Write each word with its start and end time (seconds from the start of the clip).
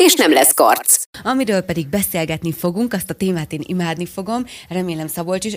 és 0.00 0.14
nem 0.14 0.32
lesz 0.32 0.54
karc. 0.54 1.02
Amiről 1.22 1.60
pedig 1.60 1.88
beszélgetni 1.88 2.52
fogunk, 2.52 2.92
azt 2.92 3.10
a 3.10 3.14
témát 3.14 3.52
én 3.52 3.60
imádni 3.62 4.06
fogom, 4.06 4.44
remélem 4.68 5.06
Szabolcs 5.06 5.44
is, 5.44 5.54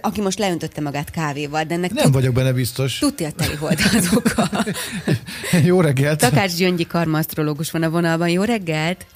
aki 0.00 0.20
most 0.20 0.38
leöntötte 0.38 0.80
magát 0.80 1.10
kávéval, 1.10 1.64
de 1.64 1.74
ennek 1.74 1.92
Nem 1.92 2.04
tud, 2.04 2.12
vagyok 2.12 2.34
benne 2.34 2.52
biztos. 2.52 2.98
tudja 2.98 3.30
teli 3.30 3.56
volt 3.56 3.80
az 3.94 4.08
oka. 4.14 4.48
Jó 5.68 5.80
reggelt! 5.80 6.18
Takács 6.18 6.54
Gyöngyi 6.54 6.86
karmasztrológus 6.86 7.70
van 7.70 7.82
a 7.82 7.90
vonalban, 7.90 8.28
jó 8.28 8.42
reggelt! 8.42 9.06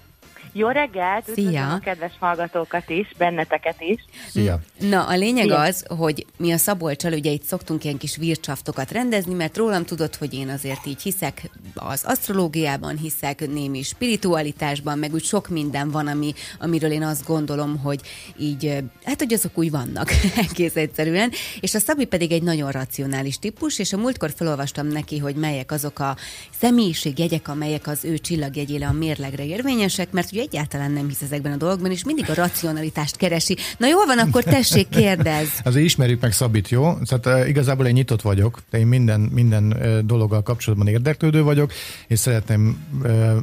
Jó 0.52 0.68
reggelt, 0.68 1.30
Szia. 1.34 1.72
a 1.72 1.78
kedves 1.78 2.12
hallgatókat 2.18 2.88
is, 2.88 3.12
benneteket 3.18 3.80
is. 3.80 4.04
Szia! 4.28 4.60
Na, 4.78 5.06
a 5.06 5.16
lényeg 5.16 5.44
Szia. 5.44 5.60
az, 5.60 5.84
hogy 5.88 6.26
mi 6.36 6.52
a 6.52 6.56
Szabolcsal 6.56 7.12
ugye 7.12 7.30
itt 7.30 7.42
szoktunk 7.42 7.84
ilyen 7.84 7.98
kis 7.98 8.16
vircsaftokat 8.16 8.90
rendezni, 8.90 9.34
mert 9.34 9.56
rólam 9.56 9.84
tudod, 9.84 10.14
hogy 10.14 10.34
én 10.34 10.48
azért 10.48 10.86
így 10.86 11.02
hiszek 11.02 11.50
az 11.74 12.04
asztrológiában, 12.04 12.96
hiszek 12.96 13.48
némi 13.48 13.82
spiritualitásban, 13.82 14.98
meg 14.98 15.12
úgy 15.12 15.24
sok 15.24 15.48
minden 15.48 15.90
van, 15.90 16.06
ami, 16.06 16.32
amiről 16.58 16.90
én 16.90 17.02
azt 17.02 17.26
gondolom, 17.26 17.78
hogy 17.78 18.00
így, 18.38 18.76
hát 19.04 19.18
hogy 19.18 19.32
azok 19.32 19.58
úgy 19.58 19.70
vannak 19.70 20.10
egész 20.50 20.76
egyszerűen, 20.76 21.30
és 21.60 21.74
a 21.74 21.78
Szabi 21.78 22.04
pedig 22.04 22.32
egy 22.32 22.42
nagyon 22.42 22.70
racionális 22.70 23.38
típus, 23.38 23.78
és 23.78 23.92
a 23.92 23.96
múltkor 23.96 24.32
felolvastam 24.36 24.86
neki, 24.86 25.18
hogy 25.18 25.34
melyek 25.34 25.72
azok 25.72 25.98
a 25.98 26.16
személyiségjegyek, 26.58 27.48
amelyek 27.48 27.86
az 27.86 28.04
ő 28.04 28.18
csillagjegyére 28.18 28.86
a 28.86 28.92
mérlegre 28.92 29.44
érvényesek, 29.44 30.10
mert 30.10 30.32
ugye 30.32 30.39
egyáltalán 30.40 30.90
nem 30.90 31.08
hisz 31.08 31.22
ezekben 31.22 31.52
a 31.52 31.56
dolgokban, 31.56 31.90
és 31.90 32.04
mindig 32.04 32.30
a 32.30 32.34
racionalitást 32.34 33.16
keresi. 33.16 33.56
Na 33.78 33.86
jól 33.86 34.06
van, 34.06 34.18
akkor 34.18 34.42
tessék, 34.42 34.88
kérdezz. 34.88 35.48
Azért 35.62 35.84
ismerjük 35.84 36.20
meg 36.20 36.32
Szabit, 36.32 36.68
jó? 36.68 36.94
Tehát 37.04 37.48
igazából 37.48 37.86
én 37.86 37.92
nyitott 37.92 38.22
vagyok, 38.22 38.62
én 38.72 38.86
minden, 38.86 39.20
minden 39.20 39.76
dologgal 40.04 40.42
kapcsolatban 40.42 40.86
érdeklődő 40.86 41.42
vagyok, 41.42 41.72
és 42.06 42.18
szeretném 42.18 42.78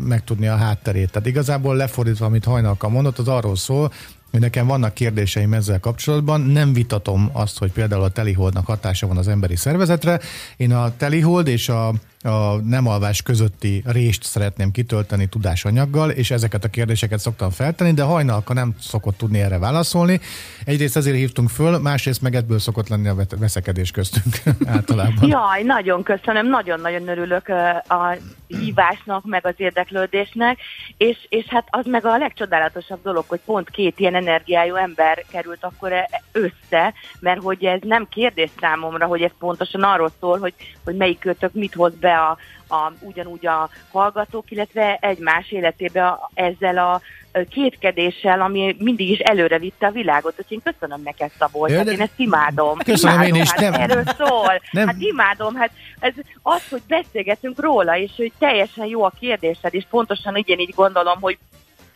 megtudni 0.07 0.47
a 0.47 0.55
hátterét. 0.55 1.11
Tehát 1.11 1.27
igazából 1.27 1.75
lefordítva, 1.75 2.25
amit 2.25 2.43
hajnalka 2.43 2.89
mondott, 2.89 3.17
az 3.17 3.27
arról 3.27 3.55
szól, 3.55 3.91
nekem 4.31 4.67
vannak 4.67 4.93
kérdéseim 4.93 5.53
ezzel 5.53 5.79
kapcsolatban. 5.79 6.41
Nem 6.41 6.73
vitatom 6.73 7.29
azt, 7.33 7.57
hogy 7.57 7.71
például 7.71 8.03
a 8.03 8.09
teliholdnak 8.09 8.65
hatása 8.65 9.07
van 9.07 9.17
az 9.17 9.27
emberi 9.27 9.55
szervezetre. 9.55 10.19
Én 10.57 10.73
a 10.73 10.95
telihold 10.97 11.47
és 11.47 11.69
a, 11.69 11.93
a 12.23 12.55
nem 12.63 12.87
alvás 12.87 13.21
közötti 13.21 13.83
rést 13.85 14.23
szeretném 14.23 14.71
kitölteni 14.71 15.27
tudásanyaggal, 15.27 16.09
és 16.09 16.31
ezeket 16.31 16.63
a 16.63 16.69
kérdéseket 16.69 17.19
szoktam 17.19 17.49
feltenni, 17.49 17.93
de 17.93 18.03
hajnalka 18.03 18.53
nem 18.53 18.75
szokott 18.79 19.17
tudni 19.17 19.39
erre 19.39 19.59
válaszolni. 19.59 20.19
Egyrészt 20.65 20.95
ezért 20.95 21.15
hívtunk 21.15 21.49
föl, 21.49 21.77
másrészt 21.79 22.21
meg 22.21 22.35
ebből 22.35 22.59
szokott 22.59 22.87
lenni 22.87 23.07
a 23.07 23.15
veszekedés 23.37 23.91
köztünk 23.91 24.35
általában. 24.75 25.29
Jaj, 25.29 25.63
nagyon 25.63 26.03
köszönöm, 26.03 26.49
nagyon-nagyon 26.49 27.07
örülök 27.07 27.47
a 27.87 28.17
hívásnak, 28.47 29.25
meg 29.25 29.45
az 29.45 29.53
érdeklődésnek, 29.57 30.57
és, 30.97 31.17
és 31.29 31.45
hát 31.45 31.67
az 31.69 31.85
meg 31.85 32.05
a 32.05 32.17
legcsodálatosabb 32.17 32.99
dolog, 33.03 33.23
hogy 33.27 33.39
pont 33.45 33.69
két 33.69 33.99
ilyen 33.99 34.15
energiájú 34.15 34.75
ember 34.75 35.25
került 35.31 35.63
akkor 35.63 35.91
e- 35.91 36.09
össze, 36.31 36.93
mert 37.19 37.41
hogy 37.41 37.65
ez 37.65 37.79
nem 37.81 38.07
kérdés 38.09 38.49
számomra, 38.59 39.05
hogy 39.05 39.21
ez 39.21 39.31
pontosan 39.39 39.83
arról 39.83 40.11
szól, 40.19 40.39
hogy, 40.39 40.53
hogy 40.83 40.95
melyik 40.95 41.19
kötök 41.19 41.53
mit 41.53 41.73
hoz 41.73 41.93
be 41.99 42.06
a, 42.15 42.37
a, 42.67 42.91
ugyanúgy 42.99 43.45
a 43.47 43.69
hallgatók, 43.91 44.51
illetve 44.51 44.97
egymás 45.01 45.51
életébe 45.51 46.07
a, 46.07 46.29
ezzel 46.33 46.77
a 46.77 47.01
kétkedéssel, 47.49 48.41
ami 48.41 48.75
mindig 48.79 49.09
is 49.09 49.19
előre 49.19 49.57
vitte 49.59 49.87
a 49.87 49.91
világot. 49.91 50.31
Úgyhogy 50.39 50.57
én 50.63 50.73
köszönöm 50.73 51.01
neked, 51.03 51.31
Szabolcs, 51.39 51.73
hát 51.73 51.87
én 51.87 52.01
ezt 52.01 52.11
imádom. 52.15 52.77
Köszönöm 52.77 53.21
én 53.21 53.27
imádom, 53.27 53.41
is, 53.41 53.51
hát 53.51 53.59
nem- 53.59 53.81
erről 53.81 54.03
szól. 54.17 54.61
Nem- 54.71 54.87
Hát 54.87 54.95
imádom, 54.99 55.55
hát 55.55 55.71
ez 55.99 56.13
az, 56.41 56.69
hogy 56.69 56.81
beszélgetünk 56.87 57.61
róla, 57.61 57.97
és 57.97 58.11
hogy 58.15 58.31
teljesen 58.39 58.85
jó 58.85 59.03
a 59.03 59.11
kérdésed, 59.19 59.73
és 59.73 59.85
pontosan 59.89 60.33
ugyanígy 60.35 60.73
gondolom, 60.75 61.21
hogy 61.21 61.37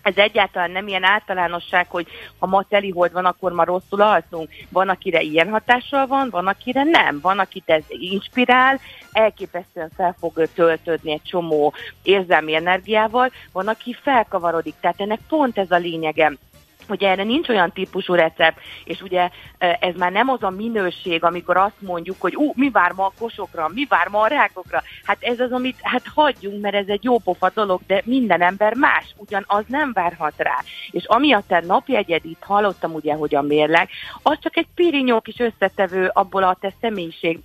ez 0.01 0.13
egyáltalán 0.15 0.71
nem 0.71 0.87
ilyen 0.87 1.03
általánosság, 1.03 1.85
hogy 1.89 2.07
ha 2.39 2.45
ma 2.45 2.63
telihold 2.69 3.11
van, 3.11 3.25
akkor 3.25 3.51
ma 3.51 3.63
rosszul 3.63 4.01
alszunk. 4.01 4.49
Van, 4.69 4.89
akire 4.89 5.21
ilyen 5.21 5.49
hatással 5.49 6.07
van, 6.07 6.29
van, 6.29 6.47
akire 6.47 6.83
nem. 6.83 7.19
Van, 7.21 7.39
akit 7.39 7.69
ez 7.69 7.83
inspirál, 7.87 8.79
elképesztően 9.11 9.91
fel 9.95 10.15
fog 10.19 10.47
töltődni 10.53 11.11
egy 11.11 11.23
csomó 11.23 11.73
érzelmi 12.03 12.55
energiával, 12.55 13.31
van, 13.51 13.67
aki 13.67 13.97
felkavarodik. 14.01 14.73
Tehát 14.81 15.01
ennek 15.01 15.19
pont 15.27 15.57
ez 15.57 15.71
a 15.71 15.77
lényege 15.77 16.37
hogy 16.91 17.03
erre 17.03 17.23
nincs 17.23 17.49
olyan 17.49 17.71
típusú 17.71 18.13
recept, 18.13 18.59
és 18.83 19.01
ugye 19.01 19.29
e, 19.57 19.77
ez 19.81 19.95
már 19.95 20.11
nem 20.11 20.29
az 20.29 20.43
a 20.43 20.49
minőség, 20.49 21.23
amikor 21.23 21.57
azt 21.57 21.79
mondjuk, 21.79 22.15
hogy 22.19 22.35
ú, 22.35 22.51
mi 22.55 22.69
vár 22.69 22.91
ma 22.91 23.05
a 23.05 23.13
kosokra, 23.19 23.69
mi 23.73 23.85
vár 23.89 24.07
ma 24.07 24.21
a 24.21 24.27
rákokra. 24.27 24.83
Hát 25.03 25.17
ez 25.23 25.39
az, 25.39 25.51
amit 25.51 25.75
hát 25.81 26.03
hagyjunk, 26.15 26.61
mert 26.61 26.75
ez 26.75 26.87
egy 26.87 27.03
jó 27.03 27.17
pofa 27.17 27.51
dolog, 27.53 27.81
de 27.87 28.01
minden 28.05 28.41
ember 28.41 28.75
más, 28.75 29.05
ugyanaz 29.17 29.63
nem 29.67 29.91
várhat 29.93 30.33
rá. 30.37 30.57
És 30.91 31.05
ami 31.05 31.33
a 31.33 31.43
te 31.47 31.63
napjegyed 31.65 32.25
itt 32.25 32.43
hallottam 32.43 32.93
ugye, 32.93 33.13
hogy 33.13 33.35
a 33.35 33.41
mérleg, 33.41 33.89
az 34.21 34.37
csak 34.41 34.57
egy 34.57 34.67
pirinyó 34.75 35.19
kis 35.19 35.39
összetevő 35.39 36.09
abból 36.13 36.43
a 36.43 36.57
te 36.59 36.73
személyiség 36.81 37.39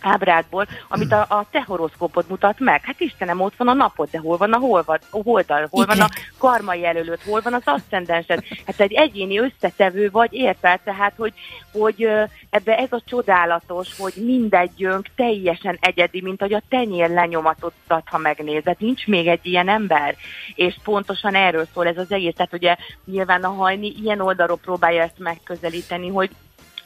ábrádból, 0.00 0.66
amit 0.88 1.12
a, 1.12 1.20
a 1.28 1.46
te 1.50 1.62
horoszkópod 1.66 2.24
mutat 2.28 2.58
meg. 2.58 2.80
Hát 2.84 3.00
Istenem, 3.00 3.40
ott 3.40 3.56
van 3.56 3.68
a 3.68 3.72
napod, 3.72 4.08
de 4.10 4.18
hol 4.18 4.36
van 4.36 4.52
a 4.52 4.58
holvad, 4.58 5.00
a 5.10 5.22
holdal, 5.22 5.66
hol 5.70 5.86
van 5.86 6.00
a 6.00 6.04
Ikrek. 6.04 6.32
karmai 6.38 6.80
jelölőt, 6.80 7.22
hol 7.22 7.40
van 7.40 7.54
az 7.54 7.62
aszcendensed. 7.64 8.44
Hát 8.66 8.80
egy 8.80 8.92
egyéni 8.92 9.38
összetevő 9.38 10.10
vagy, 10.10 10.32
érted? 10.32 10.80
Tehát, 10.80 11.12
hogy, 11.16 11.32
hogy 11.72 12.08
ebbe 12.50 12.78
ez 12.78 12.92
a 12.92 13.02
csodálatos, 13.04 13.88
hogy 13.98 14.12
mindegyünk 14.16 15.06
teljesen 15.16 15.78
egyedi, 15.80 16.20
mint 16.22 16.40
hogy 16.40 16.52
a 16.52 16.62
tenyér 16.68 17.10
lenyomatot, 17.10 17.72
ha 18.04 18.18
megnézed. 18.18 18.76
Nincs 18.78 19.06
még 19.06 19.26
egy 19.26 19.46
ilyen 19.46 19.68
ember. 19.68 20.16
És 20.54 20.76
pontosan 20.84 21.34
erről 21.34 21.66
szól 21.74 21.86
ez 21.86 21.98
az 21.98 22.12
egész. 22.12 22.34
Tehát 22.34 22.52
ugye 22.52 22.76
nyilván 23.04 23.44
a 23.44 23.48
hajni 23.48 23.94
ilyen 24.02 24.20
oldalról 24.20 24.58
próbálja 24.58 25.02
ezt 25.02 25.18
megközelíteni, 25.18 26.08
hogy 26.08 26.30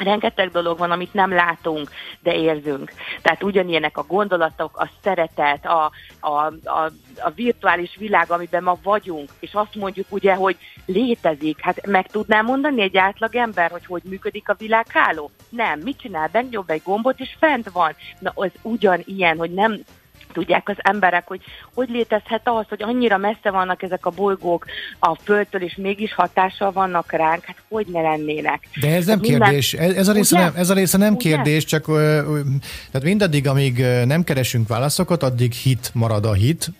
Rengeteg 0.02 0.50
dolog 0.50 0.78
van, 0.78 0.90
amit 0.90 1.14
nem 1.14 1.32
látunk, 1.32 1.90
de 2.20 2.34
érzünk. 2.34 2.92
Tehát 3.22 3.42
ugyanilyenek 3.42 3.98
a 3.98 4.04
gondolatok, 4.08 4.78
a 4.78 4.90
szeretet, 5.02 5.66
a, 5.66 5.90
a, 6.20 6.30
a, 6.64 6.90
a 7.22 7.30
virtuális 7.34 7.96
világ, 7.96 8.30
amiben 8.30 8.62
ma 8.62 8.78
vagyunk, 8.82 9.30
és 9.40 9.50
azt 9.52 9.74
mondjuk 9.74 10.06
ugye, 10.08 10.34
hogy 10.34 10.56
létezik. 10.86 11.60
Hát 11.60 11.86
meg 11.86 12.06
tudnám 12.06 12.44
mondani 12.44 12.80
egy 12.80 12.96
átlag 12.96 13.36
ember, 13.36 13.70
hogy 13.70 13.86
hogy 13.86 14.02
működik 14.04 14.48
a 14.48 14.56
világháló? 14.58 15.30
Nem. 15.48 15.80
Mit 15.80 15.98
csinál? 15.98 16.28
Megnyom 16.32 16.64
egy 16.66 16.82
gombot, 16.84 17.20
és 17.20 17.36
fent 17.38 17.70
van. 17.70 17.94
Na, 18.18 18.32
az 18.34 18.50
ugyanilyen, 18.62 19.38
hogy 19.38 19.50
nem 19.50 19.80
tudják 20.32 20.68
az 20.68 20.76
emberek, 20.78 21.26
hogy 21.26 21.40
hogy 21.74 21.88
létezhet 21.88 22.40
az, 22.44 22.64
hogy 22.68 22.82
annyira 22.82 23.16
messze 23.16 23.50
vannak 23.50 23.82
ezek 23.82 24.06
a 24.06 24.10
bolygók 24.10 24.66
a 24.98 25.14
Földtől, 25.14 25.62
és 25.62 25.74
mégis 25.76 26.14
hatással 26.14 26.72
vannak 26.72 27.12
ránk, 27.12 27.44
hát 27.44 27.56
hogy 27.68 27.86
ne 27.86 28.00
lennének. 28.00 28.68
De 28.80 28.94
ez 28.94 29.06
nem 29.06 29.18
Minden- 29.18 29.40
kérdés, 29.40 29.72
ez, 29.72 29.94
ez, 29.94 30.08
a 30.08 30.12
része 30.12 30.36
Ugye? 30.36 30.44
nem, 30.44 30.54
ez 30.56 30.70
a 30.70 30.74
része 30.74 30.98
nem 30.98 31.14
Ugye? 31.14 31.28
kérdés, 31.28 31.64
csak 31.64 31.84
tehát 31.86 33.02
mindaddig, 33.02 33.48
amíg 33.48 33.84
nem 34.04 34.24
keresünk 34.24 34.68
válaszokat, 34.68 35.22
addig 35.22 35.52
hit 35.52 35.90
marad 35.94 36.26
a 36.26 36.32
hit, 36.32 36.70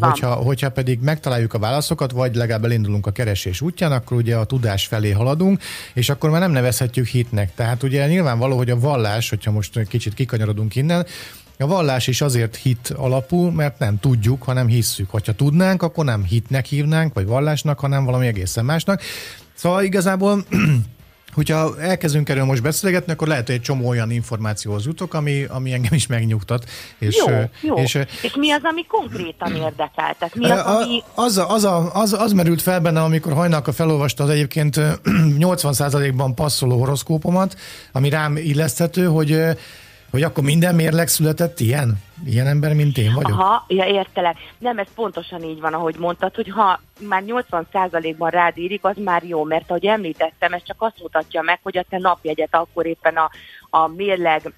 hogyha, 0.00 0.32
hogyha 0.32 0.70
pedig 0.70 1.00
megtaláljuk 1.00 1.54
a 1.54 1.58
válaszokat, 1.58 2.10
vagy 2.10 2.34
legalább 2.34 2.64
elindulunk 2.64 3.06
a 3.06 3.10
keresés 3.10 3.60
útján, 3.60 3.92
akkor 3.92 4.16
ugye 4.16 4.36
a 4.36 4.44
tudás 4.44 4.86
felé 4.86 5.10
haladunk, 5.10 5.62
és 5.94 6.08
akkor 6.08 6.30
már 6.30 6.40
nem 6.40 6.50
nevezhetjük 6.50 7.06
hitnek. 7.06 7.54
Tehát 7.54 7.82
ugye 7.82 8.06
nyilvánvaló, 8.06 8.56
hogy 8.56 8.70
a 8.70 8.78
vallás, 8.78 9.28
hogyha 9.28 9.50
most 9.50 9.88
kicsit 9.88 10.14
kikanyarodunk 10.14 10.76
innen, 10.76 11.06
a 11.62 11.66
vallás 11.66 12.06
is 12.06 12.20
azért 12.20 12.56
hit 12.56 12.92
alapú, 12.96 13.48
mert 13.50 13.78
nem 13.78 14.00
tudjuk, 14.00 14.42
hanem 14.42 14.66
hisszük. 14.66 15.10
Hogyha 15.10 15.32
tudnánk, 15.32 15.82
akkor 15.82 16.04
nem 16.04 16.24
hitnek 16.24 16.66
hívnánk, 16.66 17.14
vagy 17.14 17.26
vallásnak, 17.26 17.80
hanem 17.80 18.04
valami 18.04 18.26
egészen 18.26 18.64
másnak. 18.64 19.02
Szóval 19.54 19.82
igazából 19.82 20.44
Hogyha 21.34 21.80
elkezdünk 21.80 22.28
erről 22.28 22.44
most 22.44 22.62
beszélgetni, 22.62 23.12
akkor 23.12 23.28
lehet, 23.28 23.46
hogy 23.46 23.54
egy 23.54 23.60
csomó 23.60 23.88
olyan 23.88 24.10
információhoz 24.10 24.86
jutok, 24.86 25.14
ami, 25.14 25.44
ami 25.44 25.72
engem 25.72 25.92
is 25.92 26.06
megnyugtat. 26.06 26.64
És, 26.98 27.16
Jó, 27.26 27.34
jó. 27.60 27.74
És, 27.74 27.94
És, 28.22 28.34
mi 28.36 28.50
az, 28.50 28.60
ami 28.62 28.86
konkrétan 28.86 29.54
érdekel? 29.54 30.16
Tehát 30.18 30.34
mi 30.34 30.50
az, 30.50 30.58
a- 30.58 30.80
ami... 30.80 31.02
az, 31.14 31.42
az, 31.48 31.64
a- 31.64 31.94
az, 31.94 32.12
az 32.12 32.32
merült 32.32 32.62
fel 32.62 32.80
bennem, 32.80 33.02
amikor 33.02 33.32
hajnalka 33.32 33.72
felolvasta 33.72 34.24
az 34.24 34.30
egyébként 34.30 34.76
ö, 34.76 34.90
80%-ban 35.38 36.34
passzoló 36.34 36.78
horoszkópomat, 36.78 37.56
ami 37.92 38.08
rám 38.08 38.36
illeszthető, 38.36 39.04
hogy, 39.06 39.40
hogy 40.12 40.22
akkor 40.22 40.44
minden 40.44 40.74
mérleg 40.74 41.08
született 41.08 41.60
ilyen. 41.60 42.02
Ilyen 42.24 42.46
ember, 42.46 42.74
mint 42.74 42.98
én 42.98 43.12
vagyok? 43.14 43.38
Aha, 43.38 43.64
ja, 43.68 43.84
értelek. 43.84 44.36
Nem, 44.58 44.78
ez 44.78 44.86
pontosan 44.94 45.42
így 45.42 45.60
van, 45.60 45.74
ahogy 45.74 45.96
mondtad, 45.98 46.34
hogy 46.34 46.50
ha 46.50 46.80
már 47.00 47.22
80%-ban 47.26 48.30
rád 48.30 48.58
írik, 48.58 48.84
az 48.84 48.96
már 48.96 49.24
jó, 49.24 49.44
mert 49.44 49.70
ahogy 49.70 49.86
említettem, 49.86 50.52
ez 50.52 50.62
csak 50.64 50.76
azt 50.78 51.00
mutatja 51.02 51.42
meg, 51.42 51.58
hogy 51.62 51.78
a 51.78 51.84
te 51.88 51.98
napjegyet 51.98 52.54
akkor 52.54 52.86
éppen 52.86 53.16
a, 53.16 53.30
a 53.70 53.86
mérleg 53.86 54.52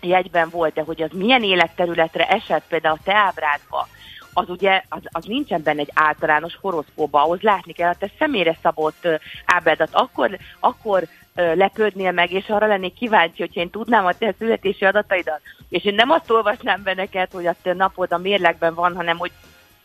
jegyben 0.00 0.48
volt, 0.50 0.74
de 0.74 0.82
hogy 0.82 1.02
az 1.02 1.10
milyen 1.12 1.42
életterületre 1.42 2.28
esett 2.28 2.64
például 2.68 2.96
a 2.98 3.04
te 3.04 3.14
ábrádba, 3.14 3.88
az 4.32 4.48
ugye, 4.48 4.82
az, 4.88 5.00
az 5.04 5.24
nincsen 5.24 5.62
benne 5.62 5.80
egy 5.80 5.92
általános 5.94 6.56
horoszkóba, 6.60 7.22
ahhoz 7.22 7.40
látni 7.40 7.72
kell, 7.72 7.90
a 7.90 7.96
te 7.98 8.10
személyre 8.18 8.58
szabott 8.62 9.08
ábrádat, 9.44 9.88
akkor, 9.92 10.38
akkor 10.60 11.06
lepődnél 11.34 12.12
meg, 12.12 12.32
és 12.32 12.48
arra 12.48 12.66
lennék 12.66 12.94
kíváncsi, 12.94 13.42
hogyha 13.42 13.60
én 13.60 13.70
tudnám 13.70 14.06
a 14.06 14.12
te 14.12 14.34
születési 14.38 14.84
adataidat, 14.84 15.40
és 15.68 15.84
én 15.84 15.94
nem 15.94 16.10
azt 16.10 16.30
olvasnám 16.30 16.82
be 16.82 16.94
neked, 16.94 17.30
hogy 17.32 17.46
a 17.46 17.54
te 17.62 17.74
napod 17.74 18.12
a 18.12 18.18
mérlegben 18.18 18.74
van, 18.74 18.96
hanem 18.96 19.18
hogy 19.18 19.30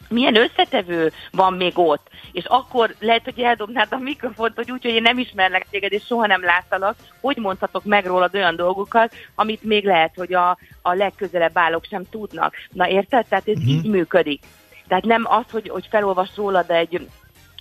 milyen 0.09 0.35
összetevő 0.35 1.11
van 1.31 1.53
még 1.53 1.73
ott, 1.75 2.07
és 2.31 2.45
akkor 2.45 2.95
lehet, 2.99 3.23
hogy 3.23 3.39
eldobnád 3.39 3.87
a 3.89 3.97
mikrofont, 3.97 4.55
hogy 4.55 4.71
úgy, 4.71 4.83
hogy 4.83 4.93
én 4.93 5.01
nem 5.01 5.17
ismerlek 5.17 5.67
téged, 5.69 5.91
és 5.91 6.05
soha 6.05 6.27
nem 6.27 6.43
láttalak, 6.43 6.95
hogy 7.21 7.37
mondhatok 7.37 7.83
meg 7.83 8.05
rólad 8.05 8.35
olyan 8.35 8.55
dolgokat, 8.55 9.13
amit 9.35 9.63
még 9.63 9.85
lehet, 9.85 10.15
hogy 10.15 10.33
a, 10.33 10.57
a 10.81 10.93
legközelebb 10.93 11.57
állók 11.57 11.85
sem 11.89 12.03
tudnak. 12.09 12.53
Na 12.71 12.89
érted? 12.89 13.25
Tehát 13.27 13.47
ez 13.47 13.57
uh-huh. 13.57 13.73
így 13.73 13.89
működik. 13.89 14.43
Tehát 14.87 15.03
nem 15.03 15.23
az, 15.27 15.45
hogy, 15.51 15.69
hogy 15.69 15.87
felolvas 15.89 16.29
rólad 16.35 16.71
egy 16.71 17.07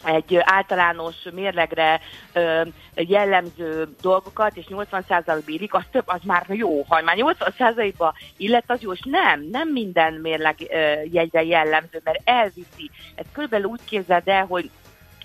egy 0.04 0.36
általános 0.40 1.14
mérlegre 1.32 2.00
ö, 2.32 2.62
jellemző 2.94 3.88
dolgokat, 4.00 4.56
és 4.56 4.64
80% 4.68 5.42
bírik, 5.44 5.74
az 5.74 5.82
több, 5.90 6.04
az 6.06 6.20
már 6.22 6.44
jó. 6.48 6.84
Ha 6.88 7.02
már 7.02 7.16
80%-ba 7.18 8.14
illet, 8.36 8.64
az 8.66 8.80
jó, 8.80 8.92
és 8.92 9.00
nem, 9.04 9.48
nem 9.50 9.68
minden 9.68 10.12
mérleg 10.12 10.56
ö, 10.70 10.92
jegyre 11.12 11.44
jellemző, 11.44 12.00
mert 12.04 12.20
elviszi. 12.24 12.90
Ez 13.14 13.26
körülbelül 13.32 13.66
úgy 13.66 13.84
képzeld 13.84 14.28
el, 14.28 14.46
hogy 14.46 14.70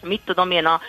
mit 0.02 0.22
tudom 0.26 0.52
én, 0.52 0.66
a, 0.66 0.82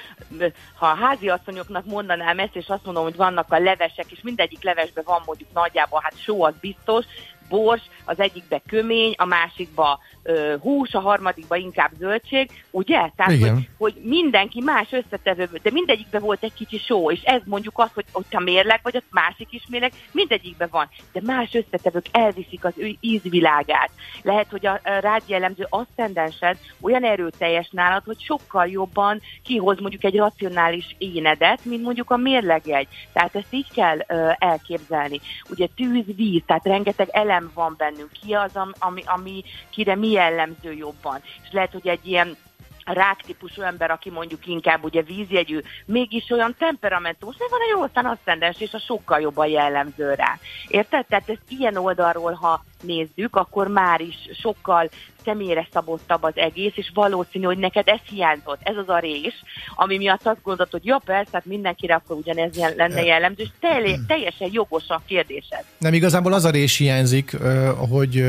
ha 0.74 0.86
a 0.86 0.94
háziasszonyoknak 0.94 1.84
mondanám 1.84 2.38
ezt, 2.38 2.56
és 2.56 2.68
azt 2.68 2.84
mondom, 2.84 3.02
hogy 3.02 3.16
vannak 3.16 3.52
a 3.52 3.58
levesek, 3.58 4.10
és 4.10 4.18
mindegyik 4.22 4.62
levesben 4.62 5.04
van 5.06 5.22
mondjuk 5.26 5.52
nagyjából, 5.52 6.00
hát 6.02 6.18
só 6.18 6.44
az 6.44 6.54
biztos, 6.60 7.04
bors, 7.50 7.82
az 8.04 8.20
egyikbe 8.20 8.62
kömény, 8.66 9.14
a 9.16 9.24
másikba 9.24 9.98
ö, 10.22 10.54
hús, 10.60 10.94
a 10.94 11.00
harmadikba 11.00 11.56
inkább 11.56 11.90
zöldség, 11.98 12.50
ugye? 12.70 13.10
Tehát, 13.16 13.40
hogy, 13.40 13.68
hogy 13.78 13.94
mindenki 14.02 14.60
más 14.60 14.92
összetevő, 14.92 15.48
de 15.62 15.70
mindegyikben 15.70 16.20
volt 16.20 16.42
egy 16.42 16.54
kicsi 16.54 16.78
só, 16.78 17.10
és 17.10 17.22
ez 17.22 17.40
mondjuk 17.44 17.78
az, 17.78 17.90
hogy 17.94 18.04
ott 18.12 18.34
a 18.34 18.40
mérleg, 18.40 18.80
vagy 18.82 18.96
a 18.96 19.02
másik 19.10 19.48
is 19.50 19.62
mérleg, 19.68 19.92
mindegyikben 20.12 20.68
van, 20.70 20.88
de 21.12 21.20
más 21.24 21.54
összetevők 21.54 22.06
elviszik 22.12 22.64
az 22.64 22.72
ő 22.76 22.96
ízvilágát. 23.00 23.90
Lehet, 24.22 24.50
hogy 24.50 24.66
a, 24.66 24.72
a 24.72 24.98
rád 25.00 25.22
jellemző 25.26 25.66
aszcendensed 25.68 26.56
olyan 26.80 27.04
erőteljes 27.04 27.68
nálad, 27.70 28.02
hogy 28.04 28.20
sokkal 28.20 28.66
jobban 28.66 29.20
kihoz 29.44 29.80
mondjuk 29.80 30.04
egy 30.04 30.16
racionális 30.16 30.94
énedet, 30.98 31.64
mint 31.64 31.82
mondjuk 31.82 32.10
a 32.10 32.16
mérlegjegy. 32.16 32.88
Tehát 33.12 33.36
ezt 33.36 33.52
így 33.54 33.72
kell 33.74 33.98
ö, 34.08 34.30
elképzelni. 34.38 35.20
Ugye 35.50 35.66
tűz, 35.76 36.04
víz, 36.16 36.42
tehát 36.46 36.64
rengeteg 36.64 37.08
elem 37.10 37.39
van 37.54 37.74
bennünk. 37.78 38.12
Ki 38.12 38.32
az, 38.32 38.50
ami, 38.78 39.02
ami 39.06 39.44
kire 39.70 39.94
mi 39.94 40.10
jellemző 40.10 40.72
jobban. 40.72 41.20
És 41.42 41.48
lehet, 41.52 41.72
hogy 41.72 41.88
egy 41.88 42.06
ilyen 42.06 42.36
ráktípusú 42.92 43.62
ember, 43.62 43.90
aki 43.90 44.10
mondjuk 44.10 44.46
inkább 44.46 44.84
ugye 44.84 45.02
vízjegyű, 45.02 45.60
mégis 45.84 46.30
olyan 46.30 46.54
temperamentus, 46.58 47.36
de 47.36 47.44
van 47.50 47.60
egy 47.60 47.70
jó 47.72 47.82
aztán 47.82 48.04
aszcendens, 48.04 48.60
és 48.60 48.72
a 48.72 48.78
sokkal 48.78 49.20
jobban 49.20 49.46
jellemző 49.46 50.14
rá. 50.14 50.38
Érted? 50.68 51.06
Tehát 51.06 51.28
ezt 51.28 51.40
ilyen 51.48 51.76
oldalról, 51.76 52.32
ha 52.32 52.64
nézzük, 52.82 53.36
akkor 53.36 53.68
már 53.68 54.00
is 54.00 54.16
sokkal 54.42 54.90
személyre 55.24 55.68
szabottabb 55.72 56.22
az 56.22 56.36
egész, 56.36 56.72
és 56.74 56.90
valószínű, 56.94 57.44
hogy 57.44 57.58
neked 57.58 57.88
ez 57.88 57.98
hiányzott, 58.10 58.60
ez 58.62 58.76
az 58.76 58.88
a 58.88 58.98
rés, 58.98 59.34
ami 59.74 59.96
miatt 59.96 60.26
azt 60.26 60.42
gondolod, 60.42 60.70
hogy 60.70 60.84
ja 60.84 61.00
persze, 61.04 61.30
hát 61.32 61.44
mindenkire 61.44 61.94
akkor 61.94 62.16
ugyanez 62.16 62.56
lenne 62.76 63.02
jellemző, 63.02 63.42
és 63.42 63.48
teljesen 64.06 64.48
jogos 64.52 64.88
a 64.88 65.02
kérdésed. 65.06 65.64
Nem, 65.78 65.94
igazából 65.94 66.32
az 66.32 66.44
a 66.44 66.50
rés 66.50 66.76
hiányzik, 66.76 67.36
hogy 67.90 68.24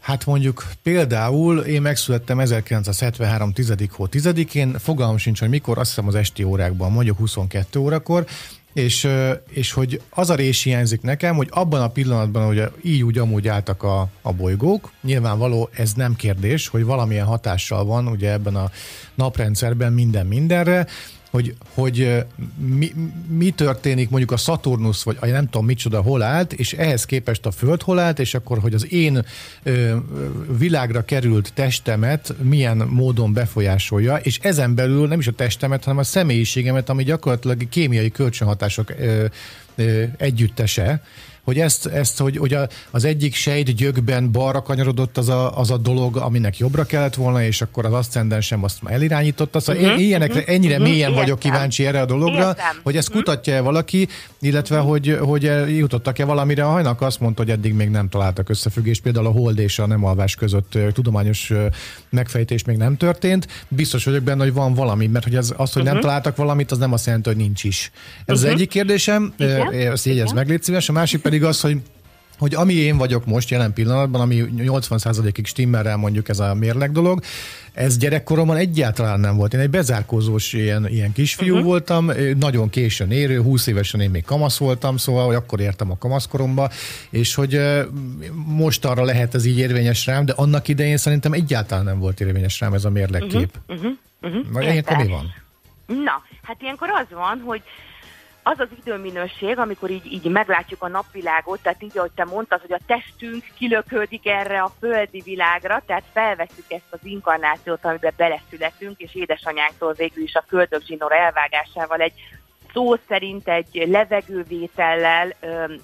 Hát 0.00 0.26
mondjuk 0.26 0.66
például 0.82 1.58
én 1.58 1.82
megszülettem 1.82 2.40
1973. 2.40 3.52
10. 3.52 3.74
hó 3.90 4.06
10-én, 4.10 4.78
fogalmam 4.78 5.16
sincs, 5.16 5.40
hogy 5.40 5.48
mikor, 5.48 5.78
azt 5.78 5.88
hiszem 5.88 6.06
az 6.06 6.14
esti 6.14 6.42
órákban, 6.42 6.92
mondjuk 6.92 7.18
22 7.18 7.78
órakor, 7.78 8.26
és, 8.72 9.08
és 9.50 9.72
hogy 9.72 10.00
az 10.10 10.30
a 10.30 10.34
rés 10.34 10.62
hiányzik 10.62 11.00
nekem, 11.00 11.36
hogy 11.36 11.48
abban 11.50 11.82
a 11.82 11.88
pillanatban, 11.88 12.46
hogy 12.46 12.70
így 12.82 13.02
úgy 13.02 13.18
amúgy 13.18 13.48
álltak 13.48 13.82
a, 13.82 14.08
a 14.22 14.32
bolygók, 14.32 14.92
nyilvánvaló 15.02 15.68
ez 15.72 15.92
nem 15.92 16.16
kérdés, 16.16 16.68
hogy 16.68 16.84
valamilyen 16.84 17.26
hatással 17.26 17.84
van 17.84 18.06
ugye 18.06 18.30
ebben 18.32 18.56
a 18.56 18.70
naprendszerben 19.14 19.92
minden 19.92 20.26
mindenre, 20.26 20.86
hogy, 21.30 21.54
hogy 21.74 22.24
mi, 22.56 22.92
mi 23.28 23.50
történik 23.50 24.10
mondjuk 24.10 24.30
a 24.32 24.36
Saturnus, 24.36 25.02
vagy 25.02 25.16
a 25.20 25.26
nem 25.26 25.44
tudom 25.44 25.66
micsoda 25.66 26.00
hol 26.00 26.22
állt, 26.22 26.52
és 26.52 26.72
ehhez 26.72 27.04
képest 27.04 27.46
a 27.46 27.50
Föld 27.50 27.82
hol 27.82 27.98
állt, 27.98 28.18
és 28.18 28.34
akkor, 28.34 28.58
hogy 28.58 28.74
az 28.74 28.92
én 28.92 29.24
ö, 29.62 29.96
világra 30.58 31.04
került 31.04 31.52
testemet 31.54 32.34
milyen 32.42 32.76
módon 32.76 33.32
befolyásolja, 33.32 34.16
és 34.16 34.38
ezen 34.42 34.74
belül 34.74 35.08
nem 35.08 35.18
is 35.18 35.26
a 35.26 35.32
testemet, 35.32 35.84
hanem 35.84 35.98
a 35.98 36.04
személyiségemet, 36.04 36.88
ami 36.88 37.04
gyakorlatilag 37.04 37.68
kémiai 37.68 38.10
kölcsönhatások 38.10 38.90
ö, 38.98 39.24
ö, 39.74 40.02
együttese, 40.16 41.02
hogy 41.50 41.58
ezt, 41.58 41.86
ezt 41.86 42.18
hogy, 42.18 42.36
hogy 42.36 42.56
az 42.90 43.04
egyik 43.04 43.34
sejt 43.34 43.74
gyökben 43.74 44.32
balra 44.32 44.62
kanyarodott 44.62 45.18
az 45.18 45.28
a, 45.28 45.58
az 45.58 45.70
a 45.70 45.76
dolog, 45.76 46.16
aminek 46.16 46.58
jobbra 46.58 46.84
kellett 46.84 47.14
volna, 47.14 47.42
és 47.42 47.62
akkor 47.62 47.86
az 47.86 47.92
aszcendensem 47.92 48.64
azt 48.64 48.82
már 48.82 48.94
elirányította. 48.94 49.60
Szóval 49.60 49.82
uh-huh, 49.82 50.00
ilyenekre, 50.00 50.38
uh-huh, 50.38 50.54
ennyire 50.54 50.74
uh-huh, 50.74 50.88
mélyen 50.88 51.14
vagyok 51.14 51.38
kíváncsi 51.38 51.86
erre 51.86 52.00
a 52.00 52.04
dologra, 52.04 52.48
értem. 52.48 52.80
hogy 52.82 52.96
ezt 52.96 53.10
kutatja-e 53.10 53.60
valaki, 53.60 54.08
illetve 54.40 54.78
hogy, 54.78 55.18
hogy 55.20 55.42
jutottak-e 55.76 56.24
valamire. 56.24 56.64
A 56.64 56.68
hajnak 56.68 57.00
azt 57.00 57.20
mondta, 57.20 57.42
hogy 57.42 57.50
eddig 57.50 57.74
még 57.74 57.88
nem 57.88 58.08
találtak 58.08 58.48
összefüggést, 58.48 59.02
például 59.02 59.26
a 59.26 59.30
hold 59.30 59.58
és 59.58 59.78
a 59.78 59.86
nem 59.86 60.04
alvás 60.04 60.34
között 60.34 60.78
tudományos 60.92 61.52
megfejtés 62.10 62.64
még 62.64 62.76
nem 62.76 62.96
történt. 62.96 63.46
Biztos 63.68 64.04
vagyok 64.04 64.22
benne, 64.22 64.42
hogy 64.42 64.52
van 64.52 64.74
valami, 64.74 65.06
mert 65.06 65.24
hogy 65.24 65.36
az, 65.36 65.54
az 65.56 65.72
hogy 65.72 65.82
uh-huh. 65.82 65.92
nem 65.92 66.00
találtak 66.00 66.36
valamit, 66.36 66.70
az 66.70 66.78
nem 66.78 66.92
azt 66.92 67.06
jelenti, 67.06 67.28
hogy 67.28 67.38
nincs 67.38 67.64
is. 67.64 67.90
Ez 68.24 68.34
uh-huh. 68.34 68.48
az 68.48 68.54
egyik 68.54 68.68
kérdésem, 68.68 69.32
Igen. 69.38 69.72
ezt 69.72 70.04
jegyez 70.04 70.32
meg, 70.32 70.48
légy 70.48 70.62
szíves. 70.62 70.88
A 70.88 70.92
másik 70.92 71.20
pedig 71.20 71.39
az, 71.44 71.60
hogy 71.60 71.76
hogy 72.40 72.54
ami 72.54 72.74
én 72.74 72.96
vagyok 72.96 73.26
most 73.26 73.50
jelen 73.50 73.72
pillanatban, 73.72 74.20
ami 74.20 74.44
80%-ig 74.56 75.46
stimmerrel 75.46 75.96
mondjuk 75.96 76.28
ez 76.28 76.38
a 76.38 76.54
mérleg 76.54 76.92
dolog, 76.92 77.20
ez 77.72 77.96
gyerekkoromban 77.96 78.56
egyáltalán 78.56 79.20
nem 79.20 79.36
volt. 79.36 79.54
Én 79.54 79.60
egy 79.60 79.70
bezárkózós 79.70 80.52
ilyen, 80.52 80.88
ilyen 80.88 81.12
kisfiú 81.12 81.52
uh-huh. 81.52 81.66
voltam, 81.66 82.10
nagyon 82.38 82.70
későn 82.70 83.10
érő, 83.10 83.42
20 83.42 83.66
évesen 83.66 84.00
én 84.00 84.10
még 84.10 84.24
kamasz 84.24 84.58
voltam, 84.58 84.96
szóval 84.96 85.26
hogy 85.26 85.34
akkor 85.34 85.60
értem 85.60 85.90
a 85.90 85.98
kamaszkoromba, 85.98 86.70
és 87.10 87.34
hogy 87.34 87.60
most 88.46 88.84
arra 88.84 89.04
lehet 89.04 89.34
ez 89.34 89.44
így 89.44 89.58
érvényes 89.58 90.06
rám, 90.06 90.24
de 90.24 90.32
annak 90.36 90.68
idején 90.68 90.96
szerintem 90.96 91.32
egyáltalán 91.32 91.84
nem 91.84 91.98
volt 91.98 92.20
érvényes 92.20 92.60
rám 92.60 92.72
ez 92.72 92.84
a 92.84 92.90
mérlegkép. 92.90 93.58
Uh-huh. 93.68 93.92
Uh-huh. 94.20 94.46
Uh-huh. 94.46 94.62
ilyenkor 94.62 94.96
mi 94.96 95.08
van? 95.08 95.34
Na, 95.86 96.22
hát 96.42 96.56
ilyenkor 96.62 96.88
az 96.88 97.06
van, 97.16 97.42
hogy 97.44 97.62
az 98.42 98.58
az 98.58 98.68
időminőség, 98.80 99.58
amikor 99.58 99.90
így, 99.90 100.12
így 100.12 100.24
meglátjuk 100.24 100.82
a 100.82 100.88
napvilágot, 100.88 101.62
tehát 101.62 101.82
így, 101.82 101.98
ahogy 101.98 102.10
te 102.14 102.24
mondtad, 102.24 102.60
hogy 102.60 102.72
a 102.72 102.80
testünk 102.86 103.44
kilöködik 103.58 104.26
erre 104.26 104.60
a 104.60 104.72
földi 104.78 105.20
világra, 105.20 105.82
tehát 105.86 106.04
felveszük 106.12 106.64
ezt 106.68 106.90
az 106.90 106.98
inkarnációt, 107.02 107.84
amiben 107.84 108.12
beleszületünk, 108.16 109.00
és 109.00 109.14
édesanyánktól 109.14 109.92
végül 109.92 110.22
is 110.22 110.34
a 110.34 110.44
köldögzsinóra 110.48 111.16
elvágásával 111.16 112.00
egy 112.00 112.12
szó 112.72 112.94
szerint 113.08 113.48
egy 113.48 113.84
levegővétellel 113.88 115.32
ö, 115.40 115.74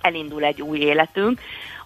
elindul 0.00 0.44
egy 0.44 0.62
új 0.62 0.78
életünk. 0.78 1.40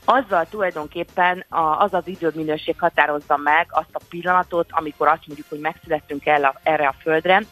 Azzal 0.05 0.47
tulajdonképpen 0.51 1.45
az 1.79 1.95
az 1.95 2.07
időminőség 2.07 2.75
határozza 2.79 3.37
meg 3.37 3.67
azt 3.71 3.89
a 3.93 4.01
pillanatot, 4.09 4.67
amikor 4.71 5.09
azt 5.09 5.27
mondjuk, 5.27 5.49
hogy 5.49 5.59
megszülettünk 5.59 6.27
el 6.27 6.45
a, 6.45 6.61
erre 6.63 6.87
a 6.87 6.95
földre, 7.01 7.43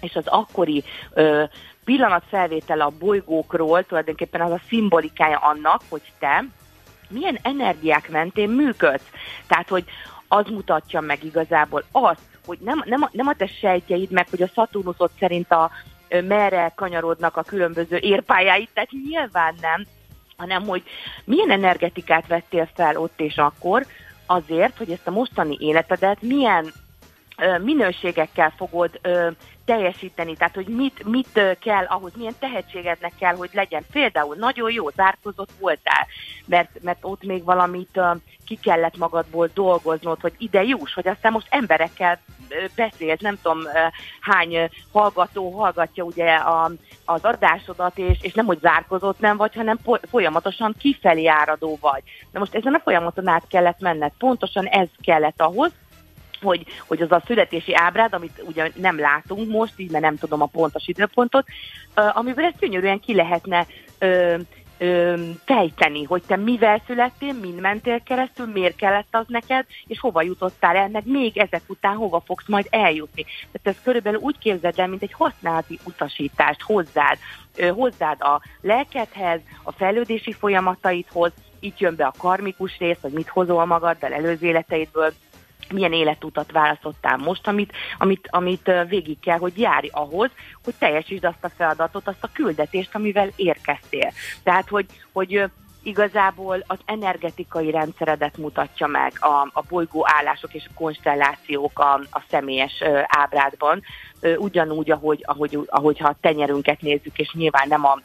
és 0.00 0.14
az 0.14 0.26
akkori 0.26 0.84
ö, 1.12 1.44
pillanatfelvétel 1.84 2.80
a 2.80 2.92
bolygókról 2.98 3.84
tulajdonképpen 3.84 4.40
az 4.40 4.50
a 4.50 4.60
szimbolikája 4.68 5.38
annak, 5.38 5.82
hogy 5.88 6.12
te 6.18 6.44
milyen 7.08 7.38
energiák 7.42 8.10
mentén 8.10 8.48
működsz. 8.48 9.10
Tehát, 9.46 9.68
hogy 9.68 9.84
az 10.28 10.46
mutatja 10.46 11.00
meg 11.00 11.24
igazából 11.24 11.84
azt, 11.92 12.20
hogy 12.46 12.58
nem, 12.60 12.82
nem, 12.84 13.02
a, 13.02 13.08
nem 13.12 13.26
a 13.26 13.34
te 13.34 13.46
sejtjeid 13.46 14.10
meg, 14.10 14.26
hogy 14.30 14.42
a 14.42 14.50
Saturnusot 14.54 15.10
szerint 15.18 15.50
a 15.50 15.70
merre 16.08 16.72
kanyarodnak 16.74 17.36
a 17.36 17.42
különböző 17.42 17.96
érpályáit, 17.96 18.70
tehát 18.74 18.90
nyilván 19.08 19.54
nem, 19.60 19.86
hanem 20.36 20.66
hogy 20.66 20.82
milyen 21.24 21.50
energetikát 21.50 22.26
vettél 22.26 22.68
fel 22.74 22.96
ott 22.96 23.20
és 23.20 23.36
akkor, 23.36 23.86
azért, 24.26 24.76
hogy 24.76 24.90
ezt 24.90 25.06
a 25.06 25.10
mostani 25.10 25.56
életedet 25.60 26.22
milyen 26.22 26.72
minőségekkel 27.62 28.52
fogod 28.56 29.00
teljesíteni, 29.64 30.36
tehát 30.36 30.54
hogy 30.54 30.66
mit, 30.66 31.04
mit 31.04 31.40
kell 31.60 31.84
ahhoz, 31.84 32.12
milyen 32.16 32.34
tehetségednek 32.38 33.12
kell, 33.18 33.34
hogy 33.34 33.50
legyen. 33.52 33.82
Például 33.92 34.36
nagyon 34.36 34.72
jó, 34.72 34.88
zárkozott 34.88 35.50
voltál, 35.58 36.06
mert, 36.46 36.82
mert 36.82 36.98
ott 37.00 37.22
még 37.22 37.44
valamit 37.44 38.00
ki 38.46 38.58
kellett 38.62 38.96
magadból 38.96 39.50
dolgoznod, 39.54 40.20
hogy 40.20 40.32
ide 40.38 40.62
juss, 40.62 40.94
hogy 40.94 41.08
aztán 41.08 41.32
most 41.32 41.46
emberekkel 41.50 42.20
beszélsz, 42.76 43.20
nem 43.20 43.38
tudom 43.42 43.62
hány 44.20 44.70
hallgató 44.92 45.50
hallgatja 45.50 46.04
ugye 46.04 46.34
a, 46.34 46.70
az 47.04 47.24
adásodat, 47.24 47.98
és, 47.98 48.18
és 48.20 48.32
nem, 48.32 48.46
hogy 48.46 48.58
zárkozott 48.60 49.20
nem 49.20 49.36
vagy, 49.36 49.54
hanem 49.54 49.78
folyamatosan 50.10 50.74
kifelé 50.78 51.26
áradó 51.26 51.78
vagy. 51.80 52.02
Na 52.32 52.38
most 52.38 52.54
ezen 52.54 52.74
a 52.74 52.80
folyamaton 52.80 53.26
át 53.26 53.44
kellett 53.48 53.80
menned. 53.80 54.12
Pontosan 54.18 54.66
ez 54.66 54.88
kellett 55.00 55.40
ahhoz, 55.40 55.72
hogy, 56.44 56.64
hogy 56.86 57.02
az 57.02 57.12
a 57.12 57.22
születési 57.26 57.74
ábrád, 57.74 58.12
amit 58.12 58.42
ugye 58.46 58.70
nem 58.74 58.98
látunk 58.98 59.50
most, 59.50 59.72
így 59.76 59.90
mert 59.90 60.04
nem 60.04 60.18
tudom 60.18 60.42
a 60.42 60.46
pontos 60.46 60.86
időpontot, 60.86 61.46
amiből 61.94 62.44
ezt 62.44 62.58
gyönyörűen 62.58 63.00
ki 63.00 63.14
lehetne 63.14 63.66
uh, 64.00 64.40
ö, 64.78 65.14
fejteni, 65.44 66.04
hogy 66.04 66.22
te 66.26 66.36
mivel 66.36 66.82
születtél, 66.86 67.32
mind 67.32 67.60
mentél 67.60 68.02
keresztül, 68.02 68.46
miért 68.46 68.76
kellett 68.76 69.08
az 69.10 69.24
neked, 69.28 69.66
és 69.86 70.00
hova 70.00 70.22
jutottál 70.22 70.76
el, 70.76 70.88
meg 70.88 71.06
még 71.06 71.38
ezek 71.38 71.62
után 71.66 71.96
hova 71.96 72.22
fogsz 72.26 72.48
majd 72.48 72.66
eljutni. 72.70 73.24
Tehát 73.24 73.78
ez 73.78 73.84
körülbelül 73.84 74.20
úgy 74.20 74.38
képzeld 74.38 74.78
el, 74.78 74.88
mint 74.88 75.02
egy 75.02 75.12
használati 75.12 75.78
utasítást 75.84 76.62
hozzád, 76.62 77.18
ö, 77.56 77.66
hozzád 77.66 78.20
a 78.20 78.40
lelkedhez, 78.60 79.40
a 79.62 79.72
fejlődési 79.72 80.32
folyamataidhoz, 80.32 81.32
itt 81.60 81.78
jön 81.78 81.96
be 81.96 82.04
a 82.04 82.14
karmikus 82.18 82.78
rész, 82.78 82.98
hogy 83.00 83.12
mit 83.12 83.28
hozol 83.28 83.64
magaddal 83.64 84.12
előző 84.12 84.46
életeidből, 84.46 85.12
milyen 85.72 85.92
életutat 85.92 86.52
választottál 86.52 87.16
most, 87.16 87.46
amit, 87.46 87.72
amit, 87.98 88.28
amit 88.30 88.70
végig 88.88 89.20
kell, 89.20 89.38
hogy 89.38 89.58
járj 89.58 89.88
ahhoz, 89.92 90.30
hogy 90.64 90.74
teljesítsd 90.78 91.24
azt 91.24 91.44
a 91.44 91.50
feladatot, 91.56 92.08
azt 92.08 92.24
a 92.24 92.30
küldetést, 92.32 92.94
amivel 92.94 93.28
érkeztél. 93.36 94.12
Tehát, 94.42 94.68
hogy, 94.68 94.86
hogy 95.12 95.50
igazából 95.84 96.64
az 96.66 96.78
energetikai 96.84 97.70
rendszeredet 97.70 98.36
mutatja 98.36 98.86
meg 98.86 99.12
a, 99.20 99.50
a 99.52 99.62
bolygó 99.68 100.06
állások 100.08 100.54
és 100.54 100.64
a 100.68 100.74
konstellációk 100.74 101.78
a, 101.78 101.92
a 102.10 102.22
személyes 102.30 102.80
ö, 102.80 103.00
ábrádban, 103.06 103.82
ö, 104.20 104.36
ugyanúgy, 104.36 104.90
ahogy, 104.90 105.22
ahogy, 105.26 105.58
ahogy 105.66 105.98
ha 105.98 106.08
a 106.08 106.16
tenyerünket 106.20 106.80
nézzük, 106.80 107.18
és 107.18 107.32
nyilván 107.32 107.68
nem 107.68 107.84
a 107.84 107.98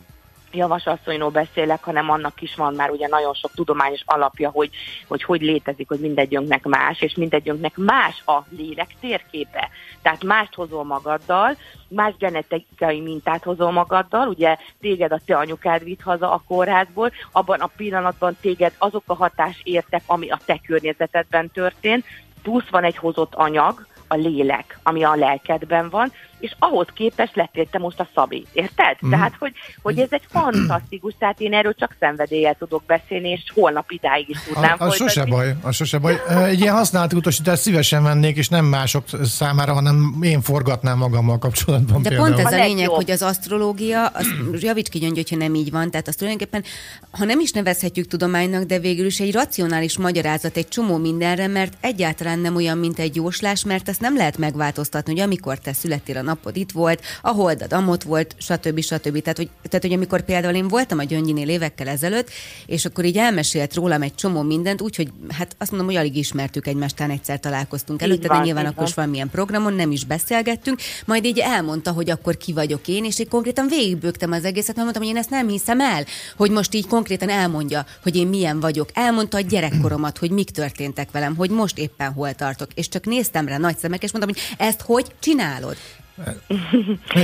javasasszonyról 0.51 1.29
beszélek, 1.29 1.83
hanem 1.83 2.09
annak 2.09 2.41
is 2.41 2.55
van 2.55 2.73
már 2.73 2.89
ugye 2.89 3.07
nagyon 3.07 3.33
sok 3.33 3.51
tudományos 3.53 4.01
alapja, 4.05 4.49
hogy 4.49 4.69
hogy, 5.07 5.23
hogy 5.23 5.41
létezik, 5.41 5.87
hogy 5.87 5.99
mindegyünknek 5.99 6.63
más, 6.63 7.01
és 7.01 7.15
mindegyünknek 7.15 7.77
más 7.77 8.23
a 8.25 8.43
lélek 8.49 8.89
térképe. 8.99 9.69
Tehát 10.01 10.23
mást 10.23 10.55
hozol 10.55 10.83
magaddal, 10.83 11.57
más 11.87 12.13
genetikai 12.19 12.99
mintát 12.99 13.43
hozol 13.43 13.71
magaddal, 13.71 14.27
ugye 14.27 14.57
téged 14.79 15.11
a 15.11 15.19
te 15.25 15.37
anyukád 15.37 15.83
vitt 15.83 16.01
haza 16.01 16.31
a 16.31 16.43
kórházból, 16.47 17.11
abban 17.31 17.59
a 17.59 17.69
pillanatban 17.77 18.37
téged 18.41 18.73
azok 18.77 19.03
a 19.05 19.13
hatás 19.13 19.61
értek, 19.63 20.01
ami 20.05 20.29
a 20.29 20.39
te 20.45 20.59
környezetedben 20.67 21.51
történt, 21.51 22.05
plusz 22.41 22.69
van 22.69 22.83
egy 22.83 22.97
hozott 22.97 23.35
anyag, 23.35 23.87
a 24.09 24.15
lélek, 24.15 24.79
ami 24.83 25.03
a 25.03 25.15
lelkedben 25.15 25.89
van, 25.89 26.11
és 26.39 26.55
ahhoz 26.59 26.87
képest 26.93 27.35
lettél 27.35 27.69
te 27.69 27.77
most 27.77 27.99
a 27.99 28.07
Szabi, 28.15 28.45
érted? 28.53 28.97
Mm. 29.05 29.09
Tehát, 29.09 29.33
hogy, 29.39 29.53
hogy 29.81 29.99
ez 29.99 30.07
egy 30.11 30.23
fantasztikus, 30.29 31.13
tehát 31.19 31.39
én 31.39 31.53
erről 31.53 31.73
csak 31.73 31.95
szenvedéllyel 31.99 32.55
tudok 32.59 32.83
beszélni, 32.85 33.29
és 33.29 33.43
holnap 33.53 33.91
idáig 33.91 34.29
is 34.29 34.37
tudnám 34.47 34.75
a, 34.79 34.85
a 34.85 34.91
sose 34.91 35.25
baj, 35.25 35.55
a 35.61 35.71
sose 35.71 35.97
baj. 35.97 36.21
Egy 36.47 36.59
ilyen 36.59 36.73
használt 36.73 37.13
utasítást 37.13 37.61
szívesen 37.61 38.03
vennék, 38.03 38.37
és 38.37 38.49
nem 38.49 38.65
mások 38.65 39.03
számára, 39.23 39.73
hanem 39.73 40.15
én 40.21 40.41
forgatnám 40.41 40.97
magammal 40.97 41.37
kapcsolatban 41.37 42.01
De 42.01 42.09
például. 42.09 42.29
pont 42.29 42.45
ez 42.45 42.53
a 42.53 42.63
lényeg, 42.63 42.87
hogy 42.87 43.11
az 43.11 43.21
asztrológia, 43.21 44.05
az, 44.05 44.27
javíts 44.59 44.89
ki, 44.89 45.11
hogyha 45.13 45.35
nem 45.35 45.55
így 45.55 45.71
van, 45.71 45.91
tehát 45.91 46.07
azt 46.07 46.17
tulajdonképpen, 46.17 46.63
ha 47.11 47.25
nem 47.25 47.39
is 47.39 47.51
nevezhetjük 47.51 48.07
tudománynak, 48.07 48.63
de 48.63 48.79
végül 48.79 49.05
is 49.05 49.19
egy 49.19 49.33
racionális 49.33 49.97
magyarázat 49.97 50.57
egy 50.57 50.67
csomó 50.67 50.97
mindenre, 50.97 51.47
mert 51.47 51.73
egyáltalán 51.79 52.39
nem 52.39 52.55
olyan, 52.55 52.77
mint 52.77 52.99
egy 52.99 53.15
jóslás, 53.15 53.63
mert 53.63 53.87
ezt 53.99 54.09
nem 54.09 54.17
lehet 54.17 54.37
megváltoztatni, 54.37 55.11
hogy 55.11 55.21
amikor 55.21 55.59
te 55.59 55.73
születtél 55.73 56.17
a 56.17 56.21
napod 56.21 56.57
itt 56.57 56.71
volt, 56.71 57.01
a 57.21 57.29
holdad 57.29 57.73
amott 57.73 58.03
volt, 58.03 58.35
stb. 58.37 58.79
stb. 58.81 59.21
Tehát 59.21 59.37
hogy, 59.37 59.49
tehát, 59.63 59.85
hogy 59.85 59.93
amikor 59.93 60.21
például 60.21 60.55
én 60.55 60.67
voltam 60.67 60.99
a 60.99 61.03
Gyöngyinél 61.03 61.49
évekkel 61.49 61.87
ezelőtt, 61.87 62.29
és 62.65 62.85
akkor 62.85 63.05
így 63.05 63.17
elmesélt 63.17 63.73
rólam 63.73 64.01
egy 64.01 64.15
csomó 64.15 64.41
mindent, 64.41 64.81
úgyhogy 64.81 65.11
hát 65.37 65.55
azt 65.57 65.71
mondom, 65.71 65.89
hogy 65.89 65.97
alig 65.97 66.15
ismertük 66.15 66.67
egymást, 66.67 66.95
talán 66.95 67.11
egyszer 67.11 67.39
találkoztunk 67.39 68.01
előtte, 68.01 68.27
de 68.27 68.39
nyilván 68.39 68.65
akkor 68.65 68.87
is 68.87 68.93
valamilyen 68.93 69.29
programon 69.29 69.73
nem 69.73 69.91
is 69.91 70.05
beszélgettünk, 70.05 70.79
majd 71.05 71.25
így 71.25 71.39
elmondta, 71.39 71.91
hogy 71.91 72.09
akkor 72.09 72.37
ki 72.37 72.53
vagyok 72.53 72.87
én, 72.87 73.05
és 73.05 73.19
én 73.19 73.29
konkrétan 73.29 73.67
végigbőgtem 73.67 74.31
az 74.31 74.45
egészet, 74.45 74.75
mert 74.75 74.83
mondtam, 74.83 75.03
hogy 75.03 75.11
én 75.11 75.17
ezt 75.17 75.29
nem 75.29 75.47
hiszem 75.47 75.79
el, 75.79 76.05
hogy 76.37 76.51
most 76.51 76.73
így 76.73 76.87
konkrétan 76.87 77.29
elmondja, 77.29 77.85
hogy 78.03 78.15
én 78.15 78.27
milyen 78.27 78.59
vagyok. 78.59 78.89
Elmondta 78.93 79.37
a 79.37 79.41
gyerekkoromat, 79.41 80.17
hogy 80.17 80.31
mik 80.31 80.49
történtek 80.49 81.11
velem, 81.11 81.35
hogy 81.35 81.49
most 81.49 81.77
éppen 81.77 82.13
hol 82.13 82.33
tartok. 82.33 82.69
És 82.73 82.87
csak 82.87 83.05
néztem 83.05 83.47
rá 83.47 83.57
nagy 83.57 83.77
szemek, 83.89 84.03
és 84.03 84.11
mondtam, 84.11 84.35
hogy 84.35 84.67
ezt 84.67 84.81
hogy 84.81 85.05
csinálod? 85.19 85.77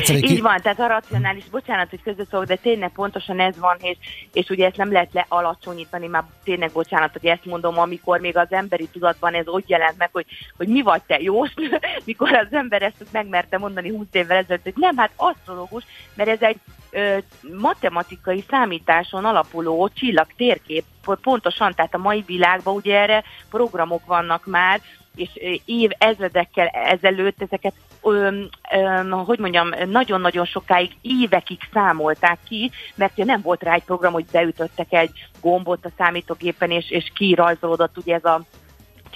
Így 0.09 0.41
van, 0.41 0.61
tehát 0.61 0.79
a 0.79 0.87
racionális, 0.87 1.43
bocsánat, 1.43 1.89
hogy 1.89 2.01
közösszólok, 2.03 2.45
de 2.45 2.55
tényleg 2.55 2.91
pontosan 2.91 3.39
ez 3.39 3.57
van, 3.57 3.77
és, 3.79 3.97
és 4.33 4.49
ugye 4.49 4.65
ezt 4.65 4.77
nem 4.77 4.91
lehet 4.91 5.13
lealacsonyítani, 5.13 6.07
már 6.07 6.23
tényleg 6.43 6.71
bocsánat, 6.71 7.11
hogy 7.11 7.25
ezt 7.25 7.45
mondom, 7.45 7.79
amikor 7.79 8.19
még 8.19 8.37
az 8.37 8.51
emberi 8.51 8.87
tudatban 8.87 9.33
ez 9.33 9.47
úgy 9.47 9.69
jelent 9.69 9.97
meg, 9.97 10.09
hogy, 10.11 10.25
hogy 10.57 10.67
mi 10.67 10.81
vagy 10.81 11.01
te 11.07 11.19
jó, 11.21 11.43
mikor 12.05 12.33
az 12.33 12.47
ember 12.51 12.81
ezt 12.81 13.05
megmerte 13.11 13.57
mondani 13.57 13.89
20 13.89 14.05
évvel 14.11 14.37
ezelőtt, 14.37 14.63
hogy 14.63 14.73
nem, 14.75 14.97
hát 14.97 15.11
asztrológus, 15.15 15.83
mert 16.13 16.29
ez 16.29 16.41
egy 16.41 16.57
ö, 16.89 17.17
matematikai 17.59 18.43
számításon 18.49 19.25
alapuló 19.25 19.89
csillag 19.93 20.27
térkép, 20.37 20.83
pontosan, 21.21 21.73
tehát 21.73 21.93
a 21.93 21.97
mai 21.97 22.23
világban 22.25 22.75
ugye 22.75 22.99
erre 22.99 23.23
programok 23.49 24.05
vannak 24.05 24.45
már, 24.45 24.81
és 25.15 25.29
év 25.65 25.89
ezredekkel 25.97 26.67
ezelőtt 26.67 27.41
ezeket 27.41 27.73
ö, 28.05 28.41
ö, 28.71 29.09
hogy 29.09 29.39
mondjam, 29.39 29.69
nagyon-nagyon 29.85 30.45
sokáig, 30.45 30.91
évekig 31.01 31.59
számolták 31.73 32.37
ki, 32.47 32.71
mert 32.95 33.17
nem 33.17 33.41
volt 33.41 33.63
rá 33.63 33.73
egy 33.73 33.83
program, 33.83 34.13
hogy 34.13 34.25
beütöttek 34.31 34.93
egy 34.93 35.11
gombot 35.41 35.85
a 35.85 35.89
számítógépen, 35.97 36.71
és, 36.71 36.91
és 36.91 37.11
kirajzolódott 37.15 37.97
ugye 37.97 38.15
ez 38.15 38.25
a 38.25 38.41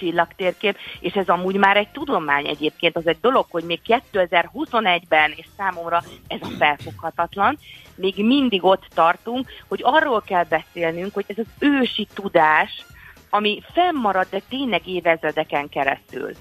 csillagtérkép, 0.00 0.76
és 1.00 1.12
ez 1.12 1.28
amúgy 1.28 1.56
már 1.56 1.76
egy 1.76 1.88
tudomány 1.88 2.46
egyébként, 2.46 2.96
az 2.96 3.06
egy 3.06 3.18
dolog, 3.20 3.46
hogy 3.50 3.64
még 3.64 3.80
2021-ben, 4.12 5.32
és 5.36 5.46
számomra 5.56 6.02
ez 6.26 6.38
a 6.42 6.54
felfoghatatlan, 6.58 7.58
még 7.94 8.14
mindig 8.16 8.64
ott 8.64 8.86
tartunk, 8.94 9.48
hogy 9.68 9.80
arról 9.82 10.20
kell 10.20 10.44
beszélnünk, 10.44 11.14
hogy 11.14 11.24
ez 11.26 11.38
az 11.38 11.46
ősi 11.58 12.06
tudás, 12.14 12.84
ami 13.30 13.62
fennmarad, 13.72 14.26
de 14.30 14.40
tényleg 14.48 14.88
évezredeken 14.88 15.68
keresztül. 15.68 16.32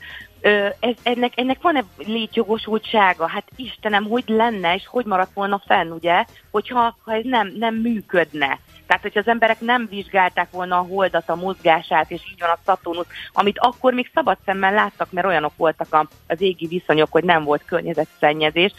Ez, 0.79 0.95
ennek, 1.03 1.33
ennek 1.35 1.61
van-e 1.61 1.83
létjogosultsága? 1.97 3.27
Hát 3.27 3.47
Istenem, 3.55 4.03
hogy 4.03 4.23
lenne, 4.27 4.75
és 4.75 4.87
hogy 4.87 5.05
maradt 5.05 5.33
volna 5.33 5.61
fenn, 5.65 5.91
ugye, 5.91 6.25
hogyha 6.51 6.97
ha 7.03 7.13
ez 7.13 7.23
nem, 7.23 7.53
nem 7.57 7.75
működne. 7.75 8.59
Tehát, 8.87 9.03
hogyha 9.03 9.19
az 9.19 9.27
emberek 9.27 9.59
nem 9.59 9.87
vizsgálták 9.89 10.51
volna 10.51 10.77
a 10.77 10.87
holdat, 10.89 11.29
a 11.29 11.35
mozgását, 11.35 12.11
és 12.11 12.21
így 12.31 12.39
van 12.39 12.49
a 12.49 12.59
Saturnus, 12.65 13.05
amit 13.31 13.59
akkor 13.59 13.93
még 13.93 14.11
szabad 14.13 14.37
szemmel 14.45 14.73
láttak, 14.73 15.11
mert 15.11 15.27
olyanok 15.27 15.53
voltak 15.57 16.07
az 16.27 16.41
égi 16.41 16.67
viszonyok, 16.67 17.11
hogy 17.11 17.23
nem 17.23 17.43
volt 17.43 17.65
környezetszennyezés, 17.65 18.73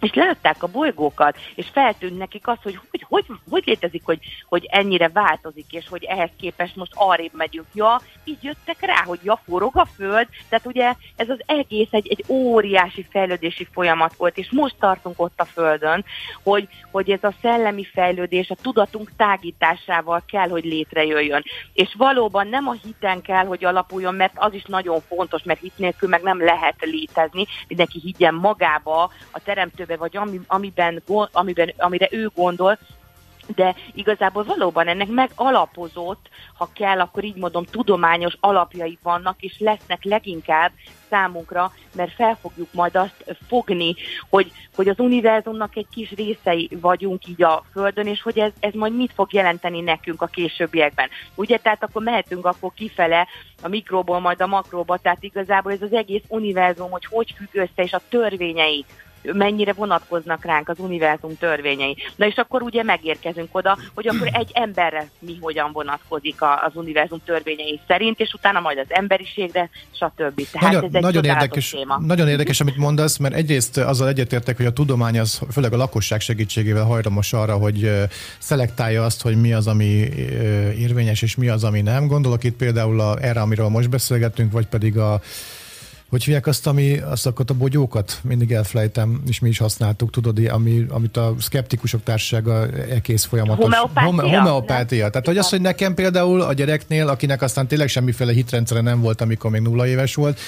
és 0.00 0.14
látták 0.14 0.62
a 0.62 0.66
bolygókat, 0.66 1.36
és 1.54 1.66
feltűnt 1.72 2.18
nekik 2.18 2.48
az, 2.48 2.56
hogy 2.62 2.78
hogy, 2.90 3.04
hogy, 3.08 3.24
hogy 3.50 3.62
létezik, 3.66 4.02
hogy, 4.04 4.18
hogy 4.48 4.68
ennyire 4.70 5.08
változik, 5.08 5.72
és 5.72 5.88
hogy 5.88 6.04
ehhez 6.04 6.30
képest 6.40 6.76
most 6.76 6.92
arrébb 6.94 7.32
megyünk. 7.34 7.66
Ja, 7.74 8.00
így 8.24 8.42
jöttek 8.42 8.80
rá, 8.80 9.02
hogy 9.04 9.18
ja, 9.22 9.40
forog 9.44 9.76
a 9.76 9.86
föld, 9.96 10.26
tehát 10.48 10.66
ugye 10.66 10.94
ez 11.16 11.28
az 11.28 11.40
egész 11.46 11.88
egy, 11.90 12.08
egy 12.08 12.24
óriási 12.28 13.06
fejlődési 13.10 13.68
folyamat 13.72 14.14
volt, 14.14 14.38
és 14.38 14.48
most 14.50 14.74
tartunk 14.78 15.20
ott 15.20 15.40
a 15.40 15.44
földön, 15.44 16.04
hogy, 16.42 16.68
hogy 16.90 17.10
ez 17.10 17.24
a 17.24 17.34
szellemi 17.42 17.84
fejlődés 17.84 18.50
a 18.50 18.56
tudatunk 18.62 19.10
tágításával 19.16 20.22
kell, 20.30 20.48
hogy 20.48 20.64
létrejöjjön. 20.64 21.42
És 21.72 21.94
valóban 21.96 22.46
nem 22.48 22.68
a 22.68 22.76
hiten 22.82 23.22
kell, 23.22 23.44
hogy 23.44 23.64
alapuljon, 23.64 24.14
mert 24.14 24.32
az 24.36 24.54
is 24.54 24.64
nagyon 24.64 25.00
fontos, 25.00 25.42
mert 25.42 25.60
hit 25.60 25.78
nélkül 25.78 26.08
meg 26.08 26.22
nem 26.22 26.44
lehet 26.44 26.76
létezni, 26.80 27.46
mindenki 27.68 27.98
higgyen 27.98 28.34
magába, 28.34 29.10
a 29.30 29.40
teremtő 29.40 29.84
jövőbe, 29.88 29.96
vagy 29.96 30.16
ami, 30.16 30.40
amiben, 30.46 31.02
amiben, 31.32 31.72
amire 31.76 32.08
ő 32.10 32.30
gondol, 32.34 32.78
de 33.54 33.74
igazából 33.94 34.44
valóban 34.44 34.88
ennek 34.88 35.08
megalapozott, 35.08 36.28
ha 36.54 36.68
kell, 36.72 37.00
akkor 37.00 37.24
így 37.24 37.36
mondom, 37.36 37.64
tudományos 37.64 38.36
alapjai 38.40 38.98
vannak, 39.02 39.42
és 39.42 39.58
lesznek 39.58 40.04
leginkább 40.04 40.72
számunkra, 41.10 41.72
mert 41.94 42.12
fel 42.12 42.38
fogjuk 42.40 42.72
majd 42.72 42.96
azt 42.96 43.36
fogni, 43.46 43.94
hogy, 44.30 44.52
hogy 44.74 44.88
az 44.88 44.98
univerzumnak 44.98 45.76
egy 45.76 45.86
kis 45.90 46.10
részei 46.10 46.68
vagyunk 46.80 47.26
így 47.26 47.42
a 47.42 47.64
Földön, 47.72 48.06
és 48.06 48.22
hogy 48.22 48.38
ez, 48.38 48.52
ez 48.60 48.72
majd 48.74 48.96
mit 48.96 49.12
fog 49.14 49.32
jelenteni 49.32 49.80
nekünk 49.80 50.22
a 50.22 50.26
későbbiekben. 50.26 51.08
Ugye, 51.34 51.56
tehát 51.56 51.82
akkor 51.82 52.02
mehetünk 52.02 52.46
akkor 52.46 52.72
kifele 52.74 53.26
a 53.62 53.68
mikróból, 53.68 54.20
majd 54.20 54.40
a 54.40 54.46
makróba, 54.46 54.96
tehát 54.96 55.22
igazából 55.22 55.72
ez 55.72 55.82
az 55.82 55.92
egész 55.92 56.22
univerzum, 56.28 56.90
hogy 56.90 57.04
hogy 57.04 57.34
függ 57.36 57.62
össze, 57.62 57.82
és 57.82 57.92
a 57.92 58.00
törvényei, 58.08 58.84
mennyire 59.22 59.72
vonatkoznak 59.72 60.44
ránk 60.44 60.68
az 60.68 60.78
univerzum 60.78 61.36
törvényei. 61.38 61.96
Na 62.16 62.26
és 62.26 62.36
akkor 62.36 62.62
ugye 62.62 62.82
megérkezünk 62.82 63.48
oda, 63.56 63.78
hogy 63.94 64.08
akkor 64.08 64.28
egy 64.32 64.50
emberre 64.52 65.08
mi 65.18 65.38
hogyan 65.40 65.72
vonatkozik 65.72 66.36
az 66.40 66.72
univerzum 66.74 67.20
törvényei 67.24 67.80
szerint, 67.86 68.20
és 68.20 68.32
utána 68.32 68.60
majd 68.60 68.78
az 68.78 68.86
emberiségre, 68.88 69.70
stb. 69.92 70.46
Tehát 70.52 70.72
nagyon, 70.72 70.84
ez 70.84 70.94
egy 70.94 71.02
nagyon 71.02 71.24
érdekes, 71.24 71.70
téma. 71.70 71.98
Nagyon 71.98 72.28
érdekes, 72.28 72.60
amit 72.60 72.76
mondasz, 72.76 73.16
mert 73.16 73.34
egyrészt 73.34 73.76
azzal 73.76 74.08
egyetértek, 74.08 74.56
hogy 74.56 74.66
a 74.66 74.72
tudomány 74.72 75.18
az 75.18 75.40
főleg 75.52 75.72
a 75.72 75.76
lakosság 75.76 76.20
segítségével 76.20 76.84
hajlamos 76.84 77.32
arra, 77.32 77.56
hogy 77.56 77.90
szelektálja 78.38 79.04
azt, 79.04 79.22
hogy 79.22 79.40
mi 79.40 79.52
az, 79.52 79.66
ami 79.66 79.84
érvényes, 80.78 81.22
és 81.22 81.36
mi 81.36 81.48
az, 81.48 81.64
ami 81.64 81.80
nem. 81.80 82.06
Gondolok 82.06 82.44
itt 82.44 82.56
például 82.56 83.00
a, 83.00 83.16
erre, 83.20 83.40
amiről 83.40 83.68
most 83.68 83.90
beszélgettünk, 83.90 84.52
vagy 84.52 84.66
pedig 84.66 84.98
a 84.98 85.20
hogy 86.08 86.24
hívják 86.24 86.46
azt, 86.46 86.66
ami, 86.66 86.98
azt 86.98 87.26
a 87.26 87.54
bogyókat, 87.58 88.18
mindig 88.22 88.52
elfelejtem, 88.52 89.22
és 89.26 89.38
mi 89.38 89.48
is 89.48 89.58
használtuk, 89.58 90.10
tudod, 90.10 90.38
ami, 90.48 90.86
amit 90.88 91.16
a 91.16 91.34
szkeptikusok 91.40 92.02
társasága 92.02 92.66
egész 92.68 93.24
folyamatos. 93.24 93.64
Homeopátia? 93.64 94.38
homeopátia. 94.38 95.08
Tehát, 95.08 95.26
hogy 95.26 95.38
az, 95.38 95.48
hogy 95.48 95.60
nekem 95.60 95.94
például 95.94 96.40
a 96.40 96.52
gyereknél, 96.52 97.08
akinek 97.08 97.42
aztán 97.42 97.66
tényleg 97.66 97.88
semmiféle 97.88 98.32
hitrendszere 98.32 98.80
nem 98.80 99.00
volt, 99.00 99.20
amikor 99.20 99.50
még 99.50 99.60
nulla 99.60 99.86
éves 99.86 100.14
volt, 100.14 100.40